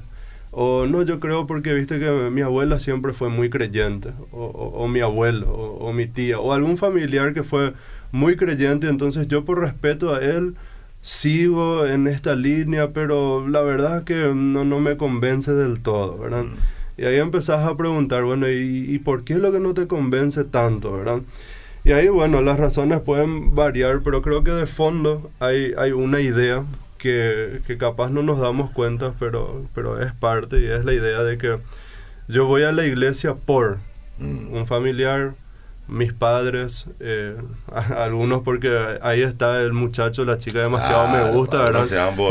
O 0.56 0.86
no, 0.86 1.02
yo 1.02 1.18
creo 1.20 1.46
porque 1.46 1.74
viste 1.74 1.98
que 1.98 2.10
mi 2.30 2.40
abuela 2.42 2.78
siempre 2.78 3.12
fue 3.12 3.28
muy 3.28 3.50
creyente, 3.50 4.10
o, 4.32 4.44
o- 4.44 4.84
o 4.84 4.88
mi 4.88 5.00
abuelo, 5.00 5.48
o, 5.50 5.86
o 5.88 5.92
mi 5.92 6.06
tía, 6.06 6.38
o 6.38 6.52
algún 6.52 6.76
familiar 6.78 7.34
que 7.34 7.42
fue 7.42 7.72
muy 8.12 8.36
creyente, 8.36 8.88
entonces 8.88 9.26
yo 9.28 9.44
por 9.44 9.60
respeto 9.60 10.14
a 10.14 10.20
él 10.20 10.54
sigo 11.02 11.86
en 11.86 12.06
esta 12.06 12.34
línea, 12.36 12.90
pero 12.92 13.46
la 13.48 13.60
verdad 13.62 13.98
es 13.98 14.04
que 14.04 14.32
no, 14.34 14.64
no 14.64 14.80
me 14.80 14.96
convence 14.96 15.52
del 15.52 15.80
todo, 15.80 16.18
¿verdad? 16.18 16.44
Y 16.96 17.04
ahí 17.04 17.16
empezás 17.18 17.66
a 17.66 17.76
preguntar, 17.76 18.22
bueno, 18.24 18.48
¿y, 18.48 18.86
¿y 18.88 18.98
por 19.00 19.24
qué 19.24 19.34
es 19.34 19.38
lo 19.40 19.50
que 19.52 19.58
no 19.60 19.74
te 19.74 19.86
convence 19.88 20.44
tanto, 20.44 20.92
verdad? 20.92 21.18
Y 21.84 21.92
ahí, 21.92 22.08
bueno, 22.08 22.40
las 22.40 22.58
razones 22.58 23.00
pueden 23.00 23.54
variar, 23.54 24.00
pero 24.02 24.22
creo 24.22 24.42
que 24.44 24.52
de 24.52 24.66
fondo 24.66 25.30
hay, 25.40 25.72
hay 25.76 25.92
una 25.92 26.20
idea 26.20 26.64
que, 27.04 27.60
que 27.66 27.76
capaz 27.76 28.08
no 28.10 28.22
nos 28.22 28.40
damos 28.40 28.70
cuenta, 28.70 29.12
pero, 29.20 29.66
pero 29.74 30.00
es 30.00 30.12
parte, 30.14 30.58
y 30.60 30.66
es 30.66 30.84
la 30.86 30.94
idea 30.94 31.22
de 31.22 31.36
que 31.36 31.58
yo 32.28 32.46
voy 32.46 32.62
a 32.62 32.72
la 32.72 32.84
iglesia 32.86 33.34
por 33.34 33.78
Mm. 34.18 34.54
un 34.54 34.66
familiar, 34.66 35.34
mis 35.86 36.12
padres, 36.14 36.86
eh, 37.00 37.34
a- 37.72 38.04
algunos 38.04 38.42
porque 38.42 38.70
ahí 39.02 39.20
está 39.22 39.60
el 39.60 39.72
muchacho, 39.74 40.24
la 40.24 40.38
chica 40.38 40.60
demasiado 40.60 41.08
me 41.08 41.18
Claro, 41.18 41.32
gusta, 41.34 41.58
¿verdad? 41.58 41.82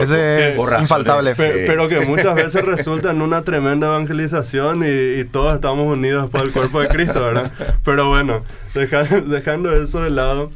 Ese 0.01 0.49
es 0.49 0.57
razones, 0.57 0.81
infaltable. 0.81 1.35
Pe- 1.35 1.65
pero 1.67 1.87
que 1.89 1.99
muchas 1.99 2.33
veces 2.35 2.63
resulta 2.65 3.11
en 3.11 3.21
una 3.21 3.43
tremenda 3.43 3.87
evangelización 3.87 4.81
y, 4.83 5.19
y 5.19 5.23
todos 5.25 5.53
estamos 5.53 5.85
unidos 5.85 6.29
por 6.31 6.41
el 6.41 6.51
cuerpo 6.51 6.79
de 6.81 6.87
Cristo, 6.87 7.21
¿verdad? 7.21 7.51
Pero 7.85 8.07
bueno, 8.09 8.43
dejar- 8.73 9.25
dejando 9.25 9.71
eso 9.71 10.01
de 10.01 10.09
lado, 10.09 10.49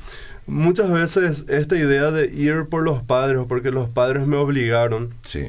muchas 0.48 0.92
veces 0.92 1.46
esta 1.50 1.76
idea 1.78 2.10
de 2.12 2.26
ir 2.28 2.66
por 2.70 2.84
los 2.84 3.02
padres 3.04 3.40
o 3.40 3.48
porque 3.48 3.72
los 3.72 3.90
padres 3.90 4.26
me 4.28 4.38
obligaron, 4.38 5.14
Sí. 5.24 5.46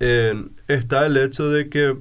eh, 0.00 0.44
está 0.68 1.06
el 1.06 1.16
hecho 1.16 1.50
de 1.50 1.68
que 1.68 1.96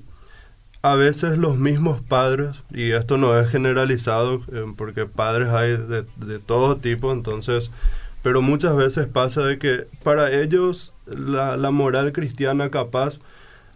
a 0.82 0.96
veces 0.96 1.38
los 1.38 1.58
mismos 1.58 2.02
padres, 2.02 2.62
y 2.74 2.92
esto 2.92 3.18
no 3.18 3.40
es 3.40 3.48
generalizado, 3.50 4.42
eh, 4.52 4.66
porque 4.76 5.06
padres 5.06 5.50
hay 5.50 5.78
de, 5.78 6.06
de 6.18 6.40
todo 6.40 6.76
tipo, 6.78 7.12
entonces, 7.14 7.72
pero 8.22 8.42
muchas 8.42 8.76
veces 8.76 9.08
pasa 9.08 9.42
de 9.46 9.58
que 9.58 9.88
para 10.04 10.32
ellos 10.32 10.94
la, 11.06 11.56
la 11.58 11.72
moral 11.72 12.12
cristiana 12.12 12.70
capaz 12.70 13.20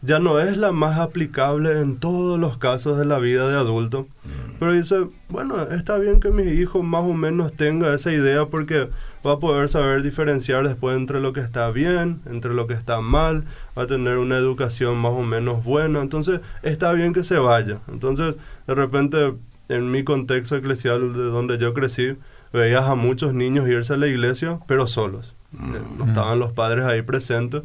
ya 0.02 0.20
no 0.20 0.40
es 0.40 0.58
la 0.58 0.72
más 0.72 1.00
aplicable 1.00 1.80
en 1.80 1.98
todos 1.98 2.40
los 2.40 2.58
casos 2.58 2.98
de 2.98 3.06
la 3.06 3.20
vida 3.20 3.48
de 3.50 3.56
adulto. 3.56 4.08
Pero 4.60 4.74
dice, 4.74 5.08
bueno, 5.30 5.62
está 5.72 5.98
bien 5.98 6.20
que 6.20 6.30
mi 6.30 6.44
hijo 6.44 6.84
más 6.84 7.04
o 7.04 7.14
menos 7.14 7.54
tenga 7.54 7.94
esa 7.94 8.12
idea 8.12 8.46
porque 8.46 8.90
va 9.26 9.34
a 9.34 9.40
poder 9.40 9.70
saber 9.70 10.04
diferenciar 10.04 10.68
después 10.68 10.96
entre 10.96 11.20
lo 11.20 11.34
que 11.34 11.42
está 11.42 11.70
bien, 11.72 12.22
entre 12.26 12.54
lo 12.54 12.68
que 12.68 12.74
está 12.74 13.02
mal, 13.02 13.44
va 13.78 13.84
a 13.84 13.88
tener 13.88 14.18
una 14.18 14.38
educación 14.38 14.98
más 14.98 15.12
o 15.12 15.24
menos 15.24 15.64
buena, 15.64 16.02
entonces 16.02 16.42
está 16.64 16.94
bien 16.94 17.14
que 17.14 17.24
se 17.24 17.38
vaya. 17.38 17.80
Entonces, 17.88 18.38
de 18.66 18.76
repente, 18.76 19.34
en 19.70 19.92
mi 19.92 20.04
contexto 20.04 20.56
eclesial 20.56 21.14
de 21.14 21.24
donde 21.24 21.58
yo 21.58 21.74
crecí, 21.74 22.16
veías 22.54 22.86
a 22.86 22.96
muchos 22.96 23.34
niños 23.34 23.68
irse 23.68 23.94
a 23.94 23.98
la 23.98 24.08
iglesia, 24.08 24.60
pero 24.68 24.88
solos. 24.88 25.36
Eh, 25.54 25.82
No 25.98 26.06
estaban 26.06 26.40
los 26.40 26.54
padres 26.54 26.86
ahí 26.86 27.02
presentes. 27.02 27.64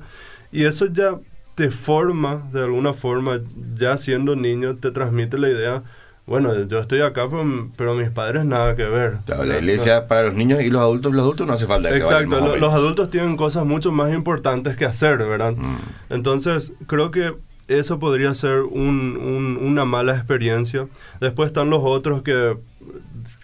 Y 0.50 0.64
eso 0.64 0.86
ya 0.86 1.18
te 1.54 1.70
forma, 1.70 2.42
de 2.52 2.62
alguna 2.64 2.92
forma, 2.94 3.40
ya 3.76 3.96
siendo 3.98 4.36
niño, 4.36 4.76
te 4.76 4.90
transmite 4.90 5.38
la 5.38 5.48
idea, 5.50 5.82
bueno, 6.24 6.54
yo 6.64 6.78
estoy 6.78 7.00
acá, 7.00 7.26
pero, 7.28 7.68
pero 7.76 7.94
mis 7.94 8.08
padres 8.10 8.44
nada 8.44 8.76
que 8.76 8.84
ver. 8.84 9.18
Claro, 9.26 9.44
la 9.44 9.58
iglesia 9.58 10.06
para 10.06 10.22
los 10.24 10.34
niños 10.34 10.62
y 10.62 10.70
los 10.70 10.80
adultos, 10.80 11.12
los 11.12 11.22
adultos 11.22 11.46
no 11.46 11.52
hace 11.54 11.66
falta 11.66 11.94
Exacto, 11.94 12.40
lo- 12.40 12.56
los 12.56 12.72
adultos 12.72 13.10
tienen 13.10 13.36
cosas 13.36 13.66
mucho 13.66 13.90
más 13.92 14.12
importantes 14.14 14.76
que 14.76 14.84
hacer, 14.84 15.18
¿verdad? 15.18 15.54
Mm. 15.56 15.76
Entonces, 16.10 16.72
creo 16.86 17.10
que 17.10 17.34
eso 17.68 17.98
podría 17.98 18.32
ser 18.34 18.60
un- 18.62 19.16
un- 19.16 19.58
una 19.60 19.84
mala 19.84 20.14
experiencia. 20.14 20.86
Después 21.20 21.48
están 21.48 21.70
los 21.70 21.80
otros 21.82 22.22
que, 22.22 22.56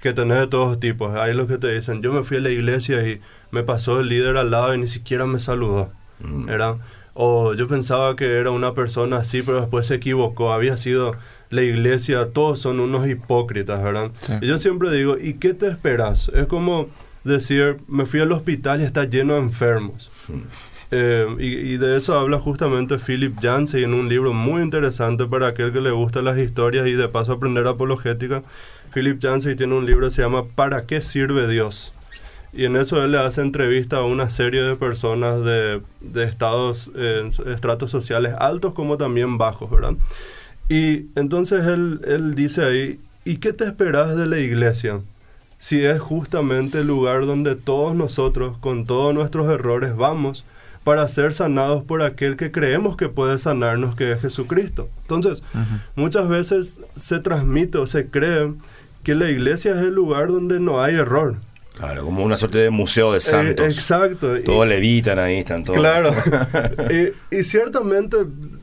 que 0.03 0.13
tenés 0.13 0.39
de 0.41 0.47
todos 0.47 0.79
tipos. 0.81 1.15
Hay 1.17 1.35
los 1.35 1.47
que 1.49 1.59
te 1.59 1.73
dicen, 1.73 2.01
yo 2.03 2.13
me 2.13 2.23
fui 2.25 2.37
a 2.37 2.41
la 2.41 2.51
iglesia 2.51 3.07
y 3.07 3.21
me 3.51 3.63
pasó 3.65 4.01
el 4.01 4.09
líder 4.09 4.37
al 4.37 4.51
lado 4.51 4.75
y 4.75 4.79
ni 4.79 4.89
siquiera 4.89 5.27
me 5.27 5.39
saludó, 5.41 5.91
Mm. 6.21 6.47
¿verdad? 6.47 6.77
O 7.21 7.53
yo 7.55 7.67
pensaba 7.67 8.15
que 8.15 8.37
era 8.37 8.53
una 8.53 8.75
persona 8.75 9.17
así, 9.17 9.43
pero 9.43 9.61
después 9.61 9.89
se 9.89 9.97
equivocó. 9.97 10.53
Había 10.53 10.77
sido 10.77 11.17
la 11.51 11.63
iglesia, 11.63 12.29
todos 12.33 12.61
son 12.61 12.79
unos 12.79 13.09
hipócritas, 13.09 13.83
¿verdad? 13.83 14.13
Sí. 14.21 14.35
Y 14.41 14.47
yo 14.47 14.57
siempre 14.59 14.89
digo, 14.93 15.19
¿y 15.19 15.35
qué 15.35 15.53
te 15.53 15.67
esperas? 15.67 16.31
Es 16.33 16.47
como 16.47 16.87
decir, 17.25 17.79
me 17.89 18.07
fui 18.07 18.21
al 18.21 18.31
hospital 18.31 18.81
y 18.81 18.85
está 18.85 19.03
lleno 19.03 19.35
de 19.35 19.41
enfermos. 19.41 20.13
Eh, 20.93 21.27
y, 21.41 21.47
y 21.47 21.77
de 21.77 21.97
eso 21.97 22.17
habla 22.17 22.39
justamente 22.39 22.99
Philip 22.99 23.37
Yancey 23.41 23.83
en 23.83 23.95
un 23.95 24.09
libro 24.09 24.33
muy 24.33 24.63
interesante 24.63 25.27
para 25.27 25.49
aquel 25.49 25.73
que 25.73 25.81
le 25.81 25.91
gusta 25.91 26.23
las 26.23 26.39
historias 26.39 26.87
y 26.87 26.93
de 26.93 27.09
paso 27.09 27.33
aprender 27.33 27.67
apologética. 27.67 28.45
Philip 28.95 29.19
Yancey 29.19 29.57
tiene 29.57 29.75
un 29.75 29.87
libro 29.87 30.07
que 30.07 30.15
se 30.15 30.23
llama 30.23 30.45
¿Para 30.45 30.87
qué 30.87 31.01
sirve 31.01 31.49
Dios? 31.49 31.93
Y 32.53 32.65
en 32.65 32.77
eso 32.77 33.03
él 33.05 33.13
le 33.13 33.19
hace 33.19 33.43
entrevista 33.43 33.99
a 33.99 34.05
una 34.05 34.31
serie 34.31 34.63
de 34.63 34.77
personas 34.77 35.45
de, 35.45 35.83
de 36.01 36.25
estados, 36.25 36.91
eh, 36.97 37.29
estratos 37.47 37.91
sociales 37.91 38.35
altos 38.39 38.73
como 38.73 38.97
también 38.97 39.39
bajos, 39.39 39.71
¿verdad? 39.71 39.95
Y 40.69 41.07
entonces 41.15 41.67
él, 41.67 42.01
él 42.07 42.35
dice 42.35 42.65
ahí, 42.65 43.01
¿y 43.25 43.37
qué 43.37 43.53
te 43.53 43.65
esperas 43.65 44.17
de 44.17 44.27
la 44.27 44.39
iglesia? 44.39 45.01
Si 45.59 45.85
es 45.85 46.01
justamente 46.01 46.81
el 46.81 46.87
lugar 46.87 47.27
donde 47.27 47.57
todos 47.57 47.95
nosotros, 47.95 48.57
con 48.59 48.87
todos 48.87 49.15
nuestros 49.15 49.49
errores, 49.51 49.97
vamos 49.97 50.45
para 50.85 51.07
ser 51.09 51.35
sanados 51.35 51.83
por 51.83 52.03
aquel 52.03 52.37
que 52.37 52.51
creemos 52.51 52.97
que 52.97 53.09
puede 53.09 53.39
sanarnos, 53.39 53.95
que 53.95 54.13
es 54.13 54.23
Jesucristo. 54.23 54.89
Entonces, 55.03 55.43
muchas 55.97 56.29
veces 56.29 56.81
se 56.97 57.19
transmite 57.19 57.77
o 57.77 57.87
se 57.87 58.07
cree 58.07 58.55
que 59.03 59.15
la 59.15 59.29
iglesia 59.29 59.73
es 59.73 59.79
el 59.79 59.95
lugar 59.95 60.29
donde 60.29 60.61
no 60.61 60.81
hay 60.81 60.95
error. 60.95 61.37
Claro, 61.79 62.05
como 62.05 62.25
una 62.25 62.37
suerte 62.37 62.59
de 62.59 62.71
museo 62.71 63.13
de 63.13 63.21
santos. 63.21 63.65
Eh, 63.67 63.71
exacto. 63.71 64.37
Y- 64.37 64.43
Todos 64.45 64.67
levitan 64.67 65.19
ahí, 65.19 65.37
están 65.39 65.65
todos. 65.65 65.79
Claro. 65.79 66.13
y, 67.31 67.37
y 67.37 67.45
ciertamente 67.45 68.17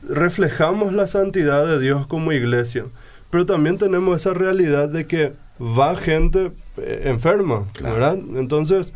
reflejamos 0.08 0.94
la 0.94 1.08
santidad 1.08 1.66
de 1.66 1.80
Dios 1.80 2.08
como 2.08 2.32
iglesia, 2.32 2.86
pero 3.30 3.46
también 3.46 3.78
tenemos 3.78 4.22
esa 4.22 4.34
realidad 4.34 4.90
de 4.90 5.06
que 5.08 5.34
va 5.60 5.96
gente 5.96 6.52
eh, 6.78 7.04
enferma, 7.06 7.66
Claro. 7.74 7.94
¿verdad? 7.96 8.18
Entonces, 8.36 8.94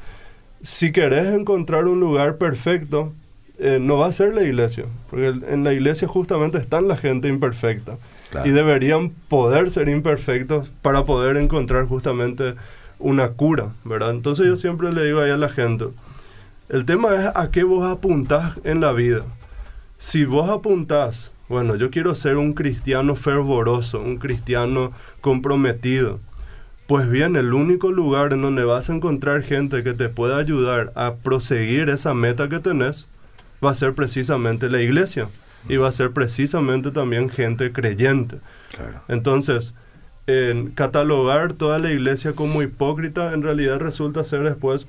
si 0.61 0.91
querés 0.91 1.27
encontrar 1.27 1.85
un 1.85 1.99
lugar 1.99 2.35
perfecto, 2.37 3.13
eh, 3.57 3.77
no 3.81 3.97
va 3.97 4.07
a 4.07 4.13
ser 4.13 4.33
la 4.33 4.43
iglesia, 4.43 4.85
porque 5.09 5.27
en 5.27 5.63
la 5.63 5.73
iglesia 5.73 6.07
justamente 6.07 6.57
están 6.57 6.87
la 6.87 6.97
gente 6.97 7.27
imperfecta. 7.27 7.97
Claro. 8.31 8.47
Y 8.47 8.51
deberían 8.51 9.09
poder 9.27 9.71
ser 9.71 9.89
imperfectos 9.89 10.69
para 10.83 11.03
poder 11.03 11.35
encontrar 11.37 11.85
justamente 11.87 12.53
una 12.99 13.29
cura, 13.29 13.69
¿verdad? 13.83 14.11
Entonces 14.11 14.45
yo 14.45 14.57
siempre 14.57 14.91
le 14.91 15.05
digo 15.05 15.21
ahí 15.21 15.31
a 15.31 15.37
la 15.37 15.49
gente, 15.49 15.85
el 16.69 16.85
tema 16.85 17.15
es 17.15 17.31
a 17.35 17.49
qué 17.49 17.63
vos 17.63 17.89
apuntás 17.89 18.57
en 18.63 18.81
la 18.81 18.91
vida. 18.93 19.23
Si 19.97 20.25
vos 20.25 20.49
apuntás, 20.49 21.31
bueno, 21.47 21.75
yo 21.75 21.89
quiero 21.89 22.13
ser 22.13 22.37
un 22.37 22.53
cristiano 22.53 23.15
fervoroso, 23.15 23.99
un 23.99 24.17
cristiano 24.17 24.91
comprometido, 25.21 26.19
pues 26.89 27.09
bien, 27.09 27.35
el 27.35 27.53
único 27.53 27.91
lugar 27.91 28.33
en 28.33 28.41
donde 28.41 28.63
vas 28.63 28.89
a 28.89 28.95
encontrar 28.95 29.43
gente 29.43 29.83
que 29.83 29.93
te 29.93 30.09
pueda 30.09 30.37
ayudar 30.37 30.91
a 30.95 31.15
proseguir 31.15 31.89
esa 31.89 32.15
meta 32.15 32.49
que 32.49 32.59
tenés, 32.59 33.07
va 33.63 33.71
a 33.71 33.75
ser 33.75 33.93
precisamente 33.93 34.69
la 34.69 34.81
iglesia. 34.81 35.29
Y 35.67 35.77
va 35.77 35.89
a 35.89 35.91
ser 35.91 36.11
precisamente 36.11 36.89
también 36.89 37.29
gente 37.29 37.71
creyente. 37.71 38.37
Claro. 38.75 39.01
Entonces, 39.07 39.73
en 40.29 40.69
catalogar 40.71 41.53
toda 41.53 41.79
la 41.79 41.91
iglesia 41.91 42.33
como 42.33 42.61
hipócrita 42.61 43.33
en 43.33 43.41
realidad 43.41 43.79
resulta 43.79 44.23
ser 44.23 44.43
después 44.43 44.87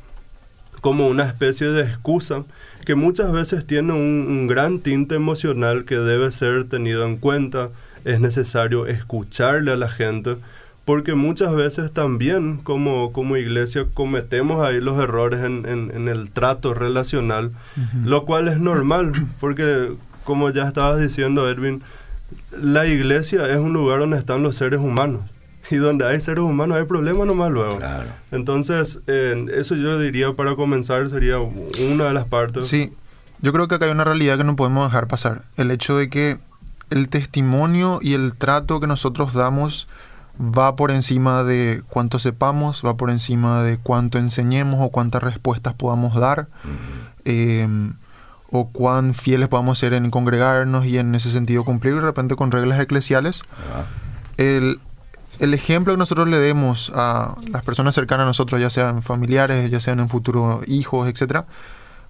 como 0.80 1.09
una 1.09 1.24
especie 1.26 1.68
de 1.68 1.82
excusa 1.82 2.45
que 2.84 2.95
muchas 2.95 3.32
veces 3.32 3.66
tiene 3.66 3.93
un, 3.93 4.26
un 4.28 4.47
gran 4.47 4.78
tinte 4.80 5.14
emocional 5.14 5.84
que 5.84 5.97
debe 5.97 6.30
ser 6.30 6.64
tenido 6.68 7.05
en 7.07 7.16
cuenta. 7.18 7.68
Es 8.07 8.18
necesario 8.20 8.86
escucharle 8.86 9.72
a 9.72 9.76
la 9.76 9.88
gente 9.88 10.36
porque 10.86 11.14
muchas 11.14 11.55
veces 11.55 11.93
también 11.93 12.57
como, 12.57 13.12
como 13.12 13.36
iglesia 13.36 13.84
cometemos 13.93 14.66
ahí 14.66 14.80
los 14.80 14.99
errores 14.99 15.41
en, 15.45 15.66
en- 15.68 15.93
en 15.95 16.09
el 16.09 16.30
trato 16.30 16.72
relacional, 16.72 17.53
lo 18.05 18.24
cual 18.24 18.49
es 18.49 18.59
normal 18.59 19.12
porque 19.41 19.93
como 20.24 20.49
ya 20.51 20.66
estabas 20.66 20.99
diciendo 21.01 21.49
Edwin, 21.51 21.82
la 22.53 22.87
iglesia 22.87 23.49
es 23.49 23.59
un 23.59 23.72
lugar 23.72 24.01
donde 24.01 24.18
están 24.18 24.43
los 24.43 24.57
seres 24.57 24.81
humanos. 24.81 25.22
Y 25.70 25.76
donde 25.76 26.07
hay 26.07 26.20
seres 26.20 26.43
humanos 26.43 26.78
hay 26.78 26.85
problemas 26.85 27.26
nomás 27.26 27.53
luego. 27.53 27.76
Claro. 27.76 28.09
Entonces, 28.33 29.01
eh, 29.07 29.47
eso 29.55 29.74
yo 29.76 29.99
diría 29.99 30.33
para 30.33 30.57
comenzar 30.57 31.09
sería 31.11 31.39
una 31.39 32.07
de 32.07 32.14
las 32.14 32.26
partes. 32.26 32.66
Sí, 32.66 32.93
yo 33.43 33.53
creo 33.53 33.68
que 33.68 33.74
acá 33.74 33.85
hay 33.85 33.91
una 33.91 34.05
realidad 34.05 34.39
que 34.39 34.45
no 34.45 34.57
podemos 34.57 34.89
dejar 34.89 35.07
pasar. 35.07 35.43
El 35.57 35.70
hecho 35.70 35.97
de 35.97 36.09
que 36.09 36.39
el 36.91 37.09
testimonio 37.09 38.01
y 38.03 38.14
el 38.14 38.35
trato 38.35 38.81
que 38.81 38.87
nosotros 38.87 39.33
damos 39.33 39.87
va 40.41 40.76
por 40.76 40.91
encima 40.91 41.45
de 41.45 41.83
cuánto 41.89 42.18
sepamos, 42.18 42.83
va 42.85 42.97
por 42.97 43.11
encima 43.11 43.62
de 43.62 43.78
cuánto 43.78 44.18
enseñemos 44.18 44.81
o 44.81 44.91
cuántas 44.91 45.22
respuestas 45.22 45.74
podamos 45.74 46.14
dar, 46.18 46.49
eh, 47.24 47.68
o 48.51 48.68
cuán 48.68 49.14
fieles 49.14 49.48
podamos 49.48 49.78
ser 49.78 49.92
en 49.92 50.11
congregarnos 50.11 50.84
y 50.86 50.98
en 50.98 51.14
ese 51.14 51.30
sentido 51.30 51.64
cumplir 51.64 51.94
de 51.94 52.01
repente 52.01 52.34
con 52.36 52.51
reglas 52.51 52.80
eclesiales. 52.80 53.42
Ah, 53.74 53.84
El, 54.36 54.80
el 55.38 55.55
ejemplo 55.55 55.92
que 55.94 55.98
nosotros 55.98 56.28
le 56.28 56.38
demos 56.38 56.90
a 56.94 57.36
las 57.51 57.62
personas 57.62 57.94
cercanas 57.94 58.24
a 58.24 58.26
nosotros, 58.26 58.61
ya 58.61 58.70
sean 58.70 59.03
familiares, 59.03 59.70
ya 59.70 59.80
sean 59.80 60.01
en 60.01 60.09
futuro 60.09 60.62
hijos, 60.66 61.09
etcétera, 61.09 61.46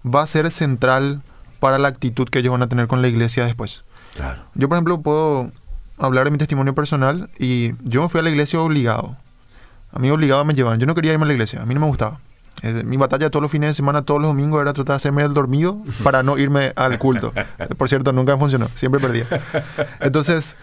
va 0.04 0.22
a 0.22 0.26
ser 0.26 0.50
central 0.50 1.22
para 1.60 1.78
la 1.78 1.88
actitud 1.88 2.28
que 2.28 2.38
ellos 2.38 2.52
van 2.52 2.62
a 2.62 2.68
tener 2.68 2.86
con 2.88 3.02
la 3.02 3.08
iglesia 3.08 3.44
después. 3.44 3.84
claro. 4.14 4.42
Yo, 4.54 4.68
por 4.68 4.76
ejemplo, 4.76 5.00
puedo 5.02 5.52
hablar 5.98 6.24
de 6.24 6.30
mi 6.30 6.38
testimonio 6.38 6.74
personal 6.74 7.28
y 7.38 7.74
yo 7.84 8.00
me 8.02 8.08
fui 8.08 8.20
a 8.20 8.22
la 8.22 8.30
iglesia 8.30 8.60
obligado. 8.60 9.16
A 9.92 9.98
mí 9.98 10.10
obligado 10.10 10.44
me 10.44 10.54
llevaban. 10.54 10.80
Yo 10.80 10.86
no 10.86 10.94
quería 10.94 11.12
irme 11.12 11.24
a 11.24 11.26
la 11.26 11.32
iglesia, 11.34 11.60
a 11.60 11.66
mí 11.66 11.74
no 11.74 11.80
me 11.80 11.86
gustaba. 11.86 12.20
Eh, 12.62 12.82
mi 12.84 12.96
batalla 12.96 13.30
todos 13.30 13.42
los 13.42 13.50
fines 13.50 13.70
de 13.70 13.74
semana, 13.74 14.02
todos 14.02 14.20
los 14.20 14.30
domingos, 14.30 14.60
era 14.60 14.72
tratar 14.72 14.94
de 14.94 14.96
hacerme 14.96 15.22
el 15.22 15.34
dormido 15.34 15.78
para 16.02 16.22
no 16.22 16.36
irme 16.38 16.72
al 16.76 16.98
culto. 16.98 17.32
Por 17.78 17.88
cierto, 17.88 18.12
nunca 18.12 18.36
funcionó, 18.36 18.68
siempre 18.74 19.00
perdía. 19.00 19.24
Entonces, 20.00 20.56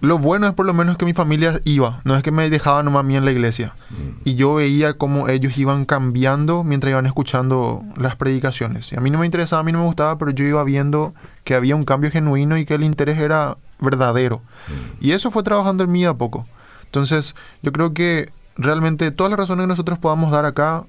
lo 0.00 0.18
bueno 0.18 0.46
es 0.48 0.54
por 0.54 0.64
lo 0.64 0.72
menos 0.72 0.96
que 0.96 1.04
mi 1.04 1.12
familia 1.12 1.60
iba, 1.64 2.00
no 2.04 2.16
es 2.16 2.22
que 2.22 2.30
me 2.30 2.48
dejaba 2.48 2.82
nomás 2.82 3.00
a 3.00 3.02
mí 3.02 3.16
en 3.16 3.24
la 3.26 3.32
iglesia. 3.32 3.74
Mm. 3.90 4.20
Y 4.24 4.34
yo 4.34 4.54
veía 4.54 4.94
cómo 4.94 5.28
ellos 5.28 5.58
iban 5.58 5.84
cambiando 5.84 6.64
mientras 6.64 6.90
iban 6.90 7.04
escuchando 7.04 7.82
las 7.96 8.16
predicaciones. 8.16 8.92
Y 8.92 8.96
a 8.96 9.00
mí 9.00 9.10
no 9.10 9.18
me 9.18 9.26
interesaba, 9.26 9.60
a 9.60 9.62
mí 9.62 9.72
no 9.72 9.80
me 9.80 9.84
gustaba, 9.84 10.16
pero 10.16 10.30
yo 10.30 10.44
iba 10.44 10.64
viendo 10.64 11.14
que 11.44 11.54
había 11.54 11.76
un 11.76 11.84
cambio 11.84 12.10
genuino 12.10 12.56
y 12.56 12.64
que 12.64 12.74
el 12.74 12.82
interés 12.82 13.18
era 13.18 13.58
verdadero. 13.78 14.38
Mm. 14.38 15.04
Y 15.04 15.12
eso 15.12 15.30
fue 15.30 15.42
trabajando 15.42 15.84
en 15.84 15.92
mí 15.92 16.04
a 16.06 16.14
poco. 16.14 16.46
Entonces, 16.84 17.34
yo 17.62 17.70
creo 17.70 17.92
que 17.92 18.32
realmente 18.56 19.10
todas 19.10 19.30
las 19.30 19.38
razones 19.38 19.64
que 19.64 19.68
nosotros 19.68 19.98
podamos 19.98 20.30
dar 20.30 20.46
acá, 20.46 20.84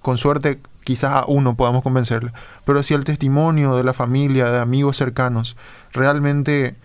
con 0.00 0.18
suerte 0.18 0.60
quizás 0.84 1.12
a 1.14 1.24
uno 1.26 1.54
podamos 1.54 1.82
convencerle, 1.82 2.32
pero 2.64 2.82
si 2.82 2.94
el 2.94 3.04
testimonio 3.04 3.76
de 3.76 3.84
la 3.84 3.92
familia, 3.92 4.50
de 4.50 4.58
amigos 4.58 4.96
cercanos, 4.96 5.56
realmente 5.92 6.76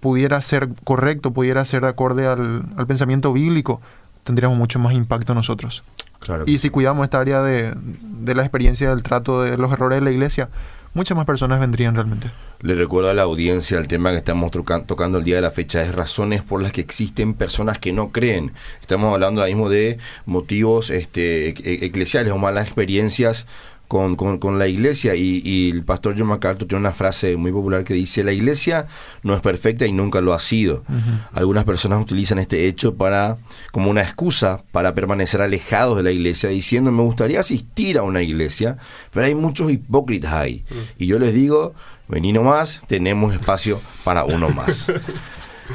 pudiera 0.00 0.40
ser 0.42 0.68
correcto, 0.84 1.32
pudiera 1.32 1.64
ser 1.64 1.82
de 1.82 1.88
acorde 1.88 2.26
al, 2.26 2.62
al 2.76 2.86
pensamiento 2.86 3.32
bíblico, 3.32 3.80
tendríamos 4.22 4.56
mucho 4.56 4.78
más 4.78 4.94
impacto 4.94 5.34
nosotros. 5.34 5.82
Claro. 6.20 6.44
Y 6.46 6.58
si 6.58 6.70
cuidamos 6.70 7.04
esta 7.04 7.20
área 7.20 7.42
de, 7.42 7.74
de 7.74 8.34
la 8.34 8.42
experiencia 8.42 8.90
del 8.90 9.02
trato 9.02 9.42
de 9.42 9.56
los 9.56 9.72
errores 9.72 9.98
de 9.98 10.04
la 10.04 10.10
iglesia, 10.10 10.48
muchas 10.94 11.16
más 11.16 11.26
personas 11.26 11.60
vendrían 11.60 11.94
realmente. 11.94 12.30
Le 12.60 12.74
recuerdo 12.74 13.10
a 13.10 13.14
la 13.14 13.22
audiencia 13.22 13.78
el 13.78 13.86
tema 13.86 14.10
que 14.10 14.16
estamos 14.16 14.50
tocando 14.50 15.18
el 15.18 15.24
día 15.24 15.36
de 15.36 15.42
la 15.42 15.52
fecha 15.52 15.80
es 15.82 15.94
razones 15.94 16.42
por 16.42 16.60
las 16.60 16.72
que 16.72 16.80
existen 16.80 17.34
personas 17.34 17.78
que 17.78 17.92
no 17.92 18.08
creen. 18.08 18.52
Estamos 18.80 19.12
hablando 19.12 19.40
ahora 19.40 19.52
mismo 19.54 19.70
de 19.70 19.98
motivos 20.26 20.90
este, 20.90 21.50
e- 21.50 21.86
eclesiales 21.86 22.32
o 22.32 22.38
malas 22.38 22.66
experiencias 22.66 23.46
con, 23.88 24.16
con, 24.16 24.38
con 24.38 24.58
la 24.58 24.68
iglesia 24.68 25.14
y, 25.14 25.40
y 25.44 25.70
el 25.70 25.82
pastor 25.82 26.14
John 26.16 26.28
MacArthur 26.28 26.68
tiene 26.68 26.80
una 26.80 26.92
frase 26.92 27.36
muy 27.36 27.50
popular 27.50 27.84
que 27.84 27.94
dice 27.94 28.22
la 28.22 28.32
iglesia 28.32 28.86
no 29.22 29.34
es 29.34 29.40
perfecta 29.40 29.86
y 29.86 29.92
nunca 29.92 30.20
lo 30.20 30.34
ha 30.34 30.40
sido. 30.40 30.84
Algunas 31.32 31.64
personas 31.64 32.00
utilizan 32.00 32.38
este 32.38 32.66
hecho 32.66 32.94
para 32.94 33.38
como 33.72 33.90
una 33.90 34.02
excusa 34.02 34.58
para 34.72 34.94
permanecer 34.94 35.40
alejados 35.40 35.96
de 35.96 36.02
la 36.02 36.10
iglesia 36.10 36.50
diciendo 36.50 36.92
me 36.92 37.02
gustaría 37.02 37.40
asistir 37.40 37.98
a 37.98 38.02
una 38.02 38.22
iglesia, 38.22 38.76
pero 39.12 39.26
hay 39.26 39.34
muchos 39.34 39.70
hipócritas 39.70 40.34
ahí. 40.34 40.64
Y 40.98 41.06
yo 41.06 41.18
les 41.18 41.32
digo, 41.32 41.74
vení 42.08 42.32
nomás, 42.32 42.82
tenemos 42.86 43.32
espacio 43.32 43.80
para 44.04 44.24
uno 44.24 44.50
más. 44.50 44.92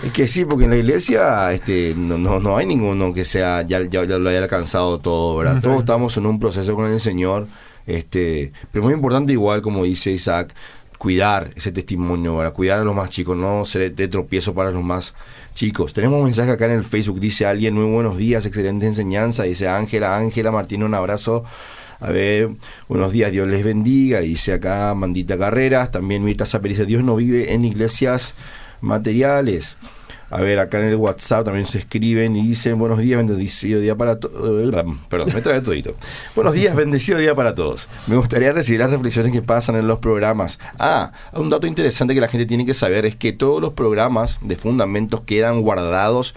Es 0.01 0.11
que 0.11 0.27
sí, 0.27 0.43
porque 0.43 0.63
en 0.63 0.71
la 0.71 0.77
iglesia 0.77 1.53
este, 1.53 1.93
no, 1.95 2.17
no, 2.17 2.39
no 2.39 2.57
hay 2.57 2.65
ninguno 2.65 3.13
que 3.13 3.25
sea 3.25 3.61
ya, 3.61 3.81
ya, 3.81 4.03
ya 4.05 4.17
lo 4.17 4.29
haya 4.29 4.39
alcanzado 4.39 4.97
todo, 4.97 5.37
¿verdad? 5.37 5.61
Todos 5.61 5.81
estamos 5.81 6.17
en 6.17 6.25
un 6.25 6.39
proceso 6.39 6.75
con 6.75 6.89
el 6.89 6.99
Señor, 6.99 7.47
este, 7.85 8.53
pero 8.71 8.83
muy 8.83 8.93
importante 8.93 9.33
igual, 9.33 9.61
como 9.61 9.83
dice 9.83 10.11
Isaac, 10.11 10.53
cuidar 10.97 11.51
ese 11.55 11.71
testimonio, 11.71 12.37
¿verdad? 12.37 12.53
Cuidar 12.53 12.79
a 12.79 12.83
los 12.83 12.95
más 12.95 13.09
chicos, 13.09 13.35
no 13.35 13.65
ser 13.65 13.93
de 13.93 14.07
tropiezo 14.07 14.53
para 14.53 14.71
los 14.71 14.83
más 14.83 15.13
chicos. 15.53 15.93
Tenemos 15.93 16.17
un 16.17 16.25
mensaje 16.25 16.51
acá 16.51 16.65
en 16.65 16.71
el 16.71 16.83
Facebook, 16.83 17.19
dice 17.19 17.45
alguien, 17.45 17.73
muy 17.73 17.91
buenos 17.91 18.17
días, 18.17 18.45
excelente 18.45 18.85
enseñanza, 18.85 19.43
dice 19.43 19.67
Ángela, 19.67 20.15
Ángela 20.15 20.51
Martín, 20.51 20.83
un 20.83 20.93
abrazo. 20.93 21.43
A 21.99 22.09
ver, 22.09 22.49
buenos 22.89 23.11
días, 23.11 23.31
Dios 23.31 23.47
les 23.47 23.63
bendiga. 23.63 24.19
Dice 24.19 24.53
acá 24.53 24.93
Mandita 24.93 25.37
Carreras, 25.37 25.91
también 25.91 26.23
Mirta 26.23 26.45
Zapper 26.45 26.71
dice, 26.71 26.85
Dios 26.85 27.03
no 27.03 27.15
vive 27.15 27.53
en 27.53 27.63
iglesias 27.63 28.33
materiales. 28.81 29.77
A 30.33 30.41
ver, 30.41 30.57
acá 30.57 30.79
en 30.79 30.85
el 30.85 30.95
WhatsApp 30.95 31.45
también 31.45 31.67
se 31.67 31.77
escriben 31.77 32.35
y 32.35 32.47
dicen, 32.47 32.79
buenos 32.79 32.97
días, 32.97 33.19
bendecido 33.19 33.79
día 33.79 33.95
para 33.95 34.19
todos. 34.19 34.73
Perdón, 35.07 35.31
me 35.31 35.41
trae 35.41 35.61
todito. 35.61 35.93
buenos 36.35 36.55
días, 36.55 36.75
bendecido 36.75 37.19
día 37.19 37.35
para 37.35 37.53
todos. 37.53 37.87
Me 38.07 38.15
gustaría 38.15 38.51
recibir 38.51 38.79
las 38.79 38.89
reflexiones 38.89 39.31
que 39.31 39.43
pasan 39.43 39.75
en 39.75 39.87
los 39.87 39.99
programas. 39.99 40.57
Ah, 40.79 41.11
un 41.33 41.51
dato 41.51 41.67
interesante 41.67 42.15
que 42.15 42.19
la 42.19 42.29
gente 42.29 42.47
tiene 42.47 42.65
que 42.65 42.73
saber 42.73 43.05
es 43.05 43.15
que 43.15 43.31
todos 43.31 43.61
los 43.61 43.73
programas 43.73 44.39
de 44.41 44.55
fundamentos 44.55 45.21
quedan 45.21 45.61
guardados 45.61 46.33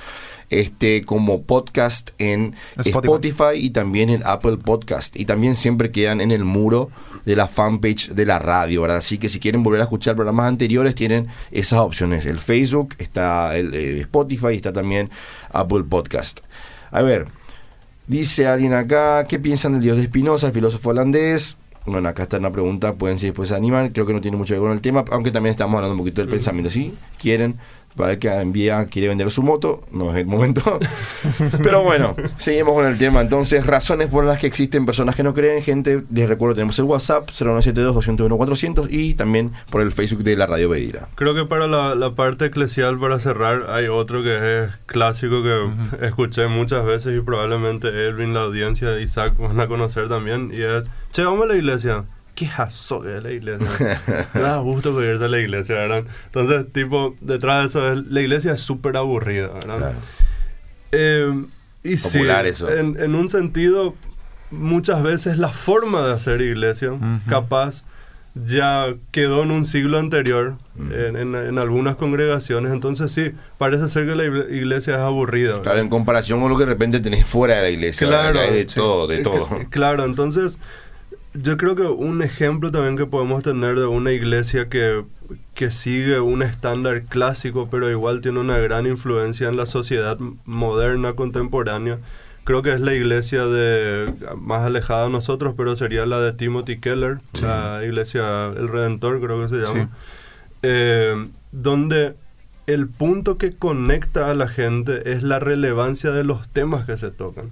este 0.51 1.03
como 1.07 1.45
podcast 1.45 2.11
en 2.19 2.55
Spotify. 2.77 2.99
Spotify. 2.99 3.59
y 3.67 3.71
también 3.71 4.11
en 4.11 4.23
Apple 4.27 4.59
Podcast 4.59 5.17
y 5.17 5.25
también 5.25 5.57
siempre 5.57 5.91
quedan 5.91 6.21
en 6.21 6.33
el 6.33 6.45
muro 6.45 6.91
de 7.27 7.37
la 7.37 7.49
fanpage 7.49 8.11
de 8.11 8.25
la 8.25 8.39
radio, 8.39 8.83
¿verdad? 8.83 8.99
Así 8.99 9.19
que 9.19 9.29
si 9.29 9.41
quieren 9.41 9.63
volver 9.63 9.81
a 9.81 9.85
escuchar 9.85 10.15
programas 10.15 10.47
anteriores 10.47 10.95
tienen 10.95 11.27
esas 11.51 11.81
opciones. 11.81 12.25
El 12.25 12.39
Facebook, 12.39 12.95
está 12.99 13.57
el 13.57 13.75
eh, 13.75 14.01
Spotify 14.01 14.53
y 14.53 14.57
está 14.57 14.73
también 14.73 15.11
Apple 15.53 15.83
Podcast. 15.83 16.41
A 16.93 17.03
ver, 17.03 17.27
dice 18.07 18.47
alguien 18.47 18.73
acá, 18.73 19.27
¿qué 19.29 19.39
piensan 19.41 19.73
del 19.73 19.83
dios 19.83 19.97
de 19.97 20.05
Spinoza, 20.05 20.47
el 20.47 20.53
filósofo 20.53 20.91
holandés? 20.91 21.57
Bueno, 21.85 22.09
acá 22.09 22.23
está 22.25 22.39
una 22.39 22.51
pregunta, 22.51 22.95
pueden 22.95 23.19
si 23.19 23.27
después 23.27 23.49
se 23.49 23.55
animan, 23.55 23.91
creo 23.91 24.07
que 24.07 24.13
no 24.13 24.21
tiene 24.21 24.37
mucho 24.37 24.55
que 24.55 24.61
ver 24.61 24.69
con 24.69 24.77
el 24.77 24.81
tema, 24.81 25.05
aunque 25.11 25.31
también 25.31 25.51
estamos 25.51 25.75
hablando 25.77 25.95
un 25.95 25.99
poquito 25.99 26.21
del 26.21 26.31
pensamiento, 26.31 26.71
si 26.71 26.95
quieren, 27.21 27.57
para 27.97 28.19
que 28.19 28.29
envía, 28.29 28.87
quiere 28.87 29.09
vender 29.09 29.31
su 29.31 29.43
moto, 29.43 29.83
no 29.91 30.11
es 30.11 30.17
el 30.17 30.27
momento. 30.27 30.79
Pero 31.63 31.83
bueno, 31.83 32.15
seguimos 32.37 32.75
con 32.75 32.87
el 32.87 32.99
tema. 32.99 33.21
Entonces, 33.21 33.67
razones 33.67 34.09
por 34.09 34.25
las 34.25 34.39
que 34.39 34.47
existen 34.47 34.87
personas 34.87 35.17
que 35.17 35.23
no 35.23 35.35
creen, 35.35 35.63
gente, 35.63 36.03
les 36.13 36.29
recuerdo, 36.29 36.57
tenemos 36.57 36.79
el 36.79 36.85
WhatsApp 36.85 37.31
0972-201-400 37.31 38.89
y 38.91 39.15
también 39.15 39.53
por 39.71 39.81
el 39.81 39.93
Facebook 39.93 40.23
de 40.23 40.37
la 40.37 40.47
Radio 40.47 40.69
Bedira. 40.69 41.09
Creo 41.15 41.35
que 41.35 41.45
para 41.45 41.67
la, 41.67 41.95
la 41.95 42.15
parte 42.15 42.47
eclesial, 42.47 42.99
para 42.99 43.19
cerrar, 43.19 43.67
hay 43.71 43.89
otro 43.89 44.23
que 44.23 44.65
es 44.65 44.71
clásico 44.87 45.43
que 45.43 46.07
escuché 46.07 46.47
muchas 46.49 46.85
veces 46.85 47.17
y 47.17 47.21
probablemente 47.21 47.89
Elvin, 47.89 48.35
la 48.35 48.43
audiencia, 48.43 49.01
Isaac 49.01 49.35
van 49.39 49.59
a 49.61 49.67
conocer 49.67 50.09
también. 50.09 50.53
Y 50.53 50.63
es, 50.63 50.85
che, 51.13 51.25
vamos 51.25 51.45
a 51.45 51.47
la 51.47 51.57
iglesia. 51.57 52.05
Qué 52.37 52.47
jazo 52.47 53.01
que 53.01 53.17
es 53.17 53.23
la 53.25 53.33
iglesia. 53.33 54.01
Me 54.35 54.41
da 54.41 54.59
gusto 54.59 54.97
que 54.97 55.05
irse 55.11 55.25
a 55.25 55.29
la 55.29 55.41
iglesia, 55.41 55.75
¿verdad? 55.75 56.05
Entonces, 56.27 56.67
tipo, 56.73 57.17
detrás 57.21 57.63
de 57.63 57.67
eso, 57.69 57.93
es, 57.93 58.07
la 58.07 58.21
iglesia 58.21 58.53
es 58.53 58.61
súper 58.61 58.97
aburrida, 58.97 59.49
¿verdad? 59.49 59.79
Claro. 59.79 59.99
Eh, 60.93 61.45
y 61.83 61.97
sí, 61.97 62.19
Popular 62.19 62.47
eso. 62.47 62.71
En, 62.73 63.01
en 63.01 63.15
un 63.15 63.29
sentido, 63.29 63.95
muchas 64.51 65.03
veces 65.03 65.39
la 65.39 65.49
forma 65.49 66.07
de 66.07 66.13
hacer 66.13 66.41
iglesia, 66.43 66.93
Ujú. 66.93 67.03
capaz, 67.29 67.85
ya 68.35 68.89
quedó 69.13 69.43
en 69.45 69.51
un 69.51 69.65
siglo 69.65 69.99
anterior, 69.99 70.57
Ujú. 70.79 70.93
en, 70.93 71.17
en- 71.17 71.35
en 71.35 71.59
algunas 71.59 71.97
congregaciones. 71.97 72.71
Entonces 72.73 73.11
sí, 73.13 73.33
parece 73.57 73.89
ser 73.89 74.07
que 74.07 74.15
la 74.15 74.25
igle- 74.25 74.51
iglesia 74.55 74.95
es 74.97 75.01
aburrida. 75.01 75.49
¿verdad? 75.53 75.63
Claro, 75.63 75.79
en 75.81 75.89
comparación 75.89 76.41
con 76.41 76.51
lo 76.51 76.59
que 76.59 76.65
de 76.67 76.71
repente 76.73 77.01
tenés 77.01 77.25
fuera 77.27 77.57
de 77.57 77.63
la 77.63 77.71
iglesia. 77.71 78.07
Claro, 78.07 78.41
de 78.41 78.69
sí. 78.69 78.75
todo, 78.75 79.07
de 79.07 79.19
todo. 79.21 79.49
Claro, 79.71 80.05
entonces 80.05 80.59
yo 81.43 81.57
creo 81.57 81.75
que 81.75 81.83
un 81.83 82.23
ejemplo 82.23 82.71
también 82.71 82.97
que 82.97 83.07
podemos 83.07 83.43
tener 83.43 83.79
de 83.79 83.87
una 83.87 84.13
iglesia 84.13 84.69
que, 84.69 85.05
que 85.55 85.71
sigue 85.71 86.21
un 86.21 86.43
estándar 86.43 87.03
clásico, 87.05 87.69
pero 87.71 87.91
igual 87.91 88.21
tiene 88.21 88.41
una 88.41 88.59
gran 88.59 88.87
influencia 88.87 89.49
en 89.49 89.57
la 89.57 89.67
sociedad 89.67 90.19
moderna, 90.45 91.15
contemporánea, 91.15 91.99
creo 92.45 92.63
que 92.63 92.73
es 92.73 92.81
la 92.81 92.95
iglesia 92.95 93.47
de 93.47 94.13
más 94.37 94.63
alejada 94.63 95.07
de 95.07 95.11
nosotros, 95.11 95.55
pero 95.57 95.75
sería 95.75 96.07
la 96.07 96.21
de 96.21 96.33
Timothy 96.33 96.79
Keller, 96.79 97.19
la 97.43 97.81
iglesia 97.85 98.47
El 98.57 98.69
Redentor, 98.69 99.21
creo 99.21 99.43
que 99.43 99.49
se 99.49 99.67
llama. 99.67 99.85
Sí. 99.85 100.01
Eh, 100.63 101.27
donde 101.51 102.15
el 102.67 102.89
punto 102.89 103.37
que 103.37 103.57
conecta 103.57 104.31
a 104.31 104.35
la 104.35 104.49
gente 104.49 105.13
es 105.13 105.23
la 105.23 105.39
relevancia 105.39 106.11
de 106.13 106.25
los 106.25 106.49
temas 106.49 106.85
que 106.85 106.97
se 106.97 107.11
tocan. 107.11 107.51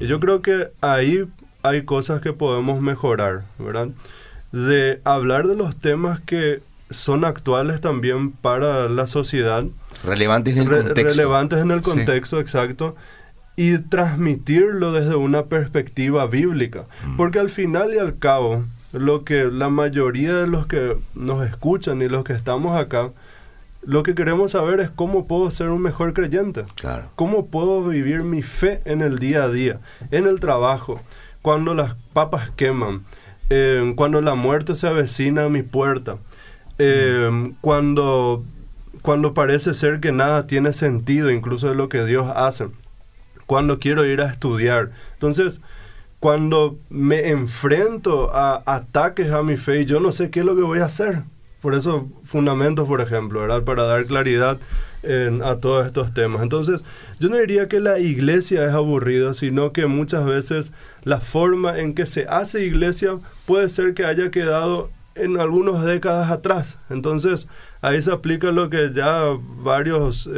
Y 0.00 0.06
yo 0.06 0.20
creo 0.20 0.40
que 0.40 0.70
ahí 0.80 1.26
hay 1.62 1.82
cosas 1.84 2.20
que 2.20 2.32
podemos 2.32 2.80
mejorar, 2.80 3.42
¿verdad? 3.58 3.88
De 4.52 5.00
hablar 5.04 5.46
de 5.48 5.56
los 5.56 5.76
temas 5.76 6.20
que 6.20 6.60
son 6.90 7.24
actuales 7.24 7.80
también 7.80 8.32
para 8.32 8.88
la 8.88 9.06
sociedad, 9.06 9.64
Relevantes 10.04 10.54
en 10.56 10.62
el 10.62 10.68
re- 10.68 10.76
contexto. 10.82 11.10
relevantes 11.10 11.58
en 11.60 11.70
el 11.70 11.82
Sí. 11.82 11.90
contexto, 11.90 12.38
exacto, 12.40 12.96
y 13.56 13.78
transmitirlo 13.78 14.92
desde 14.92 15.14
una 15.14 15.44
perspectiva 15.44 16.26
bíblica. 16.26 16.84
Mm. 17.06 17.16
Porque 17.16 17.38
al 17.38 17.50
final 17.50 17.94
y 17.94 17.98
al 17.98 18.18
cabo, 18.18 18.64
lo 18.92 19.24
que 19.24 19.44
la 19.44 19.68
mayoría 19.70 20.34
de 20.36 20.46
los 20.46 20.66
que 20.66 20.96
nos 21.14 21.46
escuchan 21.46 22.02
y 22.02 22.08
los 22.08 22.24
que 22.24 22.34
estamos 22.34 22.78
acá, 22.78 23.10
lo 23.84 24.02
que 24.02 24.14
queremos 24.14 24.52
saber 24.52 24.80
es 24.80 24.90
cómo 24.90 25.26
puedo 25.26 25.50
ser 25.50 25.68
un 25.70 25.80
mejor 25.82 26.12
creyente. 26.12 26.64
Claro. 26.76 27.04
¿Cómo 27.16 27.46
puedo 27.46 27.82
vivir 27.84 28.22
mi 28.22 28.42
fe 28.42 28.80
en 28.84 29.00
el 29.00 29.18
día 29.18 29.44
a 29.44 29.48
día, 29.48 29.80
en 30.10 30.26
el 30.26 30.40
trabajo, 30.40 31.00
cuando 31.42 31.74
las 31.74 31.94
papas 32.12 32.50
queman, 32.50 33.04
eh, 33.50 33.92
cuando 33.96 34.20
la 34.20 34.34
muerte 34.34 34.74
se 34.76 34.86
avecina 34.86 35.44
a 35.44 35.48
mi 35.48 35.62
puerta, 35.62 36.16
eh, 36.78 37.52
cuando, 37.60 38.44
cuando 39.02 39.34
parece 39.34 39.74
ser 39.74 40.00
que 40.00 40.12
nada 40.12 40.46
tiene 40.46 40.72
sentido, 40.72 41.30
incluso 41.30 41.68
de 41.68 41.74
lo 41.74 41.88
que 41.88 42.04
Dios 42.04 42.32
hace, 42.34 42.68
cuando 43.46 43.78
quiero 43.78 44.06
ir 44.06 44.20
a 44.20 44.30
estudiar? 44.30 44.92
Entonces, 45.14 45.60
cuando 46.20 46.78
me 46.88 47.30
enfrento 47.30 48.32
a 48.32 48.62
ataques 48.64 49.32
a 49.32 49.42
mi 49.42 49.56
fe 49.56 49.84
yo 49.86 49.98
no 49.98 50.12
sé 50.12 50.30
qué 50.30 50.40
es 50.40 50.46
lo 50.46 50.54
que 50.54 50.62
voy 50.62 50.78
a 50.78 50.84
hacer. 50.84 51.24
Por 51.62 51.74
eso, 51.74 52.08
fundamentos, 52.24 52.86
por 52.86 53.00
ejemplo, 53.00 53.40
¿verdad? 53.40 53.62
Para 53.62 53.84
dar 53.84 54.04
claridad 54.04 54.58
en- 55.02 55.42
a 55.42 55.56
todos 55.56 55.86
estos 55.86 56.12
temas. 56.12 56.42
Entonces, 56.42 56.82
yo 57.18 57.28
no 57.30 57.36
diría 57.38 57.68
que 57.68 57.80
la 57.80 57.98
iglesia 57.98 58.64
es 58.66 58.72
aburrida, 58.72 59.32
sino 59.34 59.72
que 59.72 59.86
muchas 59.86 60.24
veces 60.26 60.72
la 61.04 61.20
forma 61.20 61.78
en 61.78 61.94
que 61.94 62.04
se 62.04 62.26
hace 62.28 62.66
iglesia 62.66 63.16
puede 63.46 63.68
ser 63.68 63.94
que 63.94 64.04
haya 64.04 64.30
quedado 64.30 64.90
en 65.14 65.40
algunas 65.40 65.84
décadas 65.84 66.30
atrás. 66.30 66.78
Entonces, 66.90 67.48
ahí 67.80 68.00
se 68.00 68.12
aplica 68.12 68.52
lo 68.52 68.70
que 68.70 68.92
ya 68.94 69.36
varios 69.62 70.28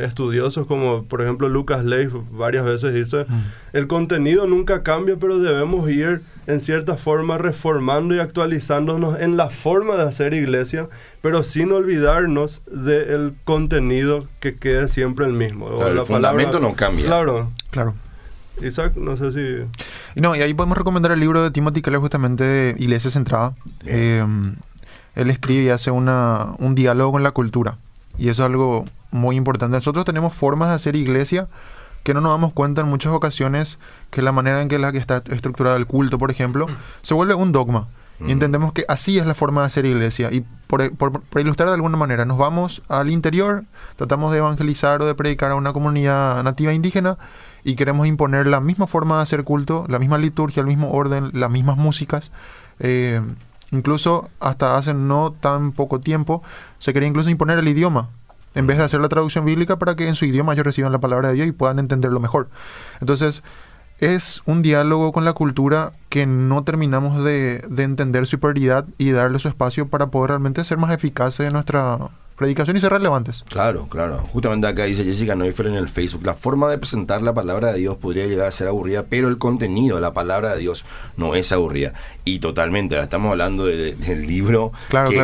estudiosos, 0.00 0.66
como 0.66 1.04
por 1.04 1.22
ejemplo 1.22 1.48
Lucas 1.48 1.84
Leif, 1.84 2.12
varias 2.30 2.64
veces 2.64 2.94
dice, 2.94 3.26
mm. 3.28 3.42
el 3.74 3.86
contenido 3.86 4.46
nunca 4.46 4.82
cambia, 4.82 5.16
pero 5.18 5.38
debemos 5.38 5.88
ir 5.90 6.22
en 6.46 6.60
cierta 6.60 6.96
forma 6.96 7.38
reformando 7.38 8.14
y 8.14 8.18
actualizándonos 8.18 9.20
en 9.20 9.36
la 9.36 9.50
forma 9.50 9.96
de 9.96 10.02
hacer 10.02 10.34
iglesia, 10.34 10.88
pero 11.20 11.44
sin 11.44 11.72
olvidarnos 11.72 12.62
del 12.66 13.34
contenido 13.44 14.26
que 14.40 14.56
quede 14.56 14.88
siempre 14.88 15.26
el 15.26 15.32
mismo. 15.32 15.86
el 15.86 16.00
fundamento 16.00 16.60
no 16.60 16.74
cambia. 16.74 17.06
Claro. 17.06 17.50
Claro. 17.70 17.94
Isaac, 18.62 18.94
no 18.96 19.16
sé 19.16 19.32
si... 19.32 20.20
No, 20.20 20.36
y 20.36 20.42
ahí 20.42 20.54
podemos 20.54 20.78
recomendar 20.78 21.12
el 21.12 21.20
libro 21.20 21.42
de 21.42 21.50
Timothy 21.50 21.82
Keller 21.82 22.00
justamente 22.00 22.44
de 22.44 22.74
Iglesia 22.78 23.10
Centrada. 23.10 23.54
Eh, 23.84 24.24
él 25.14 25.30
escribe 25.30 25.64
y 25.64 25.68
hace 25.68 25.90
una, 25.90 26.54
un 26.58 26.74
diálogo 26.74 27.12
con 27.12 27.22
la 27.22 27.32
cultura. 27.32 27.78
Y 28.18 28.28
eso 28.28 28.42
es 28.42 28.46
algo 28.46 28.84
muy 29.10 29.36
importante. 29.36 29.76
Nosotros 29.76 30.04
tenemos 30.04 30.32
formas 30.34 30.68
de 30.68 30.74
hacer 30.74 30.96
iglesia 30.96 31.48
que 32.02 32.14
no 32.14 32.20
nos 32.20 32.32
damos 32.32 32.52
cuenta 32.52 32.82
en 32.82 32.88
muchas 32.88 33.12
ocasiones 33.12 33.78
que 34.10 34.22
la 34.22 34.32
manera 34.32 34.60
en 34.60 34.68
que, 34.68 34.78
la 34.78 34.92
que 34.92 34.98
está 34.98 35.22
estructurada 35.30 35.76
el 35.76 35.86
culto, 35.86 36.18
por 36.18 36.30
ejemplo, 36.30 36.66
se 37.02 37.14
vuelve 37.14 37.34
un 37.34 37.52
dogma. 37.52 37.88
Y 38.20 38.30
entendemos 38.30 38.72
que 38.72 38.84
así 38.88 39.18
es 39.18 39.26
la 39.26 39.34
forma 39.34 39.62
de 39.62 39.66
hacer 39.66 39.86
iglesia. 39.86 40.30
Y 40.30 40.44
por, 40.68 40.94
por, 40.96 41.22
ilustrar 41.40 41.68
de 41.68 41.74
alguna 41.74 41.96
manera, 41.96 42.24
nos 42.24 42.38
vamos 42.38 42.82
al 42.88 43.10
interior, 43.10 43.64
tratamos 43.96 44.32
de 44.32 44.38
evangelizar 44.38 45.02
o 45.02 45.06
de 45.06 45.14
predicar 45.14 45.50
a 45.50 45.56
una 45.56 45.72
comunidad 45.72 46.42
nativa 46.44 46.72
indígena 46.72 47.18
y 47.64 47.76
queremos 47.76 48.06
imponer 48.06 48.46
la 48.46 48.60
misma 48.60 48.86
forma 48.86 49.16
de 49.16 49.22
hacer 49.22 49.42
culto, 49.42 49.86
la 49.88 49.98
misma 49.98 50.18
liturgia, 50.18 50.60
el 50.60 50.66
mismo 50.66 50.92
orden, 50.92 51.30
las 51.32 51.50
mismas 51.50 51.78
músicas. 51.78 52.30
Eh, 52.78 53.22
incluso 53.70 54.28
hasta 54.38 54.76
hace 54.76 54.94
no 54.94 55.32
tan 55.32 55.72
poco 55.72 56.00
tiempo 56.00 56.42
se 56.78 56.92
quería 56.92 57.08
incluso 57.08 57.30
imponer 57.30 57.58
el 57.58 57.68
idioma 57.68 58.10
en 58.54 58.66
vez 58.66 58.78
de 58.78 58.84
hacer 58.84 59.00
la 59.00 59.08
traducción 59.08 59.44
bíblica 59.44 59.78
para 59.78 59.96
que 59.96 60.06
en 60.06 60.14
su 60.14 60.26
idioma 60.26 60.52
ellos 60.52 60.66
reciban 60.66 60.92
la 60.92 61.00
palabra 61.00 61.28
de 61.28 61.34
Dios 61.34 61.48
y 61.48 61.52
puedan 61.52 61.78
entenderlo 61.78 62.20
mejor. 62.20 62.48
Entonces, 63.00 63.42
es 63.98 64.42
un 64.44 64.62
diálogo 64.62 65.12
con 65.12 65.24
la 65.24 65.32
cultura 65.32 65.92
que 66.08 66.26
no 66.26 66.62
terminamos 66.62 67.24
de, 67.24 67.64
de 67.68 67.82
entender 67.82 68.26
su 68.26 68.38
prioridad 68.38 68.84
y 68.98 69.10
darle 69.10 69.38
su 69.38 69.48
espacio 69.48 69.88
para 69.88 70.08
poder 70.08 70.30
realmente 70.30 70.64
ser 70.64 70.78
más 70.78 70.92
eficaces 70.92 71.46
en 71.46 71.54
nuestra 71.54 71.98
predicación 72.36 72.76
y 72.76 72.80
ser 72.80 72.92
relevantes. 72.92 73.44
Claro, 73.48 73.86
claro. 73.88 74.18
Justamente 74.32 74.66
acá 74.66 74.84
dice 74.84 75.04
Jessica 75.04 75.34
Neufeld 75.34 75.70
en 75.70 75.76
el 75.76 75.88
Facebook, 75.88 76.24
la 76.24 76.34
forma 76.34 76.68
de 76.70 76.78
presentar 76.78 77.22
la 77.22 77.32
palabra 77.32 77.72
de 77.72 77.78
Dios 77.78 77.96
podría 77.96 78.26
llegar 78.26 78.48
a 78.48 78.52
ser 78.52 78.68
aburrida, 78.68 79.04
pero 79.08 79.28
el 79.28 79.38
contenido 79.38 79.96
de 79.96 80.02
la 80.02 80.12
palabra 80.12 80.54
de 80.54 80.60
Dios 80.60 80.84
no 81.16 81.34
es 81.34 81.52
aburrida. 81.52 81.92
Y 82.24 82.40
totalmente, 82.40 82.94
ahora 82.94 83.04
estamos 83.04 83.30
hablando 83.30 83.66
del 83.66 84.26
libro 84.26 84.72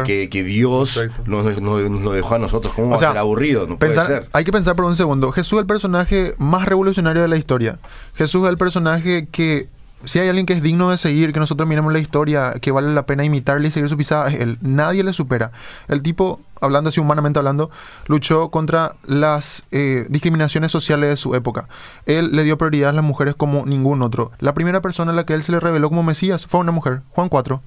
que, 0.05 0.29
que, 0.31 0.45
Dios 0.45 1.01
nos, 1.27 1.61
nos, 1.61 2.15
dejó 2.15 2.35
a 2.35 2.39
nosotros. 2.39 2.75
¿Cómo 2.75 2.91
va 2.91 2.97
a 2.97 2.99
ser 2.99 3.19
aburrido? 3.19 3.67
No 3.67 3.79
puede 3.79 3.95
ser. 3.95 4.29
Hay 4.33 4.45
que 4.45 4.53
pensar 4.53 4.77
por 4.77 4.85
un 4.85 4.97
segundo. 4.97 5.33
Jesús 5.33 5.59
es 5.59 5.63
el 5.63 5.67
personaje 5.67 6.35
más 6.39 6.67
revolucionario 6.67 7.23
de 7.23 7.29
la 7.29 7.37
historia. 7.37 7.79
Jesús 8.15 8.45
es 8.45 8.49
el 8.49 8.59
personaje 8.59 9.29
que 9.31 9.69
si 10.05 10.19
hay 10.19 10.29
alguien 10.29 10.47
que 10.47 10.55
es 10.55 10.63
digno 10.63 10.91
de 10.91 10.99
seguir, 10.99 11.33
que 11.33 11.41
nosotros 11.41 11.69
miremos 11.69 11.93
la 11.93 11.99
historia, 11.99 12.55
que 12.61 12.71
vale 12.71 12.93
la 12.95 13.05
pena 13.05 13.25
imitarle 13.25 13.69
y 13.69 13.71
seguir 13.71 13.89
su 13.89 13.97
pisada, 13.97 14.33
él. 14.33 14.59
Nadie 14.61 15.03
le 15.05 15.13
supera. 15.13 15.53
El 15.89 16.03
tipo, 16.03 16.41
hablando 16.61 16.89
así 16.89 17.01
humanamente 17.01 17.39
hablando, 17.39 17.71
luchó 18.07 18.51
contra 18.51 18.97
las 19.07 19.65
eh, 19.71 20.07
discriminaciones 20.09 20.73
sociales 20.73 21.11
de 21.11 21.17
su 21.17 21.35
época. 21.35 21.69
Él 22.07 22.31
le 22.33 22.45
dio 22.45 22.59
prioridad 22.59 22.91
a 22.91 22.95
las 22.95 23.05
mujeres 23.05 23.35
como 23.35 23.67
ningún 23.67 24.03
otro. 24.03 24.33
La 24.39 24.55
primera 24.55 24.81
persona 24.81 25.13
a 25.13 25.15
la 25.15 25.25
que 25.25 25.35
él 25.35 25.43
se 25.43 25.53
le 25.53 25.61
reveló 25.61 25.89
como 25.89 26.03
Mesías 26.03 26.47
fue 26.47 26.61
una 26.61 26.73
mujer, 26.73 27.03
Juan 27.11 27.29
4. 27.29 27.63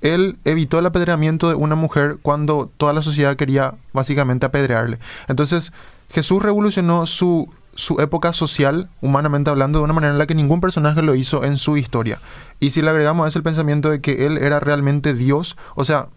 Él 0.00 0.38
evitó 0.44 0.78
el 0.78 0.86
apedreamiento 0.86 1.48
de 1.48 1.54
una 1.54 1.76
mujer 1.76 2.18
cuando 2.20 2.70
toda 2.76 2.92
la 2.92 3.02
sociedad 3.02 3.36
quería 3.36 3.74
básicamente 3.92 4.46
apedrearle. 4.46 4.98
Entonces, 5.28 5.72
Jesús 6.10 6.42
revolucionó 6.42 7.06
su 7.06 7.48
su 7.76 8.00
época 8.00 8.32
social, 8.32 8.88
humanamente 9.00 9.50
hablando, 9.50 9.78
de 9.78 9.84
una 9.84 9.92
manera 9.92 10.12
en 10.12 10.18
la 10.18 10.26
que 10.26 10.34
ningún 10.34 10.60
personaje 10.60 11.02
lo 11.02 11.14
hizo 11.14 11.44
en 11.44 11.56
su 11.56 11.76
historia. 11.76 12.20
Y 12.60 12.70
si 12.70 12.82
le 12.82 12.90
agregamos 12.90 13.26
a 13.26 13.36
el 13.36 13.42
pensamiento 13.42 13.90
de 13.90 14.00
que 14.00 14.26
él 14.26 14.38
era 14.38 14.60
realmente 14.60 15.14
Dios, 15.14 15.56
o 15.74 15.84
sea, 15.84 16.08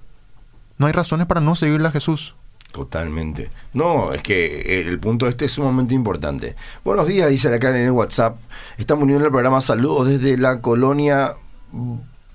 no 0.77 0.87
hay 0.87 0.93
razones 0.93 1.27
para 1.27 1.41
no 1.41 1.55
seguirle 1.55 1.87
a 1.87 1.91
Jesús. 1.91 2.35
Totalmente. 2.71 3.49
No, 3.73 4.13
es 4.13 4.21
que 4.21 4.81
el 4.81 4.99
punto 4.99 5.27
este 5.27 5.45
es 5.45 5.53
sumamente 5.53 5.93
importante. 5.93 6.55
Buenos 6.83 7.07
días, 7.07 7.29
dice 7.29 7.53
acá 7.53 7.69
en 7.69 7.77
el 7.77 7.91
WhatsApp. 7.91 8.37
Estamos 8.77 9.03
uniendo 9.03 9.25
el 9.25 9.31
programa 9.31 9.61
Saludos 9.61 10.07
desde 10.07 10.37
la 10.37 10.61
colonia 10.61 11.35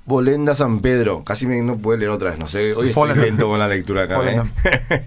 Bolenda 0.04 0.54
San 0.54 0.80
Pedro. 0.80 1.22
Casi 1.22 1.46
me, 1.46 1.62
no 1.62 1.76
puedo 1.76 1.98
leer 1.98 2.10
otra 2.10 2.30
vez, 2.30 2.38
no 2.38 2.48
sé. 2.48 2.74
Hoy 2.74 2.88
estoy 2.88 3.14
lento 3.14 3.46
con 3.46 3.58
la 3.58 3.68
lectura 3.68 4.04
acá. 4.04 4.20
¿eh? 4.24 5.06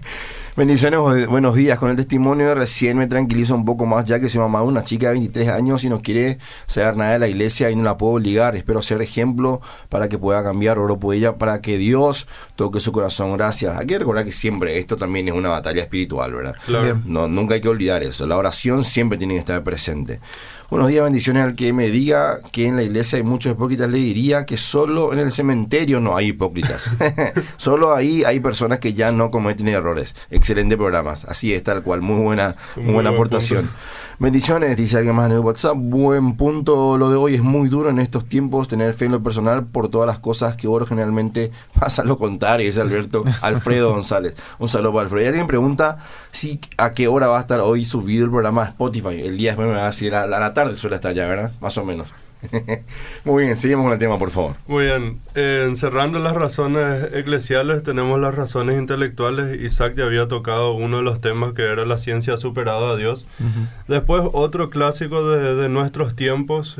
Bendiciones, 0.56 1.28
buenos 1.28 1.54
días. 1.54 1.78
Con 1.78 1.90
el 1.90 1.96
testimonio 1.96 2.48
de 2.48 2.54
recién 2.54 2.96
me 2.96 3.06
tranquilizo 3.06 3.54
un 3.54 3.66
poco 3.66 3.84
más, 3.84 4.06
ya 4.06 4.18
que 4.18 4.30
soy 4.30 4.40
mamá 4.40 4.60
de 4.60 4.64
una 4.64 4.84
chica 4.84 5.08
de 5.08 5.12
23 5.12 5.48
años 5.48 5.84
y 5.84 5.90
no 5.90 6.00
quiere 6.00 6.38
saber 6.66 6.96
nada 6.96 7.12
de 7.12 7.18
la 7.18 7.28
iglesia 7.28 7.70
y 7.70 7.76
no 7.76 7.82
la 7.82 7.98
puedo 7.98 8.14
obligar. 8.14 8.56
Espero 8.56 8.82
ser 8.82 9.02
ejemplo 9.02 9.60
para 9.90 10.08
que 10.08 10.16
pueda 10.16 10.42
cambiar. 10.42 10.78
Oro 10.78 10.98
por 10.98 11.14
ella 11.14 11.36
para 11.36 11.60
que 11.60 11.76
Dios 11.76 12.26
toque 12.54 12.80
su 12.80 12.90
corazón. 12.90 13.36
Gracias. 13.36 13.76
Hay 13.76 13.86
que 13.86 13.98
recordar 13.98 14.24
que 14.24 14.32
siempre 14.32 14.78
esto 14.78 14.96
también 14.96 15.28
es 15.28 15.34
una 15.34 15.50
batalla 15.50 15.82
espiritual, 15.82 16.32
¿verdad? 16.32 16.54
Claro. 16.64 17.02
No, 17.04 17.28
nunca 17.28 17.52
hay 17.56 17.60
que 17.60 17.68
olvidar 17.68 18.02
eso. 18.02 18.26
La 18.26 18.38
oración 18.38 18.82
siempre 18.84 19.18
tiene 19.18 19.34
que 19.34 19.40
estar 19.40 19.62
presente. 19.62 20.20
Buenos 20.68 20.88
días, 20.88 21.04
bendiciones 21.04 21.44
al 21.44 21.54
que 21.54 21.72
me 21.72 21.90
diga 21.90 22.40
que 22.50 22.66
en 22.66 22.74
la 22.74 22.82
iglesia 22.82 23.18
hay 23.18 23.22
muchos 23.22 23.52
hipócritas. 23.52 23.88
Le 23.88 23.98
diría 23.98 24.44
que 24.44 24.56
solo 24.56 25.12
en 25.12 25.20
el 25.20 25.30
cementerio 25.30 26.00
no 26.00 26.16
hay 26.16 26.30
hipócritas. 26.30 26.90
solo 27.56 27.94
ahí 27.94 28.24
hay 28.24 28.40
personas 28.40 28.80
que 28.80 28.92
ya 28.92 29.12
no 29.12 29.30
cometen 29.30 29.68
errores. 29.68 30.16
Excelente 30.28 30.76
programas. 30.76 31.24
Así 31.24 31.54
es, 31.54 31.62
tal 31.62 31.84
cual. 31.84 32.02
Muy 32.02 32.20
buena, 32.20 32.56
muy 32.74 32.94
buena 32.94 33.10
aportación. 33.10 33.70
Bendiciones, 34.18 34.78
dice 34.78 34.96
alguien 34.96 35.14
más 35.14 35.26
en 35.26 35.32
el 35.32 35.40
WhatsApp. 35.40 35.76
Buen 35.76 36.38
punto. 36.38 36.96
Lo 36.96 37.10
de 37.10 37.16
hoy 37.16 37.34
es 37.34 37.42
muy 37.42 37.68
duro 37.68 37.90
en 37.90 37.98
estos 37.98 38.24
tiempos 38.26 38.66
tener 38.66 38.94
fe 38.94 39.04
en 39.04 39.12
lo 39.12 39.22
personal 39.22 39.66
por 39.66 39.88
todas 39.90 40.06
las 40.06 40.18
cosas 40.20 40.56
que 40.56 40.66
oro 40.66 40.86
generalmente 40.86 41.52
pasa 41.78 42.02
lo 42.02 42.16
contrario, 42.16 42.64
dice 42.64 42.80
Alberto 42.80 43.24
Alfredo 43.42 43.90
González. 43.90 44.34
Un 44.58 44.70
saludo 44.70 44.94
para 44.94 45.02
Alfredo. 45.04 45.26
Y 45.26 45.28
alguien 45.28 45.46
pregunta 45.46 45.98
si 46.32 46.58
a 46.78 46.92
qué 46.92 47.08
hora 47.08 47.26
va 47.26 47.36
a 47.36 47.42
estar 47.42 47.60
hoy 47.60 47.84
subido 47.84 48.24
el 48.24 48.30
programa 48.30 48.64
Spotify. 48.64 49.20
El 49.20 49.36
día 49.36 49.50
después 49.50 49.68
me 49.68 49.74
va 49.74 49.82
a 49.82 49.86
decir 49.88 50.14
a 50.14 50.26
la 50.26 50.54
tarde 50.54 50.76
suele 50.76 50.96
estar 50.96 51.12
ya, 51.12 51.26
¿verdad? 51.26 51.52
Más 51.60 51.76
o 51.76 51.84
menos. 51.84 52.08
Muy 53.24 53.44
bien, 53.44 53.56
seguimos 53.56 53.84
con 53.84 53.92
el 53.92 53.98
tema, 53.98 54.18
por 54.18 54.30
favor. 54.30 54.56
Muy 54.66 54.84
bien. 54.84 55.20
encerrando 55.34 56.18
las 56.18 56.34
razones 56.34 57.08
eclesiales, 57.12 57.82
tenemos 57.82 58.20
las 58.20 58.34
razones 58.34 58.78
intelectuales. 58.78 59.60
Isaac 59.60 59.94
ya 59.96 60.04
había 60.04 60.28
tocado 60.28 60.72
uno 60.72 60.98
de 60.98 61.02
los 61.02 61.20
temas 61.20 61.52
que 61.54 61.62
era 61.62 61.84
la 61.84 61.98
ciencia 61.98 62.36
superada 62.36 62.90
a 62.90 62.96
Dios. 62.96 63.26
Después, 63.88 64.22
otro 64.32 64.70
clásico 64.70 65.28
de, 65.30 65.68
nuestros 65.68 66.14
tiempos. 66.14 66.76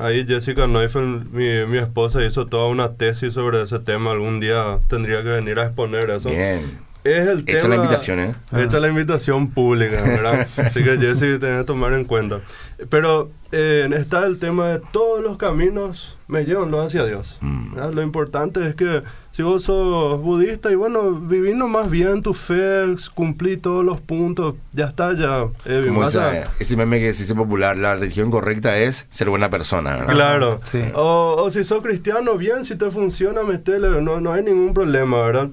ahí 0.00 0.26
Jessica 0.26 0.66
Neufeld, 0.66 1.32
mi, 1.32 1.66
mi, 1.66 1.78
esposa, 1.78 2.24
hizo 2.24 2.46
toda 2.46 2.68
una 2.68 2.94
tesis 2.94 3.34
sobre 3.34 3.62
ese 3.62 3.78
tema. 3.78 4.12
Algún 4.12 4.40
día 4.40 4.78
tendría 4.88 5.22
que 5.22 5.30
venir 5.30 5.58
a 5.58 5.66
exponer 5.66 6.10
eso. 6.10 6.30
Bien. 6.30 6.84
Es 7.04 7.28
el 7.28 7.44
Echa 7.46 7.68
la 7.68 7.76
invitación, 7.76 8.18
¿eh? 8.18 8.34
Echa 8.56 8.80
la 8.80 8.88
invitación 8.88 9.50
pública, 9.50 10.02
¿verdad? 10.02 10.48
Así 10.56 10.82
que 10.82 10.96
Jessica 10.96 11.38
tiene 11.38 11.58
que 11.58 11.64
tomar 11.64 11.92
en 11.92 12.06
cuenta. 12.06 12.40
Pero 12.88 13.30
eh, 13.52 13.88
está 13.96 14.26
el 14.26 14.38
tema 14.38 14.68
de 14.68 14.82
todos 14.92 15.22
los 15.22 15.36
caminos 15.36 16.16
me 16.26 16.44
llevan 16.44 16.74
hacia 16.74 17.04
Dios. 17.04 17.38
Mm. 17.40 17.76
Lo 17.92 18.02
importante 18.02 18.66
es 18.66 18.74
que 18.74 19.02
si 19.32 19.42
vos 19.42 19.64
sos 19.64 20.20
budista 20.20 20.70
y 20.70 20.74
bueno, 20.74 21.12
viví 21.12 21.54
más 21.54 21.90
bien 21.90 22.22
tu 22.22 22.34
fe, 22.34 22.84
cumplí 23.14 23.56
todos 23.56 23.84
los 23.84 24.00
puntos, 24.00 24.54
ya 24.72 24.86
está, 24.86 25.12
ya. 25.12 25.46
Eh, 25.64 25.84
Como 25.86 26.04
ese 26.04 26.76
meme 26.76 27.00
que 27.00 27.12
se 27.14 27.22
dice 27.22 27.34
popular, 27.34 27.76
la 27.76 27.94
religión 27.94 28.30
correcta 28.30 28.76
es 28.78 29.06
ser 29.10 29.28
buena 29.28 29.50
persona. 29.50 29.96
¿verdad? 29.98 30.14
Claro. 30.14 30.60
Sí. 30.64 30.82
O, 30.94 31.36
o, 31.38 31.50
si 31.50 31.64
sos 31.64 31.82
cristiano, 31.82 32.36
bien, 32.36 32.64
si 32.64 32.76
te 32.76 32.90
funciona, 32.90 33.42
metele, 33.42 34.00
no, 34.02 34.20
no 34.20 34.32
hay 34.32 34.42
ningún 34.42 34.74
problema, 34.74 35.22
¿verdad? 35.22 35.48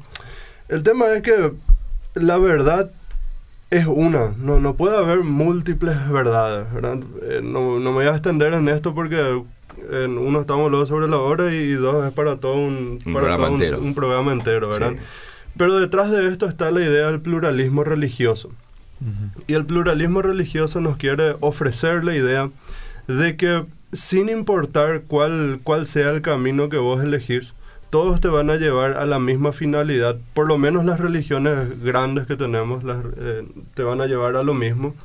El 0.70 0.84
tema 0.84 1.12
es 1.12 1.22
que 1.22 1.52
la 2.14 2.38
verdad 2.38 2.92
es 3.72 3.88
una, 3.88 4.34
no, 4.38 4.60
no 4.60 4.76
puede 4.76 4.98
haber 4.98 5.22
múltiples 5.22 5.96
verdades, 6.10 6.72
¿verdad? 6.74 7.00
Eh, 7.24 7.40
no, 7.42 7.80
no, 7.80 7.92
me 7.92 7.98
voy 7.98 8.06
a 8.06 8.12
extender 8.12 8.54
en 8.54 8.68
esto 8.68 8.94
porque 8.94 9.42
en 9.90 10.18
uno 10.18 10.42
estamos 10.42 10.70
luego 10.70 10.86
sobre 10.86 11.08
la 11.08 11.18
hora 11.18 11.54
y 11.54 11.72
dos 11.72 12.06
es 12.06 12.12
para 12.12 12.36
todo 12.38 12.56
un, 12.56 13.00
programa, 13.02 13.48
entero. 13.48 13.80
Un, 13.80 13.96
programa 13.96 14.34
entero, 14.34 14.68
¿verdad? 14.68 14.94
Pero 15.58 15.80
detrás 15.80 16.12
de 16.12 16.28
esto 16.28 16.48
está 16.48 16.70
la 16.70 16.82
idea 16.82 17.08
del 17.08 17.22
pluralismo 17.22 17.84
religioso. 17.84 18.52
Y 19.48 19.54
el 19.54 19.66
pluralismo 19.66 20.22
religioso 20.22 20.80
nos 20.80 20.98
quiere 20.98 21.36
ofrecer 21.40 22.04
la 22.04 22.16
idea 22.16 22.52
de 23.08 23.36
que 23.36 23.66
sin 23.94 24.30
importar 24.30 25.04
cuál, 25.08 25.60
cuál 25.64 25.88
sea 25.88 26.12
el 26.12 26.22
camino 26.22 26.70
que 26.70 26.78
vos 26.78 27.02
elegís, 27.04 27.56
todos 27.92 28.22
te 28.22 28.30
van 28.30 28.50
a 28.50 28.56
llevar 28.56 28.94
a 28.94 29.06
la 29.06 29.20
misma 29.20 29.52
finalidad, 29.52 30.18
por 30.34 30.48
lo 30.48 30.58
menos 30.58 30.86
las 30.86 31.00
religiones 31.00 31.80
grandes 31.84 32.26
que 32.26 32.38
tenemos 32.38 32.84
las, 32.84 33.04
eh, 33.18 33.46
te 33.76 33.84
van 33.84 34.02
a 34.02 34.08
llevar 34.08 34.38
a 34.38 34.44
lo 34.44 34.54
mismo. 34.54 34.96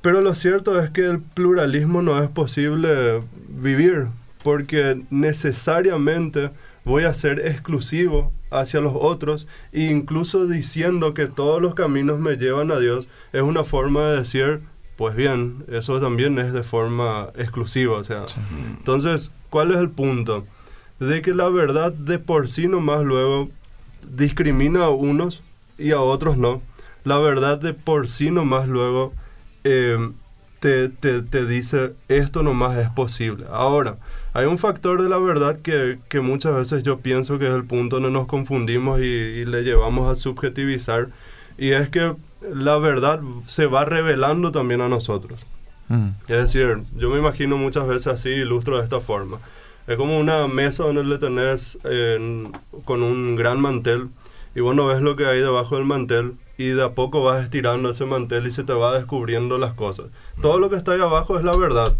Pero 0.00 0.22
lo 0.22 0.34
cierto 0.34 0.80
es 0.80 0.90
que 0.90 1.04
el 1.04 1.20
pluralismo 1.20 2.02
no 2.02 2.20
es 2.22 2.30
posible 2.30 3.22
vivir, 3.48 4.06
porque 4.42 5.02
necesariamente 5.10 6.50
voy 6.84 7.04
a 7.04 7.12
ser 7.12 7.46
exclusivo 7.46 8.32
hacia 8.50 8.80
los 8.80 8.94
otros 8.96 9.46
e 9.72 9.82
incluso 9.82 10.46
diciendo 10.46 11.12
que 11.12 11.26
todos 11.26 11.60
los 11.60 11.74
caminos 11.74 12.18
me 12.18 12.36
llevan 12.36 12.70
a 12.70 12.78
Dios 12.78 13.06
es 13.34 13.42
una 13.42 13.64
forma 13.64 14.04
de 14.04 14.16
decir, 14.20 14.60
pues 14.96 15.14
bien, 15.14 15.64
eso 15.68 16.00
también 16.00 16.38
es 16.38 16.54
de 16.54 16.62
forma 16.62 17.28
exclusiva, 17.36 17.98
o 17.98 18.04
sea. 18.04 18.24
Entonces, 18.78 19.30
¿cuál 19.50 19.72
es 19.72 19.76
el 19.76 19.90
punto? 19.90 20.46
De 21.00 21.22
que 21.22 21.34
la 21.34 21.48
verdad 21.48 21.92
de 21.92 22.18
por 22.18 22.48
sí 22.48 22.68
nomás 22.68 23.02
luego 23.04 23.48
discrimina 24.10 24.84
a 24.84 24.90
unos 24.90 25.42
y 25.78 25.92
a 25.92 26.00
otros 26.00 26.36
no. 26.36 26.62
La 27.04 27.18
verdad 27.18 27.58
de 27.58 27.74
por 27.74 28.08
sí 28.08 28.30
nomás 28.30 28.68
luego 28.68 29.12
eh, 29.64 30.10
te, 30.60 30.88
te, 30.88 31.22
te, 31.22 31.46
dice 31.46 31.94
esto 32.08 32.42
nomás 32.42 32.78
es 32.78 32.90
posible. 32.90 33.46
Ahora, 33.50 33.96
hay 34.32 34.46
un 34.46 34.58
factor 34.58 35.02
de 35.02 35.08
la 35.08 35.18
verdad 35.18 35.60
que, 35.60 35.98
que, 36.08 36.20
muchas 36.20 36.54
veces 36.54 36.82
yo 36.82 36.98
pienso 36.98 37.38
que 37.38 37.46
es 37.46 37.54
el 37.54 37.64
punto 37.64 37.96
donde 37.96 38.10
nos 38.10 38.26
confundimos 38.26 39.00
y, 39.00 39.04
y 39.04 39.44
le 39.44 39.62
llevamos 39.62 40.10
a 40.10 40.16
subjetivizar, 40.16 41.08
y 41.56 41.70
es 41.70 41.88
que 41.88 42.14
la 42.52 42.78
verdad 42.78 43.20
se 43.46 43.66
va 43.66 43.84
revelando 43.84 44.52
también 44.52 44.80
a 44.80 44.88
nosotros. 44.88 45.46
Mm. 45.88 46.08
Es 46.28 46.52
decir, 46.52 46.82
yo 46.96 47.10
me 47.10 47.18
imagino 47.18 47.56
muchas 47.56 47.86
veces 47.86 48.08
así, 48.08 48.30
ilustro 48.30 48.78
de 48.78 48.84
esta 48.84 49.00
forma. 49.00 49.38
Es 49.88 49.96
como 49.96 50.18
una 50.18 50.46
mesa 50.48 50.84
donde 50.84 51.02
le 51.02 51.16
tenés 51.16 51.78
con 52.84 53.02
un 53.02 53.36
gran 53.36 53.58
mantel 53.58 54.10
y 54.54 54.60
vos 54.60 54.76
no 54.76 54.86
ves 54.86 55.00
lo 55.00 55.16
que 55.16 55.24
hay 55.24 55.40
debajo 55.40 55.76
del 55.76 55.86
mantel 55.86 56.34
y 56.58 56.66
de 56.66 56.84
a 56.84 56.90
poco 56.90 57.22
vas 57.22 57.42
estirando 57.42 57.88
ese 57.88 58.04
mantel 58.04 58.46
y 58.46 58.50
se 58.50 58.64
te 58.64 58.74
va 58.74 58.94
descubriendo 58.94 59.56
las 59.56 59.72
cosas. 59.72 60.06
Todo 60.42 60.58
lo 60.58 60.68
que 60.68 60.76
está 60.76 60.92
ahí 60.92 61.00
abajo 61.00 61.38
es 61.38 61.44
la 61.44 61.56
verdad, 61.56 61.94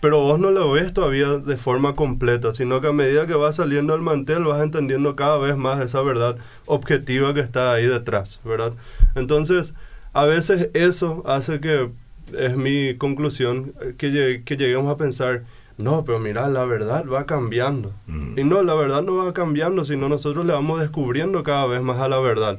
pero 0.00 0.22
vos 0.22 0.38
no 0.38 0.50
lo 0.50 0.72
ves 0.72 0.94
todavía 0.94 1.36
de 1.36 1.58
forma 1.58 1.96
completa, 1.96 2.54
sino 2.54 2.80
que 2.80 2.86
a 2.86 2.92
medida 2.92 3.26
que 3.26 3.34
vas 3.34 3.56
saliendo 3.56 3.92
del 3.92 4.00
mantel 4.00 4.44
vas 4.44 4.62
entendiendo 4.62 5.14
cada 5.14 5.36
vez 5.36 5.54
más 5.54 5.82
esa 5.82 6.00
verdad 6.00 6.38
objetiva 6.64 7.34
que 7.34 7.40
está 7.40 7.74
ahí 7.74 7.84
detrás, 7.84 8.40
¿verdad? 8.42 8.72
Entonces, 9.16 9.74
a 10.14 10.24
veces 10.24 10.70
eso 10.72 11.22
hace 11.26 11.60
que, 11.60 11.90
es 12.32 12.56
mi 12.56 12.96
conclusión, 12.96 13.74
que, 13.98 14.42
que 14.46 14.56
lleguemos 14.56 14.90
a 14.90 14.96
pensar, 14.96 15.42
no, 15.78 16.04
pero 16.04 16.18
mira, 16.18 16.48
la 16.48 16.64
verdad 16.64 17.06
va 17.06 17.24
cambiando. 17.24 17.92
Mm. 18.08 18.38
Y 18.38 18.44
no, 18.44 18.62
la 18.62 18.74
verdad 18.74 19.02
no 19.02 19.14
va 19.14 19.32
cambiando, 19.32 19.84
sino 19.84 20.08
nosotros 20.08 20.44
le 20.44 20.52
vamos 20.52 20.80
descubriendo 20.80 21.44
cada 21.44 21.66
vez 21.66 21.80
más 21.82 22.02
a 22.02 22.08
la 22.08 22.18
verdad. 22.18 22.58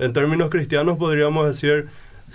En 0.00 0.12
términos 0.12 0.50
cristianos 0.50 0.98
podríamos 0.98 1.46
decir, 1.46 1.86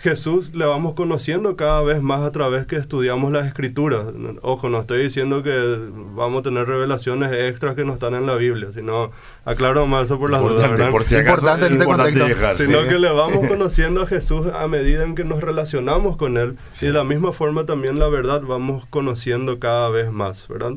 Jesús 0.02 0.56
le 0.56 0.66
vamos 0.66 0.96
conociendo 0.96 1.56
cada 1.56 1.84
vez 1.84 2.02
más 2.02 2.22
a 2.24 2.32
través 2.32 2.66
que 2.66 2.76
estudiamos 2.76 3.32
las 3.32 3.46
escrituras. 3.46 4.06
Ojo, 4.42 4.68
no 4.68 4.82
estoy 4.82 5.04
diciendo 5.04 5.44
que 5.44 5.78
vamos 6.16 6.40
a 6.40 6.44
tener 6.44 6.68
revelaciones 6.68 7.32
extras 7.32 7.76
que 7.76 7.86
no 7.86 7.94
están 7.94 8.16
en 8.16 8.26
la 8.26 8.34
Biblia, 8.34 8.70
sino 8.74 9.12
aclaro 9.46 9.86
más 9.86 10.06
eso 10.06 10.18
por 10.18 10.32
las 10.32 10.42
dudas. 10.42 10.90
Por 10.90 11.04
si 11.04 11.18
acaso, 11.18 11.48
importante, 11.48 11.72
importante 11.72 12.56
sino 12.56 12.88
que 12.88 12.98
le 12.98 13.12
vamos 13.12 13.48
conociendo 13.48 14.02
a 14.02 14.08
Jesús 14.08 14.48
a 14.48 14.68
medida 14.68 15.04
en 15.04 15.14
que 15.14 15.24
nos 15.24 15.40
relacionamos 15.40 16.18
con 16.18 16.38
Él. 16.38 16.58
Y 16.82 16.88
de 16.88 16.94
la 16.94 17.04
misma 17.04 17.32
forma 17.32 17.68
también 17.68 18.00
la 18.00 18.08
verdad 18.08 18.42
vamos 18.42 18.88
conociendo 18.90 19.60
cada 19.60 19.90
vez 19.90 20.12
más, 20.12 20.48
¿verdad? 20.48 20.74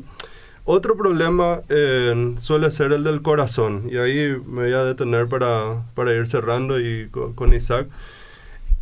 Otro 0.65 0.95
problema 0.95 1.61
eh, 1.69 2.35
suele 2.37 2.69
ser 2.69 2.91
el 2.91 3.03
del 3.03 3.23
corazón. 3.23 3.87
Y 3.89 3.97
ahí 3.97 4.37
me 4.45 4.65
voy 4.65 4.73
a 4.73 4.83
detener 4.83 5.27
para, 5.27 5.83
para 5.95 6.13
ir 6.13 6.27
cerrando 6.27 6.79
y 6.79 7.09
con 7.09 7.53
Isaac. 7.55 7.87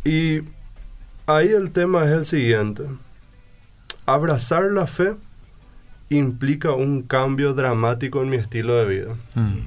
Y 0.04 0.42
ahí 1.26 1.48
el 1.48 1.70
tema 1.70 2.04
es 2.04 2.10
el 2.10 2.26
siguiente. 2.26 2.84
Abrazar 4.06 4.64
la 4.64 4.86
fe 4.86 5.14
implica 6.10 6.72
un 6.72 7.02
cambio 7.02 7.54
dramático 7.54 8.22
en 8.22 8.30
mi 8.30 8.36
estilo 8.36 8.76
de 8.76 8.86
vida. 8.86 9.14
Mm. 9.34 9.60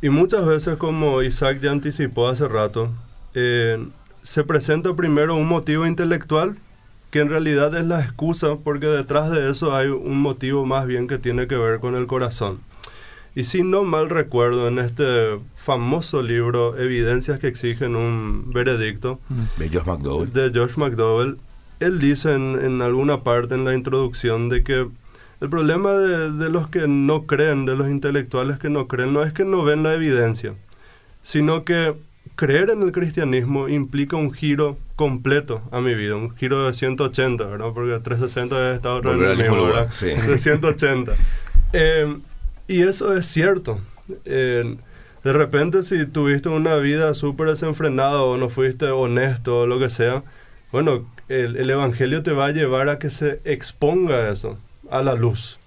Y 0.00 0.08
muchas 0.08 0.44
veces, 0.44 0.76
como 0.78 1.22
Isaac 1.22 1.60
ya 1.60 1.70
anticipó 1.70 2.28
hace 2.28 2.48
rato, 2.48 2.90
eh, 3.34 3.86
se 4.22 4.44
presenta 4.44 4.94
primero 4.94 5.36
un 5.36 5.46
motivo 5.46 5.86
intelectual 5.86 6.56
que 7.10 7.20
en 7.20 7.28
realidad 7.28 7.76
es 7.76 7.84
la 7.84 8.00
excusa 8.00 8.56
porque 8.64 8.86
detrás 8.86 9.30
de 9.30 9.50
eso 9.50 9.76
hay 9.76 9.88
un 9.88 10.18
motivo 10.18 10.64
más 10.64 10.86
bien 10.86 11.06
que 11.06 11.18
tiene 11.18 11.46
que 11.46 11.56
ver 11.56 11.78
con 11.78 11.94
el 11.94 12.06
corazón. 12.06 12.58
Y 13.34 13.44
si 13.44 13.62
no 13.62 13.84
mal 13.84 14.10
recuerdo, 14.10 14.68
en 14.68 14.78
este 14.78 15.38
famoso 15.56 16.22
libro 16.22 16.78
Evidencias 16.78 17.38
que 17.38 17.48
exigen 17.48 17.96
un 17.96 18.52
veredicto 18.52 19.20
de 19.56 19.68
Josh 19.68 19.86
McDowell, 19.86 20.32
de 20.32 20.50
Josh 20.54 20.76
McDowell 20.76 21.38
él 21.80 21.98
dice 21.98 22.34
en, 22.34 22.82
alguna 22.82 23.22
parte 23.22 23.54
en 23.54 23.64
la 23.64 23.74
introducción 23.74 24.48
de 24.48 24.62
que 24.62 24.86
el 25.40 25.48
problema 25.48 25.92
de, 25.94 26.30
de, 26.30 26.48
los 26.48 26.70
que 26.70 26.86
no 26.86 27.26
creen, 27.26 27.64
de 27.64 27.74
los 27.74 27.88
intelectuales 27.88 28.58
que 28.58 28.70
no 28.70 28.86
creen, 28.86 29.12
no 29.12 29.24
es 29.24 29.32
que 29.32 29.44
no 29.44 29.64
ven 29.64 29.82
la 29.82 29.94
evidencia, 29.94 30.54
sino 31.22 31.64
que 31.64 31.94
creer 32.36 32.70
en 32.70 32.82
el 32.82 32.92
cristianismo 32.92 33.68
implica 33.68 34.16
un 34.16 34.32
giro 34.32 34.76
completo 34.96 35.62
a 35.70 35.80
mi 35.80 35.94
vida, 35.94 36.16
un 36.16 36.34
giro 36.36 36.66
de 36.66 36.72
180, 36.72 37.44
¿verdad? 37.44 37.66
Porque 37.74 37.98
360 37.98 38.70
es 38.70 38.76
estado 38.76 38.96
otra 38.96 39.12
vez 39.12 39.38
mismo. 39.38 39.68
Sí. 39.90 40.06
De 40.06 40.38
180. 40.38 41.14
Eh, 41.74 42.18
y 42.72 42.82
eso 42.82 43.14
es 43.16 43.26
cierto. 43.26 43.78
de 44.24 44.76
repente 45.24 45.82
si 45.82 46.06
tuviste 46.06 46.48
una 46.48 46.76
vida 46.76 47.14
súper 47.14 47.48
desenfrenada 47.48 48.22
o 48.22 48.36
no 48.36 48.48
fuiste 48.48 48.86
honesto 48.86 49.60
o 49.60 49.66
lo 49.66 49.78
que 49.78 49.90
sea, 49.90 50.22
bueno, 50.72 51.06
el, 51.28 51.56
el, 51.56 51.68
Evangelio 51.68 52.22
te 52.22 52.32
va 52.32 52.46
a 52.46 52.52
llevar 52.52 52.88
a 52.88 52.98
que 52.98 53.10
se 53.10 53.40
exponga 53.44 54.30
eso 54.30 54.58
a 54.90 55.02
la 55.02 55.14
luz 55.14 55.58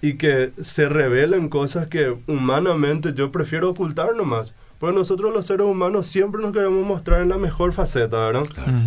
y 0.00 0.14
que 0.14 0.52
se 0.62 0.88
revelen 0.88 1.48
cosas 1.48 1.88
que 1.88 2.16
humanamente 2.26 3.12
yo 3.14 3.30
prefiero 3.30 3.70
ocultar 3.70 4.16
nomás. 4.16 4.54
Pues 4.78 4.94
nosotros 4.94 5.32
los 5.32 5.46
seres 5.46 5.66
humanos 5.66 6.06
siempre 6.06 6.42
nos 6.42 6.52
queremos 6.52 6.84
mostrar 6.84 7.22
en 7.22 7.30
la 7.30 7.38
mejor 7.38 7.72
faceta, 7.72 8.18
¿verdad? 8.26 8.42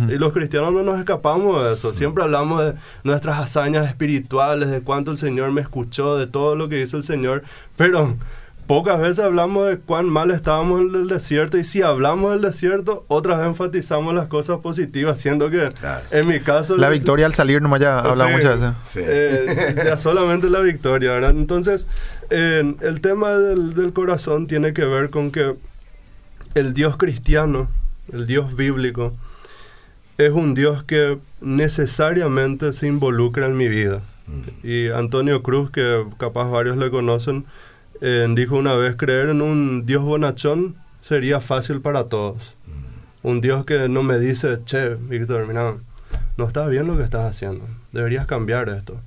Y 0.08 0.12
los 0.18 0.32
cristianos 0.32 0.72
no 0.72 0.84
nos 0.84 0.98
escapamos 1.00 1.64
de 1.64 1.74
eso. 1.74 1.92
Siempre 1.92 2.22
hablamos 2.22 2.64
de 2.64 2.74
nuestras 3.02 3.40
hazañas 3.40 3.88
espirituales, 3.88 4.70
de 4.70 4.82
cuánto 4.82 5.10
el 5.10 5.16
Señor 5.16 5.50
me 5.50 5.60
escuchó, 5.60 6.16
de 6.16 6.28
todo 6.28 6.54
lo 6.54 6.68
que 6.68 6.80
hizo 6.80 6.96
el 6.96 7.02
Señor. 7.02 7.42
Pero 7.76 8.14
pocas 8.68 9.00
veces 9.00 9.18
hablamos 9.18 9.66
de 9.66 9.78
cuán 9.78 10.06
mal 10.06 10.30
estábamos 10.30 10.80
en 10.80 10.94
el 10.94 11.08
desierto. 11.08 11.58
Y 11.58 11.64
si 11.64 11.82
hablamos 11.82 12.34
del 12.34 12.42
desierto, 12.42 13.04
otras 13.08 13.38
vez 13.38 13.48
enfatizamos 13.48 14.14
las 14.14 14.28
cosas 14.28 14.60
positivas, 14.60 15.18
siendo 15.18 15.50
que 15.50 15.70
en 16.12 16.28
mi 16.28 16.38
caso... 16.38 16.76
La 16.76 16.88
victoria 16.88 17.26
al 17.26 17.34
salir 17.34 17.60
nomás 17.60 17.80
ya 17.80 17.98
hablamos 17.98 18.34
muchas 18.34 18.60
veces. 18.60 18.76
Eh, 18.94 19.82
ya 19.84 19.96
solamente 19.96 20.48
la 20.48 20.60
victoria, 20.60 21.10
¿verdad? 21.10 21.32
Entonces, 21.32 21.88
el 22.30 23.00
tema 23.00 23.32
del, 23.32 23.74
del 23.74 23.92
corazón 23.92 24.46
tiene 24.46 24.72
que 24.72 24.84
ver 24.84 25.10
con 25.10 25.32
que 25.32 25.56
el 26.54 26.74
Dios 26.74 26.96
cristiano, 26.96 27.68
el 28.12 28.26
Dios 28.26 28.56
bíblico, 28.56 29.14
es 30.18 30.30
un 30.30 30.54
Dios 30.54 30.82
que 30.82 31.18
necesariamente 31.40 32.72
se 32.72 32.86
involucra 32.86 33.46
en 33.46 33.56
mi 33.56 33.68
vida. 33.68 34.02
Y 34.62 34.88
Antonio 34.88 35.42
Cruz, 35.42 35.70
que 35.70 36.04
capaz 36.18 36.44
varios 36.50 36.76
le 36.76 36.90
conocen, 36.90 37.46
eh, 38.00 38.26
dijo 38.30 38.56
una 38.56 38.74
vez, 38.74 38.96
creer 38.96 39.30
en 39.30 39.42
un 39.42 39.86
Dios 39.86 40.02
bonachón 40.04 40.76
sería 41.00 41.40
fácil 41.40 41.80
para 41.80 42.04
todos. 42.04 42.54
Un 43.22 43.40
Dios 43.40 43.64
que 43.64 43.88
no 43.88 44.02
me 44.02 44.18
dice, 44.18 44.58
che, 44.64 44.94
Víctor, 44.94 45.46
mira, 45.46 45.76
no 46.36 46.46
está 46.46 46.66
bien 46.68 46.86
lo 46.86 46.96
que 46.96 47.02
estás 47.02 47.28
haciendo, 47.28 47.66
deberías 47.92 48.26
cambiar 48.26 48.68
esto. 48.68 49.00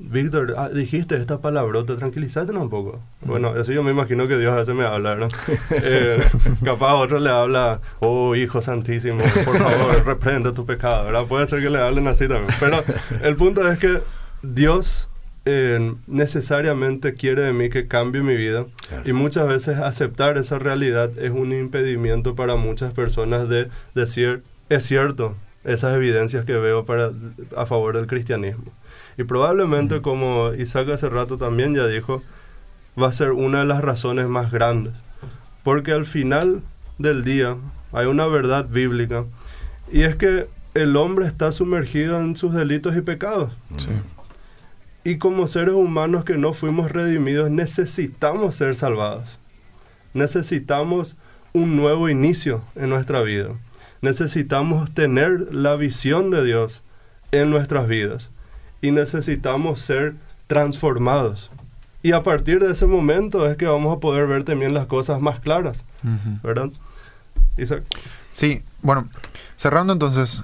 Víctor, 0.00 0.54
ah, 0.56 0.68
dijiste 0.68 1.16
esta 1.16 1.40
palabrota, 1.40 1.96
tranquilízate 1.96 2.52
un 2.52 2.70
poco. 2.70 3.00
Bueno, 3.22 3.56
eso 3.56 3.72
yo 3.72 3.82
me 3.82 3.90
imagino 3.90 4.28
que 4.28 4.38
Dios 4.38 4.52
a 4.52 4.58
veces 4.58 4.74
me 4.74 4.84
habla, 4.84 5.16
¿no? 5.16 5.28
eh, 5.70 6.22
capaz 6.64 6.90
a 6.90 6.94
otro 6.94 7.18
le 7.18 7.30
habla, 7.30 7.80
oh 7.98 8.36
Hijo 8.36 8.62
Santísimo, 8.62 9.18
por 9.44 9.58
favor, 9.58 10.06
reprende 10.06 10.52
tu 10.52 10.64
pecado, 10.64 11.06
¿verdad? 11.06 11.24
Puede 11.26 11.48
ser 11.48 11.60
que 11.60 11.70
le 11.70 11.78
hablen 11.78 12.06
así 12.06 12.28
también. 12.28 12.54
Pero 12.60 12.82
el 13.22 13.34
punto 13.34 13.68
es 13.68 13.80
que 13.80 14.00
Dios 14.42 15.10
eh, 15.44 15.94
necesariamente 16.06 17.14
quiere 17.14 17.42
de 17.42 17.52
mí 17.52 17.68
que 17.68 17.88
cambie 17.88 18.22
mi 18.22 18.36
vida 18.36 18.66
y 19.04 19.12
muchas 19.12 19.48
veces 19.48 19.78
aceptar 19.78 20.38
esa 20.38 20.60
realidad 20.60 21.10
es 21.18 21.30
un 21.32 21.52
impedimento 21.52 22.36
para 22.36 22.54
muchas 22.54 22.92
personas 22.92 23.48
de 23.48 23.68
decir, 23.94 24.42
es 24.68 24.84
cierto, 24.84 25.36
esas 25.64 25.96
evidencias 25.96 26.44
que 26.44 26.52
veo 26.52 26.84
para, 26.84 27.10
a 27.56 27.66
favor 27.66 27.96
del 27.96 28.06
cristianismo. 28.06 28.72
Y 29.18 29.24
probablemente, 29.24 30.00
como 30.00 30.54
Isaac 30.54 30.90
hace 30.90 31.08
rato 31.08 31.38
también 31.38 31.74
ya 31.74 31.88
dijo, 31.88 32.22
va 33.00 33.08
a 33.08 33.12
ser 33.12 33.32
una 33.32 33.58
de 33.58 33.64
las 33.64 33.82
razones 33.82 34.28
más 34.28 34.52
grandes. 34.52 34.94
Porque 35.64 35.90
al 35.90 36.04
final 36.04 36.62
del 36.98 37.24
día 37.24 37.56
hay 37.92 38.06
una 38.06 38.26
verdad 38.26 38.66
bíblica 38.68 39.24
y 39.90 40.02
es 40.02 40.14
que 40.14 40.46
el 40.74 40.96
hombre 40.96 41.26
está 41.26 41.50
sumergido 41.50 42.20
en 42.20 42.36
sus 42.36 42.54
delitos 42.54 42.96
y 42.96 43.00
pecados. 43.00 43.52
Y 45.02 45.18
como 45.18 45.48
seres 45.48 45.74
humanos 45.74 46.24
que 46.24 46.38
no 46.38 46.52
fuimos 46.52 46.92
redimidos, 46.92 47.50
necesitamos 47.50 48.54
ser 48.54 48.76
salvados. 48.76 49.40
Necesitamos 50.14 51.16
un 51.52 51.74
nuevo 51.74 52.08
inicio 52.08 52.62
en 52.76 52.90
nuestra 52.90 53.22
vida. 53.22 53.48
Necesitamos 54.00 54.94
tener 54.94 55.52
la 55.52 55.74
visión 55.74 56.30
de 56.30 56.44
Dios 56.44 56.84
en 57.32 57.50
nuestras 57.50 57.88
vidas 57.88 58.30
y 58.80 58.90
necesitamos 58.90 59.80
ser 59.80 60.14
transformados. 60.46 61.50
Y 62.02 62.12
a 62.12 62.22
partir 62.22 62.60
de 62.60 62.72
ese 62.72 62.86
momento 62.86 63.48
es 63.48 63.56
que 63.56 63.66
vamos 63.66 63.96
a 63.96 64.00
poder 64.00 64.26
ver 64.26 64.44
también 64.44 64.72
las 64.72 64.86
cosas 64.86 65.20
más 65.20 65.40
claras, 65.40 65.84
¿verdad? 66.42 66.70
Isaac. 67.56 67.82
Sí, 68.30 68.62
bueno, 68.82 69.08
cerrando 69.56 69.92
entonces, 69.92 70.42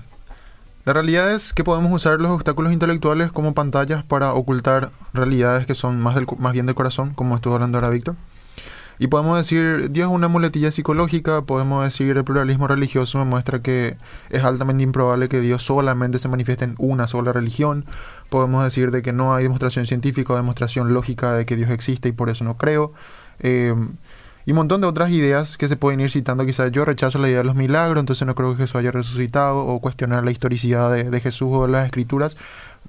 la 0.85 0.93
realidad 0.93 1.33
es 1.33 1.53
que 1.53 1.65
podemos 1.65 1.93
usar 1.93 2.21
los 2.21 2.33
obstáculos 2.33 2.73
intelectuales 2.73 3.31
como 3.31 3.55
pantallas 3.55 4.05
para 4.05 4.35
ocultar 4.35 4.91
realidades 5.13 5.67
que 5.67 5.75
son 5.75 6.01
más, 6.01 6.17
del, 6.17 6.27
más 6.39 6.53
bien 6.53 6.67
del 6.67 6.75
corazón, 6.75 7.15
como 7.15 7.37
estuvo 7.37 7.55
hablando 7.55 7.79
ahora 7.79 7.91
Víctor. 7.91 8.17
Y 8.99 9.09
podemos 9.09 9.37
decir, 9.37 9.91
Dios 9.91 10.09
es 10.09 10.15
una 10.15 10.29
muletilla 10.29 10.71
psicológica, 10.71 11.43
podemos 11.43 11.85
decir, 11.85 12.17
el 12.17 12.25
pluralismo 12.25 12.69
religioso 12.69 13.19
me 13.19 13.25
muestra 13.25 13.61
que 13.61 13.97
es 14.31 14.45
altamente 14.45 14.85
improbable 14.85 15.29
que 15.29 15.41
Dios 15.41 15.63
solamente 15.63 16.19
se 16.19 16.29
manifieste 16.29 16.65
en 16.65 16.75
una 16.79 17.07
sola 17.07 17.33
religión, 17.33 17.87
podemos 18.31 18.63
decir 18.63 18.91
de 18.91 19.03
que 19.03 19.13
no 19.13 19.35
hay 19.35 19.45
demostración 19.45 19.87
científica 19.87 20.33
o 20.33 20.37
demostración 20.37 20.95
lógica 20.95 21.35
de 21.35 21.45
que 21.47 21.57
Dios 21.57 21.71
existe 21.71 22.11
y 22.11 22.13
por 22.13 22.31
eso 22.31 22.45
no 22.45 22.57
creo. 22.57 22.93
Eh, 23.41 23.75
y 24.47 24.51
un 24.51 24.57
montón 24.57 24.83
de 24.83 24.87
otras 24.87 25.11
ideas 25.11 25.57
que 25.57 25.69
se 25.69 25.77
pueden 25.77 26.01
ir 26.01 26.11
citando. 26.11 26.45
Quizás 26.45 26.71
yo 26.71 26.85
rechazo 26.85 27.19
la 27.19 27.29
idea 27.29 27.39
de 27.39 27.45
los 27.45 27.55
milagros, 27.55 28.01
entonces 28.01 28.27
no 28.27 28.35
creo 28.35 28.53
que 28.53 28.63
Jesús 28.63 28.77
haya 28.77 28.91
resucitado, 28.91 29.59
o 29.59 29.81
cuestionar 29.81 30.23
la 30.23 30.31
historicidad 30.31 30.93
de, 30.93 31.11
de 31.11 31.21
Jesús 31.21 31.49
o 31.51 31.67
de 31.67 31.73
las 31.73 31.87
escrituras. 31.87 32.37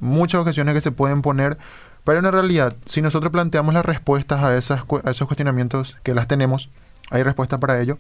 Muchas 0.02 0.42
ocasiones 0.42 0.74
que 0.74 0.82
se 0.82 0.92
pueden 0.92 1.22
poner, 1.22 1.58
pero 2.06 2.20
en 2.20 2.32
realidad, 2.32 2.76
si 2.86 3.02
nosotros 3.02 3.32
planteamos 3.34 3.74
las 3.74 3.86
respuestas 3.86 4.42
a, 4.42 4.56
esas, 4.56 4.84
a 5.04 5.12
esos 5.12 5.28
cuestionamientos, 5.28 5.98
que 6.04 6.16
las 6.16 6.28
tenemos, 6.28 6.70
hay 7.12 7.24
respuestas 7.24 7.60
para 7.60 7.82
ello, 7.82 7.98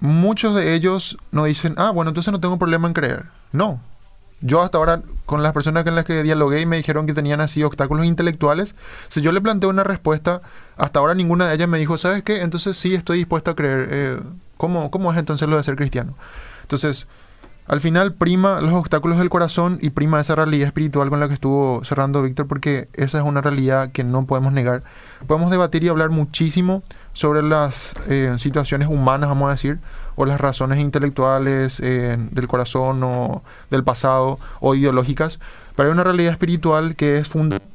muchos 0.00 0.54
de 0.54 0.74
ellos 0.74 1.18
no 1.30 1.44
dicen, 1.44 1.74
ah, 1.76 1.90
bueno, 1.90 2.08
entonces 2.08 2.32
no 2.32 2.40
tengo 2.40 2.58
problema 2.58 2.88
en 2.88 2.94
creer. 2.94 3.26
No, 3.52 3.80
yo 4.40 4.62
hasta 4.62 4.78
ahora, 4.78 5.02
con 5.26 5.42
las 5.42 5.52
personas 5.52 5.84
con 5.84 5.94
las 5.94 6.04
que 6.04 6.22
dialogué 6.22 6.60
y 6.62 6.66
me 6.66 6.78
dijeron 6.78 7.06
que 7.06 7.12
tenían 7.12 7.40
así 7.40 7.62
obstáculos 7.62 8.06
intelectuales, 8.06 8.74
si 9.08 9.20
yo 9.20 9.32
le 9.32 9.40
planteo 9.40 9.68
una 9.68 9.84
respuesta, 9.84 10.40
hasta 10.76 10.98
ahora 10.98 11.14
ninguna 11.14 11.48
de 11.48 11.54
ellas 11.56 11.68
me 11.68 11.78
dijo, 11.78 11.98
¿sabes 11.98 12.22
qué? 12.22 12.40
Entonces 12.40 12.76
sí 12.76 12.94
estoy 12.94 13.18
dispuesto 13.18 13.50
a 13.50 13.56
creer. 13.56 13.88
Eh, 13.90 14.20
¿cómo, 14.56 14.90
¿Cómo 14.90 15.12
es 15.12 15.18
entonces 15.18 15.46
lo 15.46 15.56
de 15.56 15.64
ser 15.64 15.76
cristiano? 15.76 16.16
Entonces, 16.62 17.06
al 17.66 17.80
final 17.80 18.14
prima 18.14 18.60
los 18.60 18.74
obstáculos 18.74 19.18
del 19.18 19.30
corazón 19.30 19.78
y 19.80 19.90
prima 19.90 20.20
esa 20.20 20.34
realidad 20.34 20.66
espiritual 20.66 21.08
con 21.08 21.20
la 21.20 21.28
que 21.28 21.34
estuvo 21.34 21.84
cerrando 21.84 22.22
Víctor, 22.22 22.46
porque 22.46 22.88
esa 22.94 23.18
es 23.18 23.24
una 23.24 23.40
realidad 23.40 23.92
que 23.92 24.02
no 24.02 24.26
podemos 24.26 24.52
negar. 24.52 24.82
Podemos 25.26 25.50
debatir 25.50 25.84
y 25.84 25.88
hablar 25.88 26.10
muchísimo 26.10 26.82
sobre 27.12 27.42
las 27.42 27.94
eh, 28.08 28.34
situaciones 28.38 28.88
humanas, 28.88 29.28
vamos 29.28 29.48
a 29.48 29.52
decir, 29.52 29.78
o 30.16 30.26
las 30.26 30.40
razones 30.40 30.80
intelectuales 30.80 31.80
eh, 31.80 32.16
del 32.18 32.48
corazón 32.48 33.02
o 33.04 33.42
del 33.70 33.84
pasado 33.84 34.38
o 34.60 34.74
ideológicas, 34.74 35.38
pero 35.76 35.88
hay 35.88 35.92
una 35.92 36.04
realidad 36.04 36.32
espiritual 36.32 36.96
que 36.96 37.18
es 37.18 37.28
fundamental 37.28 37.68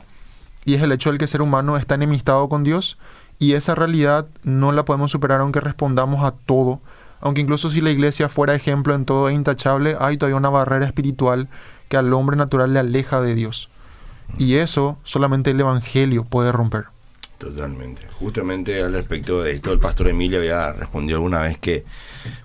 y 0.66 0.74
es 0.74 0.82
el 0.82 0.92
hecho 0.92 1.12
de 1.12 1.18
que 1.18 1.26
el 1.26 1.30
ser 1.30 1.42
humano 1.42 1.78
está 1.78 1.96
enemistado 1.96 2.50
con 2.50 2.64
Dios 2.64 2.98
y 3.40 3.54
esa 3.54 3.76
realidad 3.76 4.26
no 4.44 4.72
la 4.72 4.84
podemos 4.84 5.12
superar 5.12 5.42
aunque 5.42 5.62
respondamos 5.62 6.26
a 6.26 6.32
todo. 6.32 6.82
Aunque 7.22 7.42
incluso 7.42 7.70
si 7.70 7.82
la 7.82 7.92
iglesia 7.92 8.30
fuera 8.30 8.56
ejemplo 8.56 8.94
en 8.94 9.06
todo 9.06 9.30
e 9.30 9.34
intachable, 9.34 9.96
hay 10.00 10.18
todavía 10.18 10.38
una 10.38 10.50
barrera 10.50 10.86
espiritual 10.86 11.48
que 11.90 11.98
al 11.98 12.14
hombre 12.14 12.36
natural 12.36 12.74
le 12.74 12.80
aleja 12.80 13.22
de 13.22 13.36
Dios. 13.36 13.70
Y 14.38 14.56
eso 14.56 14.98
solamente 15.04 15.52
el 15.52 15.60
Evangelio 15.60 16.24
puede 16.24 16.52
romper. 16.52 16.86
Totalmente. 17.38 18.08
Justamente 18.20 18.82
al 18.82 18.94
respecto 18.94 19.44
de 19.44 19.52
esto, 19.52 19.72
el 19.72 19.80
pastor 19.80 20.08
Emilio 20.08 20.40
había 20.40 20.72
respondido 20.74 21.18
alguna 21.18 21.42
vez 21.42 21.58
que 21.58 21.84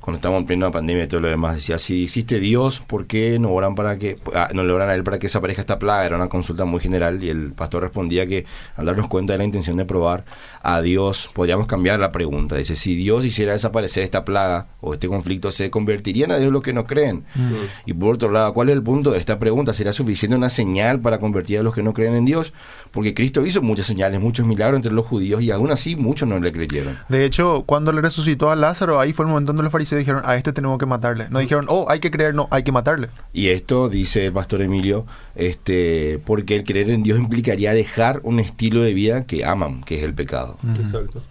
cuando 0.00 0.16
estábamos 0.16 0.42
en 0.42 0.46
plena 0.46 0.70
pandemia 0.70 1.04
y 1.04 1.08
todo 1.08 1.20
lo 1.20 1.28
demás, 1.28 1.56
decía, 1.56 1.78
si 1.78 2.04
existe 2.04 2.40
Dios, 2.40 2.80
¿por 2.86 3.06
qué 3.06 3.38
no 3.38 3.50
oran 3.50 3.74
para 3.74 3.98
que, 3.98 4.18
ah, 4.34 4.48
no 4.52 4.64
le 4.64 4.72
oran 4.72 4.88
a 4.88 4.94
él 4.94 5.04
para 5.04 5.18
que 5.18 5.26
desaparezca 5.26 5.62
esta 5.62 5.78
plaga? 5.78 6.06
Era 6.06 6.16
una 6.16 6.28
consulta 6.28 6.64
muy 6.64 6.80
general 6.80 7.22
y 7.22 7.28
el 7.28 7.52
pastor 7.52 7.82
respondía 7.82 8.26
que 8.26 8.46
al 8.76 8.86
darnos 8.86 9.08
cuenta 9.08 9.32
de 9.32 9.38
la 9.38 9.44
intención 9.44 9.76
de 9.76 9.84
probar 9.84 10.24
a 10.62 10.82
Dios, 10.82 11.30
podríamos 11.32 11.66
cambiar 11.66 11.98
la 12.00 12.12
pregunta. 12.12 12.56
Dice, 12.56 12.76
si 12.76 12.94
Dios 12.94 13.24
hiciera 13.24 13.52
desaparecer 13.52 14.02
esta 14.02 14.24
plaga 14.24 14.68
o 14.80 14.94
este 14.94 15.08
conflicto, 15.08 15.52
¿se 15.52 15.70
convertirían 15.70 16.30
a 16.30 16.36
Dios 16.36 16.52
los 16.52 16.62
que 16.62 16.72
no 16.72 16.84
creen? 16.84 17.24
Mm. 17.34 17.54
Y 17.86 17.92
por 17.94 18.14
otro 18.14 18.30
lado, 18.30 18.52
¿cuál 18.52 18.68
es 18.68 18.74
el 18.74 18.82
punto 18.82 19.12
de 19.12 19.18
esta 19.18 19.38
pregunta? 19.38 19.72
¿Será 19.72 19.92
suficiente 19.92 20.36
una 20.36 20.50
señal 20.50 21.00
para 21.00 21.18
convertir 21.18 21.58
a 21.58 21.62
los 21.62 21.74
que 21.74 21.82
no 21.82 21.94
creen 21.94 22.14
en 22.14 22.24
Dios? 22.24 22.52
Porque 22.90 23.14
Cristo 23.14 23.44
hizo 23.46 23.62
muchas 23.62 23.86
señales, 23.86 24.20
muchos 24.20 24.46
milagros 24.46 24.76
entre 24.76 24.92
los 24.92 25.06
judíos 25.06 25.42
y 25.42 25.50
aún 25.50 25.70
así 25.70 25.96
muchos 25.96 26.28
no 26.28 26.38
le 26.38 26.52
creyeron. 26.52 26.98
De 27.08 27.24
hecho, 27.24 27.64
cuando 27.66 27.92
le 27.92 28.00
resucitó 28.00 28.50
a 28.50 28.56
Lázaro, 28.56 29.00
ahí 29.00 29.12
fue 29.12 29.24
el 29.24 29.30
momento 29.30 29.50
donde 29.50 29.62
los 29.62 29.69
fariseos 29.70 29.98
dijeron, 29.98 30.22
a 30.24 30.36
este 30.36 30.52
tenemos 30.52 30.78
que 30.78 30.86
matarle. 30.86 31.28
No 31.30 31.38
dijeron, 31.38 31.66
oh, 31.68 31.86
hay 31.88 32.00
que 32.00 32.10
creer, 32.10 32.34
no, 32.34 32.48
hay 32.50 32.62
que 32.62 32.72
matarle. 32.72 33.08
Y 33.32 33.48
esto, 33.48 33.88
dice 33.88 34.26
el 34.26 34.32
pastor 34.32 34.62
Emilio, 34.62 35.06
este, 35.34 36.20
porque 36.24 36.56
el 36.56 36.64
creer 36.64 36.90
en 36.90 37.02
Dios 37.02 37.18
implicaría 37.18 37.72
dejar 37.72 38.20
un 38.22 38.40
estilo 38.40 38.82
de 38.82 38.94
vida 38.94 39.26
que 39.26 39.44
aman, 39.44 39.82
que 39.82 39.96
es 39.96 40.02
el 40.02 40.14
pecado. 40.14 40.58
Exacto. 40.82 41.22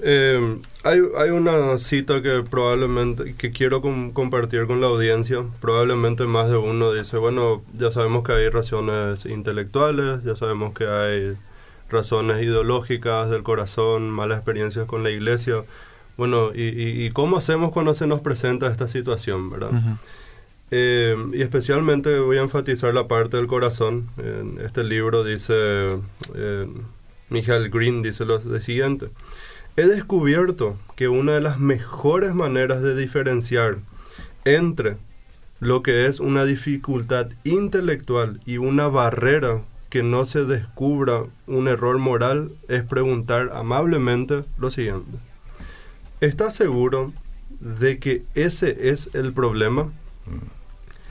Eh, 0.00 0.58
hay, 0.84 1.00
hay, 1.16 1.30
una 1.30 1.76
cita 1.78 2.22
que 2.22 2.44
probablemente 2.48 3.34
que 3.34 3.50
quiero 3.50 3.82
compartir 3.82 4.66
con 4.66 4.80
la 4.80 4.86
audiencia. 4.86 5.44
Probablemente 5.60 6.24
más 6.24 6.48
de 6.48 6.56
uno 6.56 6.92
dice, 6.92 7.16
bueno, 7.16 7.62
ya 7.74 7.90
sabemos 7.90 8.22
que 8.22 8.32
hay 8.32 8.48
razones 8.48 9.26
intelectuales, 9.26 10.22
ya 10.24 10.36
sabemos 10.36 10.74
que 10.74 10.86
hay 10.86 11.36
razones 11.90 12.42
ideológicas 12.42 13.30
del 13.30 13.42
corazón, 13.42 14.10
malas 14.10 14.38
experiencias 14.38 14.86
con 14.86 15.02
la 15.02 15.10
iglesia. 15.10 15.64
Bueno, 16.18 16.50
¿y, 16.52 17.08
cómo 17.10 17.36
hacemos 17.36 17.70
cuando 17.70 17.94
se 17.94 18.08
nos 18.08 18.20
presenta 18.20 18.66
esta 18.70 18.88
situación, 18.88 19.50
verdad? 19.50 19.70
Eh, 20.72 21.16
y 21.32 21.42
especialmente 21.42 22.18
voy 22.18 22.38
a 22.38 22.42
enfatizar 22.42 22.92
la 22.92 23.06
parte 23.06 23.36
del 23.36 23.46
corazón. 23.46 24.08
En 24.18 24.58
este 24.62 24.82
libro 24.82 25.22
dice, 25.22 25.96
eh, 26.34 26.66
Michael 27.30 27.70
Green 27.70 28.02
dice 28.02 28.24
lo 28.24 28.40
siguiente. 28.60 29.10
He 29.76 29.86
descubierto 29.86 30.76
que 30.96 31.06
una 31.06 31.34
de 31.34 31.40
las 31.40 31.60
mejores 31.60 32.34
maneras 32.34 32.82
de 32.82 32.96
diferenciar 32.96 33.76
entre 34.44 34.96
lo 35.60 35.84
que 35.84 36.06
es 36.06 36.18
una 36.18 36.44
dificultad 36.44 37.28
intelectual 37.44 38.40
y 38.44 38.58
una 38.58 38.88
barrera 38.88 39.62
que 39.88 40.02
no 40.02 40.24
se 40.24 40.44
descubra 40.44 41.26
un 41.46 41.68
error 41.68 41.98
moral 41.98 42.50
es 42.66 42.82
preguntar 42.82 43.52
amablemente 43.54 44.40
lo 44.58 44.72
siguiente. 44.72 45.27
¿Estás 46.20 46.56
seguro 46.56 47.12
de 47.60 47.98
que 48.00 48.24
ese 48.34 48.90
es 48.90 49.10
el 49.14 49.32
problema? 49.32 49.92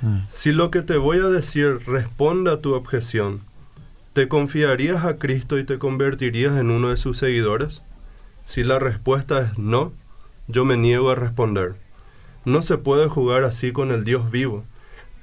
Mm. 0.01 0.23
Si 0.29 0.51
lo 0.51 0.69
que 0.69 0.81
te 0.81 0.97
voy 0.97 1.19
a 1.19 1.27
decir 1.27 1.79
responde 1.87 2.51
a 2.51 2.61
tu 2.61 2.73
objeción, 2.73 3.39
¿te 4.11 4.27
confiarías 4.27 5.05
a 5.05 5.17
Cristo 5.17 5.57
y 5.57 5.63
te 5.63 5.79
convertirías 5.79 6.57
en 6.57 6.71
uno 6.71 6.89
de 6.89 6.97
sus 6.97 7.17
seguidores? 7.17 7.81
Si 8.45 8.63
la 8.63 8.79
respuesta 8.79 9.41
es 9.41 9.57
no, 9.57 9.93
yo 10.47 10.65
me 10.65 10.75
niego 10.75 11.09
a 11.09 11.15
responder. 11.15 11.75
No 12.43 12.61
se 12.61 12.77
puede 12.77 13.07
jugar 13.07 13.45
así 13.45 13.71
con 13.71 13.91
el 13.91 14.03
Dios 14.03 14.29
vivo. 14.29 14.65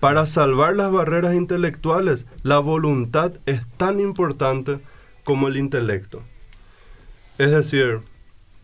Para 0.01 0.27
salvar 0.27 0.77
las 0.77 0.93
barreras 0.93 1.35
intelectuales, 1.35 2.27
la 2.43 2.59
voluntad 2.59 3.33
es 3.47 3.63
tan 3.77 4.01
importante 4.01 4.79
como 5.25 5.49
el 5.49 5.57
intelecto. 5.57 6.23
Es 7.39 7.51
decir, 7.51 8.01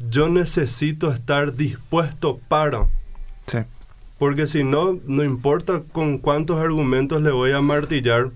yo 0.08 0.28
necesito 0.28 1.12
estar 1.12 1.54
dispuesto 1.54 2.38
para. 2.48 2.86
Sí. 3.46 3.58
Porque 4.18 4.46
si 4.46 4.64
no, 4.64 4.98
no 5.06 5.24
importa 5.24 5.82
con 5.92 6.18
cuántos 6.18 6.58
argumentos 6.58 7.22
le 7.22 7.30
voy 7.30 7.52
a 7.52 7.60
martillar, 7.60 8.30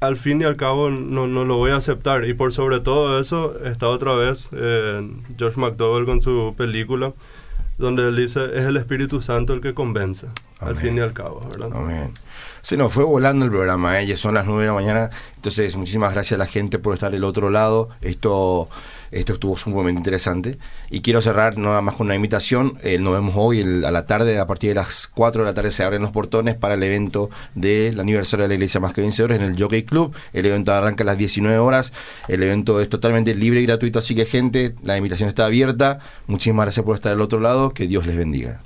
al 0.00 0.16
fin 0.16 0.40
y 0.40 0.44
al 0.44 0.56
cabo 0.56 0.90
no, 0.90 1.26
no, 1.26 1.44
lo 1.44 1.56
voy 1.56 1.70
a 1.70 1.76
aceptar. 1.76 2.24
Y 2.24 2.34
por 2.34 2.52
sobre 2.52 2.80
todo 2.80 3.20
eso 3.20 3.58
está 3.64 3.88
otra 3.88 4.14
vez 4.14 4.48
eh, 4.52 5.08
George 5.36 5.60
McDowell 5.60 6.04
con 6.04 6.20
su 6.20 6.54
película, 6.56 7.12
donde 7.78 8.08
él 8.08 8.16
dice, 8.16 8.44
es 8.54 8.64
el 8.64 8.76
Espíritu 8.76 9.20
Santo 9.20 9.52
el 9.52 9.60
que 9.60 9.74
convence, 9.74 10.26
al 10.60 10.76
fin 10.76 10.96
y 10.96 11.00
al 11.00 11.12
cabo, 11.12 11.46
¿verdad? 11.50 11.70
Amén. 11.74 12.14
Se 12.62 12.76
nos 12.76 12.92
fue 12.92 13.04
volando 13.04 13.44
el 13.44 13.50
programa, 13.50 14.00
¿eh? 14.00 14.06
ya 14.06 14.16
son 14.16 14.34
las 14.34 14.46
9 14.46 14.62
de 14.62 14.66
la 14.68 14.74
mañana, 14.74 15.10
entonces 15.36 15.76
muchísimas 15.76 16.12
gracias 16.12 16.38
a 16.38 16.38
la 16.38 16.46
gente 16.46 16.78
por 16.78 16.94
estar 16.94 17.12
del 17.12 17.24
otro 17.24 17.50
lado. 17.50 17.90
Esto 18.00 18.68
esto 19.10 19.34
estuvo 19.34 19.56
sumamente 19.56 19.98
interesante. 19.98 20.58
Y 20.90 21.00
quiero 21.00 21.22
cerrar 21.22 21.58
nada 21.58 21.80
más 21.80 21.94
con 21.94 22.06
una 22.06 22.14
invitación. 22.14 22.78
Eh, 22.82 22.98
nos 22.98 23.14
vemos 23.14 23.34
hoy 23.36 23.62
a 23.62 23.90
la 23.90 24.06
tarde, 24.06 24.38
a 24.38 24.46
partir 24.46 24.70
de 24.70 24.74
las 24.74 25.06
4 25.08 25.42
de 25.42 25.48
la 25.48 25.54
tarde 25.54 25.70
se 25.70 25.84
abren 25.84 26.02
los 26.02 26.10
portones 26.10 26.54
para 26.56 26.74
el 26.74 26.82
evento 26.82 27.30
del 27.54 27.98
aniversario 28.00 28.44
de 28.44 28.48
la 28.48 28.54
Iglesia 28.54 28.80
Más 28.80 28.94
que 28.94 29.00
Vencedores 29.00 29.38
en 29.38 29.44
el 29.44 29.60
Jockey 29.60 29.84
Club. 29.84 30.14
El 30.32 30.46
evento 30.46 30.72
arranca 30.72 31.04
a 31.04 31.06
las 31.06 31.18
19 31.18 31.58
horas. 31.58 31.92
El 32.28 32.42
evento 32.42 32.80
es 32.80 32.88
totalmente 32.88 33.34
libre 33.34 33.60
y 33.60 33.66
gratuito, 33.66 33.98
así 33.98 34.14
que 34.14 34.24
gente, 34.24 34.74
la 34.82 34.96
invitación 34.96 35.28
está 35.28 35.46
abierta. 35.46 35.98
Muchísimas 36.26 36.66
gracias 36.66 36.84
por 36.84 36.96
estar 36.96 37.12
del 37.12 37.20
otro 37.20 37.40
lado. 37.40 37.70
Que 37.70 37.86
Dios 37.86 38.06
les 38.06 38.16
bendiga. 38.16 38.62